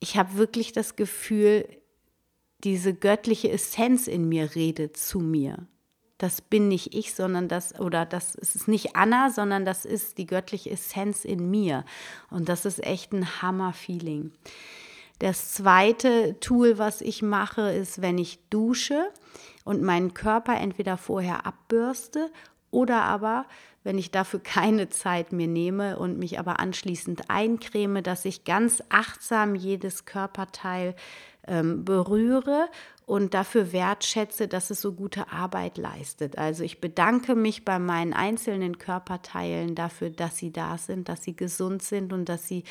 Ich 0.00 0.16
habe 0.16 0.36
wirklich 0.36 0.72
das 0.72 0.96
Gefühl, 0.96 1.68
diese 2.64 2.94
göttliche 2.94 3.50
Essenz 3.50 4.06
in 4.06 4.28
mir 4.28 4.54
redet 4.54 4.96
zu 4.96 5.20
mir. 5.20 5.66
Das 6.18 6.40
bin 6.40 6.68
nicht 6.68 6.94
ich, 6.94 7.14
sondern 7.14 7.46
das, 7.48 7.78
oder 7.78 8.06
das 8.06 8.34
ist 8.34 8.68
nicht 8.68 8.96
Anna, 8.96 9.30
sondern 9.30 9.66
das 9.66 9.84
ist 9.84 10.16
die 10.16 10.26
göttliche 10.26 10.70
Essenz 10.70 11.24
in 11.24 11.50
mir. 11.50 11.84
Und 12.30 12.48
das 12.48 12.64
ist 12.64 12.82
echt 12.82 13.12
ein 13.12 13.42
Hammer-Feeling. 13.42 14.32
Das 15.18 15.52
zweite 15.52 16.38
Tool, 16.40 16.78
was 16.78 17.00
ich 17.00 17.22
mache, 17.22 17.70
ist, 17.72 18.00
wenn 18.00 18.18
ich 18.18 18.38
dusche 18.48 19.10
und 19.64 19.82
meinen 19.82 20.14
Körper 20.14 20.56
entweder 20.58 20.96
vorher 20.96 21.44
abbürste 21.46 22.30
oder 22.70 23.02
aber, 23.02 23.46
wenn 23.86 23.98
ich 23.98 24.10
dafür 24.10 24.40
keine 24.40 24.88
Zeit 24.88 25.30
mir 25.30 25.46
nehme 25.46 25.96
und 25.96 26.18
mich 26.18 26.40
aber 26.40 26.58
anschließend 26.58 27.30
eincreme, 27.30 28.02
dass 28.02 28.24
ich 28.24 28.42
ganz 28.42 28.82
achtsam 28.88 29.54
jedes 29.54 30.06
Körperteil 30.06 30.96
ähm, 31.46 31.84
berühre 31.84 32.68
und 33.04 33.32
dafür 33.32 33.70
wertschätze, 33.70 34.48
dass 34.48 34.70
es 34.70 34.80
so 34.80 34.92
gute 34.92 35.30
Arbeit 35.30 35.78
leistet. 35.78 36.36
Also 36.36 36.64
ich 36.64 36.80
bedanke 36.80 37.36
mich 37.36 37.64
bei 37.64 37.78
meinen 37.78 38.12
einzelnen 38.12 38.78
Körperteilen 38.78 39.76
dafür, 39.76 40.10
dass 40.10 40.36
sie 40.36 40.52
da 40.52 40.78
sind, 40.78 41.08
dass 41.08 41.22
sie 41.22 41.36
gesund 41.36 41.80
sind 41.80 42.12
und 42.12 42.28
dass 42.28 42.48
sie 42.48 42.64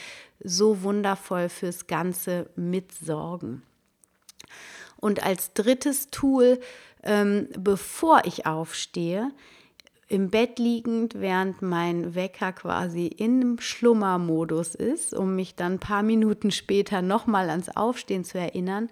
so 0.43 0.83
wundervoll 0.83 1.47
fürs 1.47 1.87
Ganze 1.87 2.49
mitsorgen. 2.57 3.63
Und 4.97 5.25
als 5.25 5.53
drittes 5.53 6.09
Tool, 6.09 6.59
ähm, 7.03 7.47
bevor 7.57 8.23
ich 8.25 8.45
aufstehe, 8.45 9.31
im 10.07 10.29
Bett 10.29 10.59
liegend, 10.59 11.19
während 11.19 11.61
mein 11.61 12.13
Wecker 12.13 12.53
quasi 12.53 13.07
im 13.07 13.57
Schlummermodus 13.59 14.75
ist, 14.75 15.13
um 15.13 15.35
mich 15.35 15.55
dann 15.55 15.73
ein 15.73 15.79
paar 15.79 16.03
Minuten 16.03 16.51
später 16.51 17.01
nochmal 17.01 17.49
ans 17.49 17.69
Aufstehen 17.69 18.23
zu 18.23 18.37
erinnern, 18.37 18.89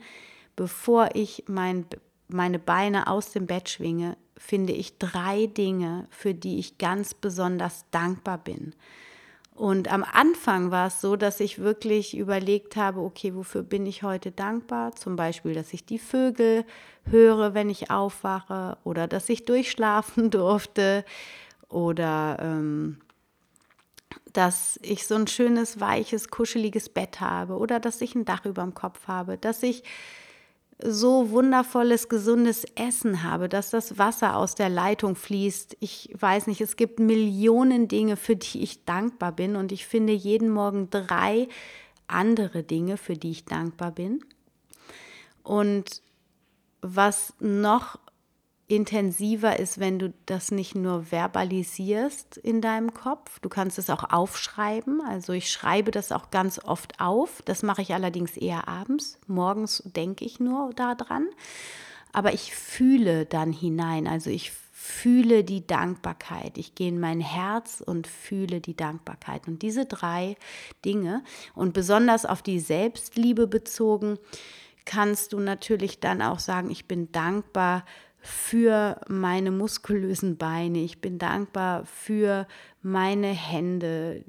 bevor 0.55 1.09
ich 1.13 1.43
mein, 1.47 1.85
meine 2.27 2.59
Beine 2.59 3.07
aus 3.07 3.31
dem 3.31 3.45
Bett 3.45 3.69
schwinge, 3.69 4.17
finde 4.37 4.73
ich 4.73 4.97
drei 4.97 5.45
Dinge, 5.45 6.07
für 6.09 6.33
die 6.33 6.57
ich 6.57 6.79
ganz 6.79 7.13
besonders 7.13 7.85
dankbar 7.91 8.39
bin. 8.39 8.73
Und 9.55 9.91
am 9.91 10.03
Anfang 10.03 10.71
war 10.71 10.87
es 10.87 10.99
so, 10.99 11.15
dass 11.15 11.39
ich 11.39 11.59
wirklich 11.59 12.17
überlegt 12.17 12.75
habe, 12.75 13.01
okay, 13.01 13.35
wofür 13.35 13.61
bin 13.61 13.85
ich 13.85 14.01
heute 14.01 14.31
dankbar? 14.31 14.95
Zum 14.95 15.15
Beispiel, 15.15 15.53
dass 15.53 15.73
ich 15.73 15.85
die 15.85 15.99
Vögel 15.99 16.65
höre, 17.05 17.53
wenn 17.53 17.69
ich 17.69 17.91
aufwache 17.91 18.77
oder 18.83 19.07
dass 19.07 19.29
ich 19.29 19.45
durchschlafen 19.45 20.29
durfte 20.31 21.05
oder 21.69 22.37
ähm, 22.41 22.97
dass 24.31 24.79
ich 24.81 25.05
so 25.05 25.15
ein 25.15 25.27
schönes, 25.27 25.79
weiches, 25.79 26.29
kuscheliges 26.29 26.89
Bett 26.89 27.19
habe 27.19 27.57
oder 27.57 27.79
dass 27.79 28.01
ich 28.01 28.15
ein 28.15 28.25
Dach 28.25 28.45
über 28.45 28.63
dem 28.63 28.73
Kopf 28.73 29.07
habe, 29.07 29.37
dass 29.37 29.61
ich 29.61 29.83
so 30.85 31.31
wundervolles, 31.31 32.09
gesundes 32.09 32.65
Essen 32.75 33.23
habe, 33.23 33.47
dass 33.47 33.69
das 33.69 33.97
Wasser 33.97 34.35
aus 34.35 34.55
der 34.55 34.69
Leitung 34.69 35.15
fließt. 35.15 35.77
Ich 35.79 36.13
weiß 36.17 36.47
nicht, 36.47 36.61
es 36.61 36.75
gibt 36.75 36.99
Millionen 36.99 37.87
Dinge, 37.87 38.17
für 38.17 38.35
die 38.35 38.61
ich 38.61 38.83
dankbar 38.83 39.31
bin 39.31 39.55
und 39.55 39.71
ich 39.71 39.85
finde 39.85 40.13
jeden 40.13 40.49
Morgen 40.49 40.89
drei 40.89 41.47
andere 42.07 42.63
Dinge, 42.63 42.97
für 42.97 43.13
die 43.13 43.31
ich 43.31 43.45
dankbar 43.45 43.91
bin. 43.91 44.23
Und 45.43 46.01
was 46.81 47.33
noch 47.39 47.97
intensiver 48.67 49.59
ist, 49.59 49.79
wenn 49.79 49.99
du 49.99 50.13
das 50.25 50.51
nicht 50.51 50.75
nur 50.75 51.03
verbalisierst 51.03 52.37
in 52.37 52.61
deinem 52.61 52.93
Kopf. 52.93 53.39
Du 53.39 53.49
kannst 53.49 53.77
es 53.77 53.89
auch 53.89 54.11
aufschreiben. 54.11 55.01
Also 55.01 55.33
ich 55.33 55.51
schreibe 55.51 55.91
das 55.91 56.11
auch 56.11 56.31
ganz 56.31 56.59
oft 56.59 56.99
auf. 56.99 57.41
Das 57.43 57.61
mache 57.61 57.81
ich 57.81 57.93
allerdings 57.93 58.37
eher 58.37 58.67
abends. 58.67 59.19
Morgens 59.27 59.83
denke 59.85 60.23
ich 60.25 60.39
nur 60.39 60.71
daran. 60.73 61.27
Aber 62.13 62.33
ich 62.33 62.55
fühle 62.55 63.25
dann 63.25 63.51
hinein. 63.51 64.07
Also 64.07 64.29
ich 64.29 64.51
fühle 64.71 65.43
die 65.43 65.65
Dankbarkeit. 65.65 66.57
Ich 66.57 66.75
gehe 66.75 66.89
in 66.89 66.99
mein 66.99 67.21
Herz 67.21 67.81
und 67.85 68.07
fühle 68.07 68.61
die 68.61 68.75
Dankbarkeit. 68.75 69.47
Und 69.47 69.61
diese 69.61 69.85
drei 69.85 70.35
Dinge 70.83 71.23
und 71.53 71.73
besonders 71.73 72.25
auf 72.25 72.41
die 72.41 72.59
Selbstliebe 72.59 73.47
bezogen, 73.47 74.19
kannst 74.85 75.33
du 75.33 75.39
natürlich 75.39 75.99
dann 75.99 76.21
auch 76.21 76.39
sagen, 76.39 76.69
ich 76.69 76.85
bin 76.85 77.11
dankbar 77.11 77.85
für 78.23 79.01
meine 79.09 79.51
muskulösen 79.51 80.37
Beine. 80.37 80.79
Ich 80.79 81.01
bin 81.01 81.19
dankbar 81.19 81.85
für 81.85 82.47
meine 82.81 83.27
Hände, 83.27 84.23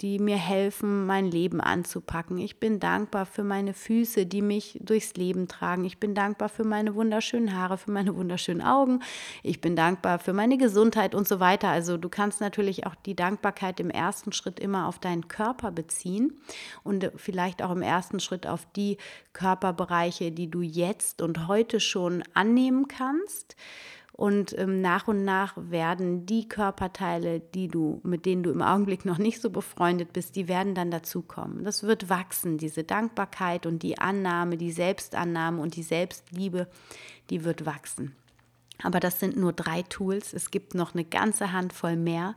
die 0.00 0.18
mir 0.18 0.36
helfen, 0.36 1.06
mein 1.06 1.30
Leben 1.30 1.60
anzupacken. 1.60 2.38
Ich 2.38 2.58
bin 2.58 2.80
dankbar 2.80 3.26
für 3.26 3.44
meine 3.44 3.74
Füße, 3.74 4.26
die 4.26 4.42
mich 4.42 4.78
durchs 4.82 5.14
Leben 5.14 5.46
tragen. 5.46 5.84
Ich 5.84 5.98
bin 5.98 6.14
dankbar 6.14 6.48
für 6.48 6.64
meine 6.64 6.94
wunderschönen 6.94 7.56
Haare, 7.56 7.78
für 7.78 7.92
meine 7.92 8.16
wunderschönen 8.16 8.60
Augen. 8.60 9.00
Ich 9.42 9.60
bin 9.60 9.76
dankbar 9.76 10.18
für 10.18 10.32
meine 10.32 10.58
Gesundheit 10.58 11.14
und 11.14 11.28
so 11.28 11.38
weiter. 11.38 11.68
Also 11.68 11.96
du 11.96 12.08
kannst 12.08 12.40
natürlich 12.40 12.86
auch 12.86 12.94
die 12.94 13.14
Dankbarkeit 13.14 13.78
im 13.78 13.90
ersten 13.90 14.32
Schritt 14.32 14.58
immer 14.58 14.88
auf 14.88 14.98
deinen 14.98 15.28
Körper 15.28 15.70
beziehen 15.70 16.32
und 16.82 17.10
vielleicht 17.16 17.62
auch 17.62 17.70
im 17.70 17.82
ersten 17.82 18.18
Schritt 18.18 18.46
auf 18.46 18.66
die 18.74 18.98
Körperbereiche, 19.32 20.32
die 20.32 20.50
du 20.50 20.62
jetzt 20.62 21.22
und 21.22 21.46
heute 21.46 21.78
schon 21.78 22.24
annehmen 22.34 22.88
kannst. 22.88 23.56
Und 24.16 24.56
ähm, 24.56 24.80
nach 24.80 25.08
und 25.08 25.24
nach 25.24 25.54
werden 25.56 26.24
die 26.24 26.48
Körperteile, 26.48 27.40
die 27.40 27.66
du, 27.66 28.00
mit 28.04 28.26
denen 28.26 28.44
du 28.44 28.52
im 28.52 28.62
Augenblick 28.62 29.04
noch 29.04 29.18
nicht 29.18 29.40
so 29.40 29.50
befreundet 29.50 30.12
bist, 30.12 30.36
die 30.36 30.46
werden 30.46 30.76
dann 30.76 30.92
dazukommen. 30.92 31.64
Das 31.64 31.82
wird 31.82 32.08
wachsen, 32.08 32.56
diese 32.56 32.84
Dankbarkeit 32.84 33.66
und 33.66 33.82
die 33.82 33.98
Annahme, 33.98 34.56
die 34.56 34.70
Selbstannahme 34.70 35.60
und 35.60 35.74
die 35.74 35.82
Selbstliebe, 35.82 36.68
die 37.28 37.42
wird 37.42 37.66
wachsen. 37.66 38.14
Aber 38.84 39.00
das 39.00 39.18
sind 39.18 39.36
nur 39.36 39.52
drei 39.52 39.82
Tools. 39.82 40.32
Es 40.32 40.52
gibt 40.52 40.74
noch 40.74 40.94
eine 40.94 41.04
ganze 41.04 41.50
Handvoll 41.50 41.96
mehr, 41.96 42.36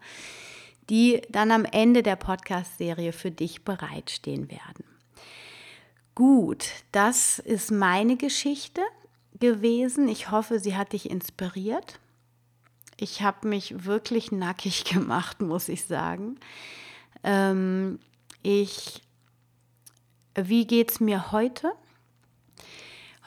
die 0.89 1.21
dann 1.29 1.51
am 1.51 1.63
Ende 1.63 2.01
der 2.01 2.15
Podcast-Serie 2.15 3.13
für 3.13 3.29
dich 3.29 3.63
bereitstehen 3.63 4.49
werden. 4.49 4.83
Gut, 6.15 6.69
das 6.91 7.37
ist 7.37 7.69
meine 7.69 8.17
Geschichte 8.17 8.81
gewesen. 9.39 10.07
Ich 10.07 10.31
hoffe, 10.31 10.59
sie 10.59 10.75
hat 10.75 10.93
dich 10.93 11.09
inspiriert. 11.09 11.99
Ich 12.99 13.21
habe 13.21 13.47
mich 13.47 13.85
wirklich 13.85 14.31
nackig 14.31 14.85
gemacht, 14.91 15.41
muss 15.41 15.69
ich 15.69 15.85
sagen. 15.85 16.39
Ähm, 17.23 17.99
ich, 18.43 19.01
wie 20.35 20.65
geht 20.65 20.91
es 20.91 20.99
mir 20.99 21.31
heute? 21.31 21.71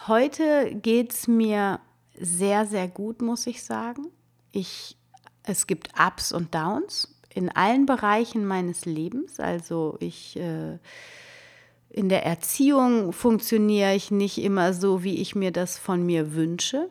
Heute 0.07 0.75
geht 0.75 1.13
es 1.13 1.29
mir 1.29 1.81
sehr, 2.15 2.67
sehr 2.67 2.89
gut, 2.89 3.23
muss 3.23 3.47
ich 3.47 3.63
sagen. 3.63 4.07
Ich, 4.53 4.97
es 5.43 5.67
gibt 5.67 5.91
Ups 5.99 6.33
und 6.33 6.55
Downs 6.55 7.15
in 7.33 7.49
allen 7.49 7.87
Bereichen 7.87 8.47
meines 8.47 8.85
Lebens. 8.85 9.39
Also 9.41 9.97
ich 10.01 10.37
äh, 10.37 10.79
in 11.91 12.09
der 12.09 12.25
Erziehung 12.25 13.13
funktioniere 13.13 13.95
ich 13.95 14.13
nicht 14.13 14.39
immer 14.39 14.73
so, 14.73 15.03
wie 15.03 15.17
ich 15.17 15.35
mir 15.35 15.51
das 15.51 15.77
von 15.77 16.07
mir 16.07 16.35
wünsche. 16.35 16.89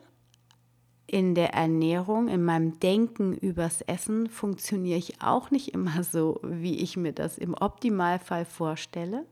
In 1.06 1.34
der 1.34 1.54
Ernährung, 1.54 2.28
in 2.28 2.44
meinem 2.44 2.78
Denken 2.78 3.34
übers 3.34 3.80
Essen 3.80 4.28
funktioniere 4.28 4.98
ich 4.98 5.22
auch 5.22 5.50
nicht 5.50 5.72
immer 5.74 6.04
so, 6.04 6.38
wie 6.42 6.78
ich 6.78 6.98
mir 6.98 7.12
das 7.12 7.38
im 7.38 7.54
Optimalfall 7.54 8.44
vorstelle. 8.44 9.24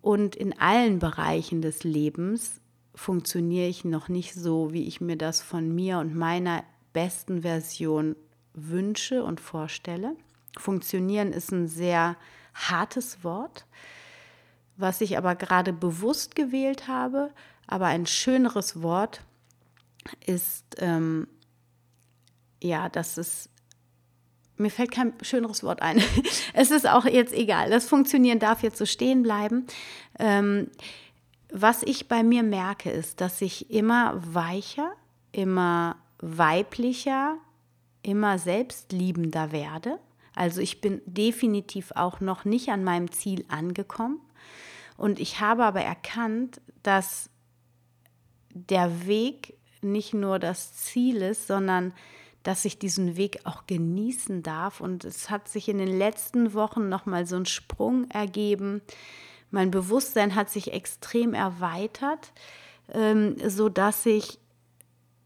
Und 0.00 0.34
in 0.34 0.58
allen 0.58 0.98
Bereichen 0.98 1.62
des 1.62 1.84
Lebens 1.84 2.60
funktioniere 2.96 3.68
ich 3.68 3.84
noch 3.84 4.08
nicht 4.08 4.34
so, 4.34 4.72
wie 4.72 4.86
ich 4.88 5.00
mir 5.00 5.16
das 5.16 5.40
von 5.40 5.72
mir 5.72 5.98
und 5.98 6.14
meiner 6.14 6.64
besten 6.92 7.42
Version 7.42 8.16
wünsche 8.52 9.22
und 9.22 9.40
vorstelle. 9.40 10.16
Funktionieren 10.58 11.32
ist 11.32 11.52
ein 11.52 11.68
sehr 11.68 12.16
hartes 12.54 13.24
Wort, 13.24 13.66
was 14.76 15.00
ich 15.00 15.16
aber 15.18 15.34
gerade 15.34 15.72
bewusst 15.72 16.34
gewählt 16.34 16.88
habe. 16.88 17.30
Aber 17.66 17.86
ein 17.86 18.06
schöneres 18.06 18.82
Wort 18.82 19.22
ist, 20.26 20.64
ähm, 20.78 21.28
ja, 22.62 22.88
das 22.88 23.18
ist, 23.18 23.50
mir 24.56 24.70
fällt 24.70 24.90
kein 24.90 25.14
schöneres 25.22 25.62
Wort 25.62 25.82
ein. 25.82 26.02
es 26.54 26.70
ist 26.70 26.88
auch 26.88 27.04
jetzt 27.04 27.32
egal. 27.32 27.70
Das 27.70 27.88
Funktionieren 27.88 28.38
darf 28.38 28.62
jetzt 28.62 28.78
so 28.78 28.86
stehen 28.86 29.22
bleiben. 29.22 29.66
Ähm, 30.18 30.70
was 31.50 31.82
ich 31.82 32.08
bei 32.08 32.22
mir 32.22 32.42
merke, 32.42 32.90
ist, 32.90 33.20
dass 33.20 33.40
ich 33.40 33.70
immer 33.70 34.14
weicher, 34.24 34.92
immer 35.32 35.96
weiblicher, 36.18 37.36
immer 38.02 38.38
selbstliebender 38.38 39.52
werde 39.52 39.98
also 40.34 40.60
ich 40.60 40.80
bin 40.80 41.02
definitiv 41.06 41.92
auch 41.94 42.20
noch 42.20 42.44
nicht 42.44 42.70
an 42.70 42.84
meinem 42.84 43.10
Ziel 43.10 43.44
angekommen. 43.48 44.20
Und 44.96 45.20
ich 45.20 45.40
habe 45.40 45.64
aber 45.64 45.82
erkannt, 45.82 46.60
dass 46.82 47.30
der 48.50 49.06
Weg 49.06 49.54
nicht 49.80 50.14
nur 50.14 50.38
das 50.38 50.74
Ziel 50.74 51.16
ist, 51.22 51.46
sondern 51.46 51.92
dass 52.42 52.64
ich 52.64 52.78
diesen 52.78 53.16
Weg 53.16 53.40
auch 53.44 53.66
genießen 53.66 54.42
darf. 54.42 54.80
Und 54.80 55.04
es 55.04 55.30
hat 55.30 55.48
sich 55.48 55.68
in 55.68 55.78
den 55.78 55.96
letzten 55.96 56.54
Wochen 56.54 56.88
nochmal 56.88 57.26
so 57.26 57.36
ein 57.36 57.46
Sprung 57.46 58.10
ergeben. 58.10 58.82
Mein 59.50 59.70
Bewusstsein 59.70 60.34
hat 60.34 60.50
sich 60.50 60.72
extrem 60.72 61.34
erweitert, 61.34 62.32
ähm, 62.92 63.36
sodass 63.48 64.06
ich 64.06 64.38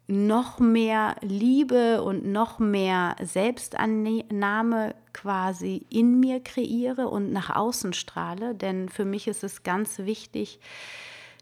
noch 0.08 0.60
mehr 0.60 1.16
Liebe 1.20 2.02
und 2.02 2.24
noch 2.26 2.58
mehr 2.58 3.16
Selbstannahme 3.20 4.94
quasi 5.12 5.84
in 5.90 6.20
mir 6.20 6.40
kreiere 6.40 7.08
und 7.08 7.32
nach 7.32 7.54
außen 7.54 7.92
strahle. 7.92 8.54
Denn 8.54 8.88
für 8.88 9.04
mich 9.04 9.26
ist 9.26 9.42
es 9.42 9.64
ganz 9.64 9.98
wichtig, 9.98 10.60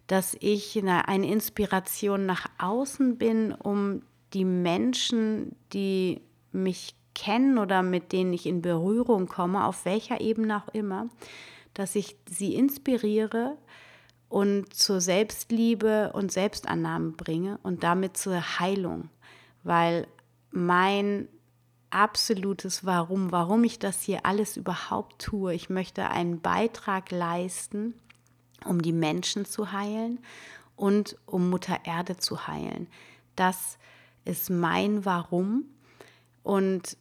dass 0.06 0.36
ich 0.40 0.82
eine 0.82 1.30
Inspiration 1.30 2.26
nach 2.26 2.46
außen 2.58 3.18
bin, 3.18 3.52
um 3.52 4.02
die 4.32 4.44
Menschen, 4.44 5.56
die 5.72 6.20
mich 6.52 6.94
kennen 7.14 7.58
oder 7.58 7.82
mit 7.82 8.12
denen 8.12 8.32
ich 8.32 8.46
in 8.46 8.62
Berührung 8.62 9.28
komme, 9.28 9.64
auf 9.64 9.84
welcher 9.84 10.20
Ebene 10.20 10.56
auch 10.56 10.72
immer, 10.74 11.08
dass 11.74 11.94
ich 11.94 12.16
sie 12.28 12.54
inspiriere 12.54 13.56
und 14.28 14.74
zur 14.74 15.00
Selbstliebe 15.00 16.12
und 16.12 16.32
Selbstannahme 16.32 17.12
bringe 17.12 17.58
und 17.62 17.82
damit 17.82 18.16
zur 18.16 18.58
Heilung, 18.58 19.08
weil 19.62 20.06
mein 20.50 21.28
absolutes 21.90 22.84
Warum, 22.84 23.30
warum 23.30 23.64
ich 23.64 23.78
das 23.78 24.02
hier 24.02 24.26
alles 24.26 24.56
überhaupt 24.56 25.22
tue. 25.22 25.54
Ich 25.54 25.70
möchte 25.70 26.10
einen 26.10 26.40
Beitrag 26.40 27.10
leisten, 27.10 27.94
um 28.64 28.82
die 28.82 28.92
Menschen 28.92 29.44
zu 29.44 29.72
heilen 29.72 30.18
und 30.76 31.16
um 31.24 31.50
Mutter 31.50 31.78
Erde 31.84 32.16
zu 32.16 32.48
heilen. 32.48 32.88
Das 33.36 33.78
ist 34.24 34.50
mein 34.50 35.04
Warum. 35.04 35.64
Und 36.42 36.96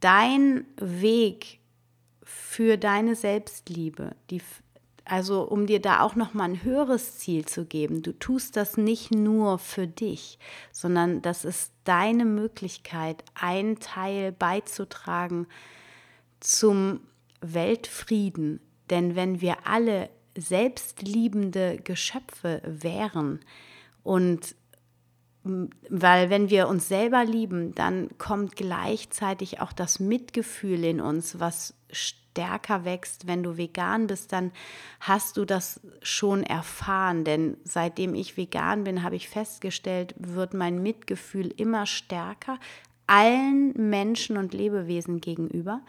dein 0.00 0.64
Weg 0.76 1.60
für 2.22 2.76
deine 2.76 3.16
Selbstliebe, 3.16 4.16
die, 4.30 4.42
also 5.08 5.42
um 5.42 5.66
dir 5.66 5.80
da 5.80 6.00
auch 6.00 6.14
noch 6.14 6.34
mal 6.34 6.44
ein 6.44 6.62
höheres 6.62 7.18
Ziel 7.18 7.44
zu 7.44 7.64
geben. 7.64 8.02
Du 8.02 8.12
tust 8.12 8.56
das 8.56 8.76
nicht 8.76 9.10
nur 9.10 9.58
für 9.58 9.86
dich, 9.86 10.38
sondern 10.72 11.22
das 11.22 11.44
ist 11.44 11.72
deine 11.84 12.24
Möglichkeit, 12.24 13.24
einen 13.34 13.80
Teil 13.80 14.32
beizutragen 14.32 15.46
zum 16.40 17.00
Weltfrieden. 17.40 18.60
Denn 18.90 19.16
wenn 19.16 19.40
wir 19.40 19.66
alle 19.66 20.10
selbstliebende 20.36 21.78
Geschöpfe 21.82 22.62
wären 22.64 23.40
und 24.02 24.54
weil 25.88 26.30
wenn 26.30 26.50
wir 26.50 26.68
uns 26.68 26.88
selber 26.88 27.24
lieben, 27.24 27.74
dann 27.74 28.10
kommt 28.18 28.56
gleichzeitig 28.56 29.60
auch 29.60 29.72
das 29.72 29.98
Mitgefühl 29.98 30.84
in 30.84 31.00
uns, 31.00 31.40
was 31.40 31.74
stärker 32.38 32.84
wächst. 32.84 33.26
Wenn 33.26 33.42
du 33.42 33.56
vegan 33.56 34.06
bist, 34.06 34.32
dann 34.32 34.52
hast 35.00 35.36
du 35.36 35.44
das 35.44 35.80
schon 36.02 36.44
erfahren. 36.44 37.24
Denn 37.24 37.56
seitdem 37.64 38.14
ich 38.14 38.36
vegan 38.36 38.84
bin, 38.84 39.02
habe 39.02 39.16
ich 39.16 39.28
festgestellt, 39.28 40.14
wird 40.18 40.54
mein 40.54 40.80
Mitgefühl 40.80 41.52
immer 41.56 41.86
stärker 41.86 42.58
allen 43.08 43.72
Menschen 43.90 44.36
und 44.36 44.52
Lebewesen 44.52 45.20
gegenüber. 45.20 45.80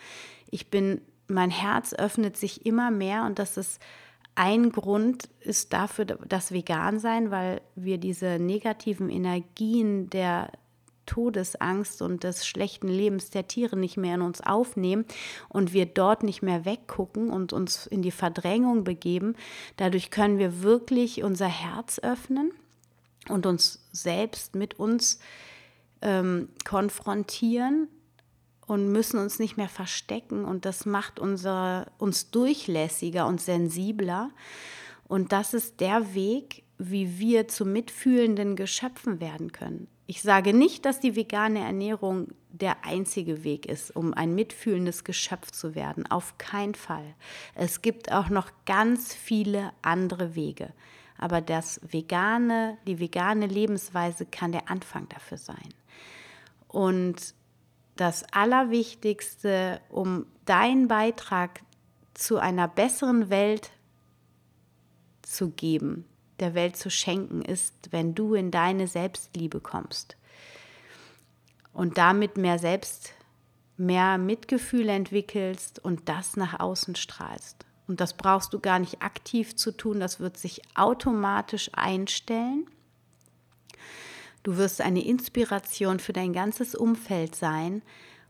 Ich 0.50 0.72
bin, 0.72 1.02
mein 1.28 1.52
Herz 1.52 1.94
öffnet 1.94 2.38
sich 2.38 2.66
immer 2.66 2.92
mehr 2.92 3.26
und 3.26 3.38
das 3.40 3.58
ist 3.58 3.80
ein 4.36 4.72
Grund 4.72 5.28
ist 5.42 5.74
dafür 5.74 6.06
das 6.06 6.54
Vegan-Sein, 6.54 7.30
weil 7.30 7.60
wir 7.76 7.98
diese 7.98 8.40
negativen 8.40 9.10
Energien 9.10 10.10
der 10.10 10.50
Todesangst 11.10 12.04
und 12.04 12.24
des 12.24 12.46
schlechten 12.46 12.88
Lebens 12.88 13.32
der 13.32 13.48
Tiere 13.48 13.76
nicht 13.76 13.98
mehr 13.98 14.14
in 14.14 14.22
uns 14.22 14.42
aufnehmen 14.42 15.06
und 15.50 15.74
wir 15.74 15.88
dort 15.88 16.22
nicht 16.22 16.44
mehr 16.44 16.66
weggucken 16.66 17.32
und 17.32 17.52
uns 17.52 17.88
in 17.88 18.04
die 18.04 18.12
Verdrängung 18.12 18.84
begeben. 18.84 19.36
Dadurch 19.78 20.12
können 20.12 20.38
wir 20.38 20.62
wirklich 20.62 21.24
unser 21.24 21.48
Herz 21.48 21.98
öffnen 21.98 22.52
und 23.28 23.48
uns 23.48 23.88
selbst 23.92 24.54
mit 24.54 24.78
uns 24.78 25.20
ähm, 26.04 26.50
konfrontieren 26.64 27.88
und 28.68 28.92
müssen 28.92 29.20
uns 29.20 29.40
nicht 29.40 29.58
mehr 29.58 29.68
verstecken 29.68 30.46
und 30.46 30.64
das 30.64 30.86
macht 30.86 31.20
unser, 31.20 31.88
uns 31.98 32.30
durchlässiger 32.30 33.26
und 33.26 33.42
sensibler. 33.42 34.30
Und 35.08 35.32
das 35.32 35.56
ist 35.56 35.80
der 35.80 36.14
Weg, 36.14 36.62
wie 36.78 37.18
wir 37.18 37.48
zu 37.48 37.66
mitfühlenden 37.66 38.56
Geschöpfen 38.56 39.20
werden 39.20 39.52
können. 39.52 39.88
Ich 40.10 40.24
sage 40.24 40.56
nicht, 40.56 40.86
dass 40.86 41.00
die 41.00 41.16
vegane 41.16 41.60
Ernährung 41.60 42.30
der 42.50 42.84
einzige 42.84 43.44
Weg 43.44 43.68
ist, 43.68 43.96
um 43.96 44.16
ein 44.16 44.34
mitfühlendes 44.34 45.04
Geschöpf 45.04 45.52
zu 45.52 45.76
werden. 45.76 46.10
Auf 46.10 46.40
keinen 46.40 46.74
Fall. 46.74 47.14
Es 47.54 47.84
gibt 47.84 48.12
auch 48.12 48.30
noch 48.30 48.50
ganz 48.66 49.14
viele 49.14 49.72
andere 49.84 50.34
Wege. 50.34 50.74
Aber 51.20 51.42
das 51.42 51.80
vegane, 51.88 52.80
die 52.88 53.00
vegane 53.00 53.46
Lebensweise 53.46 54.26
kann 54.26 54.52
der 54.52 54.72
Anfang 54.72 55.08
dafür 55.10 55.38
sein. 55.38 55.76
Und 56.68 57.36
das 57.96 58.24
Allerwichtigste, 58.34 59.80
um 59.90 60.26
deinen 60.46 60.88
Beitrag 60.88 61.62
zu 62.16 62.40
einer 62.40 62.68
besseren 62.68 63.30
Welt 63.30 63.70
zu 65.22 65.52
geben, 65.52 66.06
der 66.42 66.54
Welt 66.54 66.78
zu 66.78 66.90
schenken, 66.90 67.42
ist, 67.42 67.74
wenn 67.92 68.16
du 68.16 68.34
in 68.34 68.52
deine 68.52 68.88
Selbstliebe 68.88 69.60
kommst 69.60 70.18
und 71.74 71.98
damit 71.98 72.38
mehr 72.38 72.60
Selbst, 72.60 73.14
mehr 73.78 74.18
Mitgefühl 74.18 74.90
entwickelst 74.90 75.80
und 75.80 76.10
das 76.10 76.36
nach 76.36 76.60
außen 76.60 76.96
strahlst. 76.96 77.66
Und 77.88 78.02
das 78.02 78.14
brauchst 78.14 78.54
du 78.54 78.60
gar 78.60 78.80
nicht 78.80 79.02
aktiv 79.02 79.56
zu 79.56 79.72
tun, 79.72 80.00
das 80.00 80.20
wird 80.20 80.38
sich 80.38 80.62
automatisch 80.76 81.72
einstellen. 81.74 82.68
Du 84.44 84.58
wirst 84.58 84.82
eine 84.82 85.04
Inspiration 85.04 86.00
für 86.00 86.14
dein 86.14 86.34
ganzes 86.34 86.76
Umfeld 86.76 87.36
sein 87.36 87.82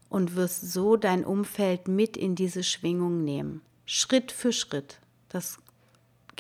und 0.10 0.36
wirst 0.36 0.72
so 0.72 0.96
dein 0.96 1.26
Umfeld 1.26 1.88
mit 1.88 2.18
in 2.18 2.36
diese 2.36 2.64
Schwingung 2.64 3.24
nehmen. 3.24 3.62
Schritt 3.86 4.32
für 4.32 4.54
Schritt. 4.54 5.00
Das 5.30 5.60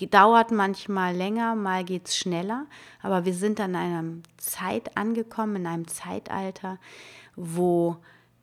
dauert 0.07 0.51
manchmal 0.51 1.15
länger, 1.15 1.55
mal 1.55 1.83
geht 1.83 2.07
es 2.07 2.17
schneller, 2.17 2.65
aber 3.01 3.25
wir 3.25 3.33
sind 3.33 3.59
an 3.59 3.75
einer 3.75 4.03
Zeit 4.37 4.95
angekommen, 4.97 5.57
in 5.57 5.67
einem 5.67 5.87
Zeitalter, 5.87 6.77
wo 7.35 7.97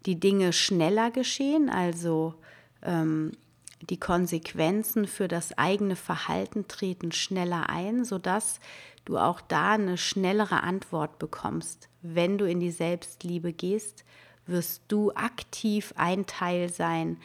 die 0.05 0.21
Dinge 0.21 0.53
schneller 0.53 1.11
geschehen, 1.11 1.69
also 1.69 2.35
ähm, 2.83 3.33
die 3.81 3.99
Konsequenzen 3.99 5.07
für 5.07 5.29
das 5.29 5.57
eigene 5.59 5.97
Verhalten 5.97 6.69
treten 6.69 7.13
schneller 7.13 7.69
ein, 7.69 8.05
sodass 8.05 8.61
du 9.05 9.19
auch 9.19 9.41
da 9.41 9.73
eine 9.73 9.99
schnellere 9.99 10.63
Antwort 10.63 11.19
bekommst. 11.19 11.89
Wenn 12.03 12.39
du 12.39 12.49
in 12.49 12.61
die 12.61 12.71
Selbstliebe 12.71 13.53
gehst, 13.53 14.05
wirst 14.47 14.83
du 14.89 15.13
aktiv 15.13 15.93
ein 15.97 16.27
Teil 16.27 16.71
sein, 16.71 17.19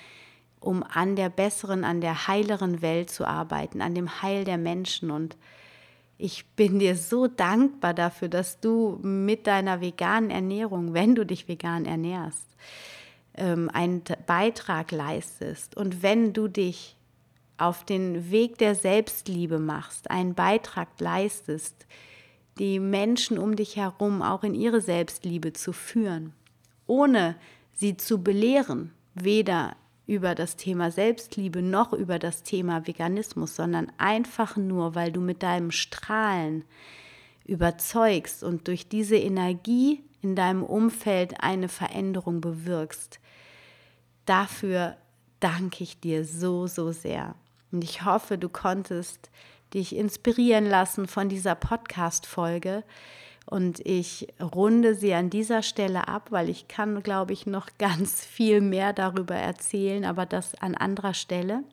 um 0.62 0.84
an 0.84 1.16
der 1.16 1.30
besseren, 1.30 1.84
an 1.84 2.00
der 2.00 2.28
heileren 2.28 2.82
Welt 2.82 3.10
zu 3.10 3.26
arbeiten, 3.26 3.82
an 3.82 3.96
dem 3.96 4.22
Heil 4.22 4.46
der 4.46 4.58
Menschen. 4.58 5.12
Und 5.12 5.36
ich 6.18 6.46
bin 6.56 6.80
dir 6.80 6.96
so 6.96 7.28
dankbar 7.28 7.94
dafür, 7.94 8.30
dass 8.30 8.60
du 8.60 9.00
mit 9.02 9.48
deiner 9.48 9.82
veganen 9.82 10.30
Ernährung, 10.30 10.94
wenn 10.94 11.16
du 11.16 11.26
dich 11.26 11.48
vegan 11.48 11.86
ernährst, 11.86 12.56
ähm, 13.34 13.70
einen 13.74 14.04
Beitrag 14.28 14.92
leistest. 14.92 15.76
Und 15.76 16.04
wenn 16.04 16.32
du 16.32 16.48
dich 16.48 16.96
auf 17.58 17.84
den 17.84 18.32
Weg 18.32 18.60
der 18.60 18.76
Selbstliebe 18.76 19.58
machst, 19.58 20.12
einen 20.12 20.36
Beitrag 20.36 20.88
leistest, 21.00 21.88
die 22.60 22.80
Menschen 22.80 23.40
um 23.40 23.56
dich 23.56 23.78
herum 23.78 24.22
auch 24.22 24.44
in 24.44 24.54
ihre 24.54 24.82
Selbstliebe 24.82 25.54
zu 25.54 25.74
führen, 25.74 26.34
ohne 26.86 27.36
sie 27.74 27.98
zu 27.98 28.22
belehren, 28.22 28.94
weder 29.16 29.76
über 30.12 30.36
das 30.36 30.58
Thema 30.58 30.92
Selbstliebe 30.92 31.62
noch 31.62 31.94
über 31.94 32.20
das 32.20 32.44
Thema 32.44 32.86
Veganismus, 32.86 33.56
sondern 33.56 33.90
einfach 33.98 34.58
nur, 34.58 34.94
weil 34.94 35.14
du 35.14 35.22
mit 35.22 35.42
deinem 35.42 35.72
Strahlen 35.72 36.66
überzeugst 37.46 38.44
und 38.44 38.68
durch 38.68 38.90
diese 38.90 39.16
Energie 39.16 40.04
in 40.22 40.36
deinem 40.36 40.64
Umfeld 40.64 41.42
eine 41.42 41.70
Veränderung 41.70 42.42
bewirkst. 42.42 43.22
Dafür 44.26 44.98
danke 45.40 45.86
ich 45.86 46.02
dir 46.02 46.26
so, 46.26 46.68
so 46.68 46.92
sehr. 46.92 47.36
Und 47.72 47.82
ich 47.82 48.04
hoffe, 48.04 48.38
du 48.38 48.50
konntest 48.50 49.30
dich 49.74 49.96
inspirieren 49.96 50.66
lassen 50.66 51.08
von 51.08 51.30
dieser 51.30 51.56
Podcast-Folge 51.56 52.84
und 53.52 53.86
ich 53.86 54.30
runde 54.40 54.96
sie 54.96 55.14
an 55.14 55.30
dieser 55.30 55.62
Stelle 55.62 56.08
ab, 56.08 56.28
weil 56.30 56.48
ich 56.48 56.70
kann, 56.70 57.04
glaube 57.04 57.34
ich, 57.34 57.46
noch 57.46 57.68
ganz 57.78 58.26
viel 58.26 58.62
mehr 58.62 58.94
darüber 58.94 59.36
erzählen, 59.36 60.06
aber 60.06 60.26
das 60.26 60.56
an 60.56 60.74
anderer 60.74 61.14
Stelle. 61.14 61.66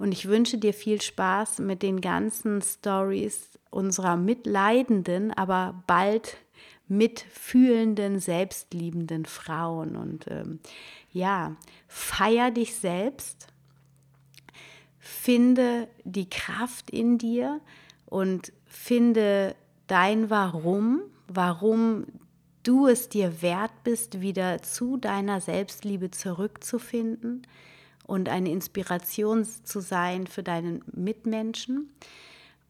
Und 0.00 0.10
ich 0.10 0.26
wünsche 0.26 0.58
dir 0.58 0.74
viel 0.74 1.00
Spaß 1.00 1.60
mit 1.60 1.84
den 1.84 2.00
ganzen 2.00 2.60
Stories 2.60 3.50
unserer 3.70 4.16
mitleidenden, 4.16 5.32
aber 5.32 5.80
bald 5.86 6.38
mitfühlenden, 6.88 8.18
selbstliebenden 8.18 9.26
Frauen. 9.26 9.94
Und 9.94 10.26
ähm, 10.26 10.58
ja, 11.12 11.54
feier 11.86 12.50
dich 12.50 12.74
selbst, 12.74 13.46
finde 14.98 15.86
die 16.02 16.28
Kraft 16.28 16.90
in 16.90 17.16
dir 17.16 17.60
und 18.06 18.52
finde 18.66 19.54
dein 19.90 20.30
Warum, 20.30 21.02
warum 21.26 22.06
du 22.62 22.86
es 22.86 23.08
dir 23.08 23.42
wert 23.42 23.72
bist, 23.84 24.20
wieder 24.20 24.62
zu 24.62 24.96
deiner 24.96 25.40
Selbstliebe 25.40 26.10
zurückzufinden 26.10 27.46
und 28.06 28.28
eine 28.28 28.50
Inspiration 28.50 29.44
zu 29.44 29.80
sein 29.80 30.26
für 30.26 30.42
deinen 30.42 30.84
Mitmenschen. 30.92 31.90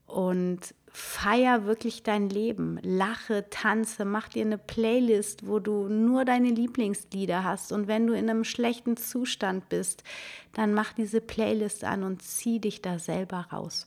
Und 0.06 0.74
feier 0.92 1.66
wirklich 1.66 2.02
dein 2.02 2.28
Leben. 2.28 2.80
Lache, 2.82 3.48
tanze, 3.48 4.04
mach 4.04 4.28
dir 4.28 4.44
eine 4.44 4.58
Playlist, 4.58 5.46
wo 5.46 5.60
du 5.60 5.88
nur 5.88 6.24
deine 6.24 6.48
Lieblingslieder 6.48 7.44
hast. 7.44 7.70
Und 7.70 7.86
wenn 7.86 8.06
du 8.06 8.14
in 8.14 8.28
einem 8.28 8.44
schlechten 8.44 8.96
Zustand 8.96 9.68
bist, 9.68 10.02
dann 10.52 10.74
mach 10.74 10.92
diese 10.92 11.20
Playlist 11.20 11.84
an 11.84 12.02
und 12.02 12.22
zieh 12.22 12.58
dich 12.58 12.82
da 12.82 12.98
selber 12.98 13.46
raus. 13.52 13.86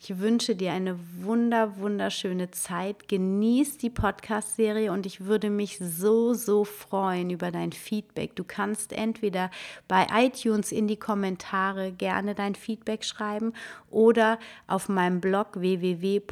Ich 0.00 0.20
wünsche 0.20 0.54
dir 0.54 0.70
eine 0.72 0.96
wunder, 1.22 1.76
wunderschöne 1.78 2.52
Zeit. 2.52 3.08
Genieß 3.08 3.78
die 3.78 3.90
Podcast-Serie 3.90 4.92
und 4.92 5.06
ich 5.06 5.24
würde 5.24 5.50
mich 5.50 5.78
so, 5.80 6.34
so 6.34 6.64
freuen 6.64 7.30
über 7.30 7.50
dein 7.50 7.72
Feedback. 7.72 8.36
Du 8.36 8.44
kannst 8.44 8.92
entweder 8.92 9.50
bei 9.88 10.06
iTunes 10.14 10.70
in 10.70 10.86
die 10.86 10.98
Kommentare 10.98 11.90
gerne 11.90 12.36
dein 12.36 12.54
Feedback 12.54 13.02
schreiben 13.04 13.54
oder 13.90 14.38
auf 14.68 14.88
meinem 14.88 15.20
Blog 15.20 15.60
www.wemily.de 15.60 16.30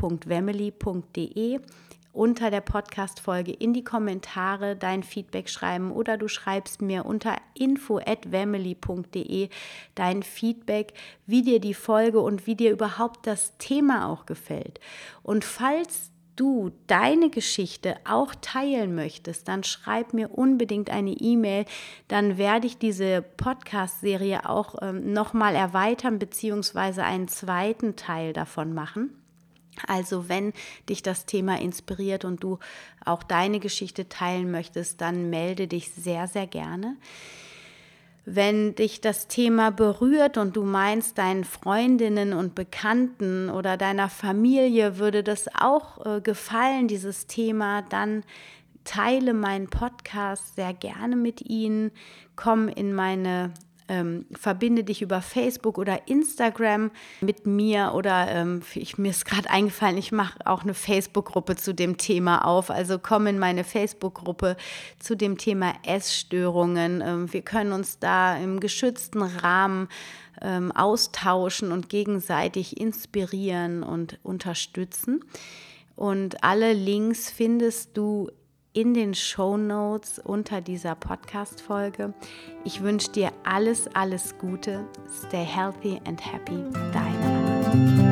unter 2.16 2.50
der 2.50 2.60
Podcast-Folge 2.62 3.52
in 3.52 3.72
die 3.74 3.84
Kommentare 3.84 4.74
dein 4.76 5.02
Feedback 5.02 5.48
schreiben 5.48 5.92
oder 5.92 6.16
du 6.16 6.28
schreibst 6.28 6.80
mir 6.82 7.04
unter 7.04 7.36
info.family.de 7.54 9.48
dein 9.94 10.22
Feedback, 10.22 10.94
wie 11.26 11.42
dir 11.42 11.60
die 11.60 11.74
Folge 11.74 12.20
und 12.20 12.46
wie 12.46 12.54
dir 12.54 12.72
überhaupt 12.72 13.26
das 13.26 13.56
Thema 13.58 14.08
auch 14.08 14.26
gefällt. 14.26 14.80
Und 15.22 15.44
falls 15.44 16.10
du 16.36 16.70
deine 16.86 17.30
Geschichte 17.30 17.96
auch 18.04 18.34
teilen 18.40 18.94
möchtest, 18.94 19.48
dann 19.48 19.64
schreib 19.64 20.12
mir 20.12 20.36
unbedingt 20.36 20.90
eine 20.90 21.12
E-Mail. 21.12 21.64
Dann 22.08 22.38
werde 22.38 22.66
ich 22.66 22.78
diese 22.78 23.22
Podcast-Serie 23.22 24.48
auch 24.48 24.76
ähm, 24.82 25.12
nochmal 25.12 25.54
erweitern, 25.54 26.18
beziehungsweise 26.18 27.04
einen 27.04 27.28
zweiten 27.28 27.96
Teil 27.96 28.32
davon 28.32 28.74
machen. 28.74 29.26
Also 29.87 30.29
wenn 30.29 30.53
dich 30.89 31.03
das 31.03 31.27
Thema 31.27 31.61
inspiriert 31.61 32.24
und 32.24 32.43
du 32.43 32.59
auch 33.05 33.22
deine 33.22 33.61
Geschichte 33.61 34.09
teilen 34.09 34.51
möchtest, 34.51 35.01
dann 35.01 35.31
melde 35.31 35.68
dich 35.68 35.93
sehr, 35.93 36.27
sehr 36.29 36.47
gerne. 36.47 36.97
Wenn 38.29 38.74
dich 38.74 39.01
das 39.01 39.29
Thema 39.29 39.70
berührt 39.70 40.37
und 40.37 40.57
du 40.57 40.64
meinst, 40.64 41.16
deinen 41.16 41.45
Freundinnen 41.45 42.33
und 42.33 42.57
Bekannten 42.57 43.51
oder 43.51 43.77
deiner 43.77 44.09
Familie 44.09 44.99
würde 44.99 45.22
das 45.22 45.47
auch 45.55 46.05
äh, 46.05 46.20
gefallen, 46.20 46.89
dieses 46.89 47.29
Thema, 47.29 47.83
dann 47.83 48.24
teile 48.83 49.33
meinen 49.33 49.68
Podcast 49.68 50.57
sehr 50.57 50.74
gerne 50.74 51.14
mit 51.14 51.43
ihnen, 51.43 51.93
komm 52.35 52.68
in 52.68 52.95
meine 52.95 53.53
ähm, 53.89 54.26
verbinde 54.32 54.84
dich 54.84 55.03
über 55.03 55.22
Facebook 55.22 55.78
oder 55.78 56.09
Instagram 56.09 56.91
mit 57.20 57.47
mir 57.47 57.93
oder 57.95 58.28
ähm, 58.28 58.62
ich, 58.74 58.99
mir 58.99 59.11
ist 59.11 59.24
gerade 59.24 59.49
eingefallen, 59.51 59.97
ich 59.99 60.12
mache 60.12 60.39
auch 60.45 60.62
eine 60.62 60.74
Facebook-Gruppe 60.74 61.57
zu 61.57 61.74
dem 61.74 61.97
Thema 61.97 62.45
auf. 62.45 62.70
Also 62.70 62.99
komm 62.99 63.26
in 63.26 63.39
meine 63.39 63.64
Facebook-Gruppe 63.64 64.57
zu 64.99 65.16
dem 65.16 65.39
Thema 65.39 65.74
Essstörungen. 65.84 67.01
Ähm, 67.01 67.32
wir 67.32 67.43
können 67.43 67.72
uns 67.72 67.99
da 67.99 68.37
im 68.37 68.61
geschützten 68.61 69.22
Rahmen 69.22 69.89
ähm, 70.43 70.72
austauschen 70.72 71.72
und 71.72 71.89
gegenseitig 71.89 72.80
inspirieren 72.80 73.82
und 73.82 74.18
unterstützen. 74.22 75.24
Und 75.95 76.45
alle 76.45 76.74
Links 76.74 77.30
findest 77.30 77.97
du 77.97 78.30
in 78.77 78.93
den 78.93 79.14
Show 79.14 79.57
Notes 79.57 80.18
unter 80.18 80.61
dieser 80.61 80.95
Podcast-Folge. 80.95 82.12
Ich 82.62 82.83
wünsche 82.83 83.11
dir 83.11 83.33
alles, 83.43 83.89
alles 83.95 84.37
Gute. 84.37 84.85
Stay 85.27 85.45
healthy 85.45 85.99
and 86.07 86.20
happy. 86.20 86.62
Deine 86.93 87.66
Anna. 87.72 88.05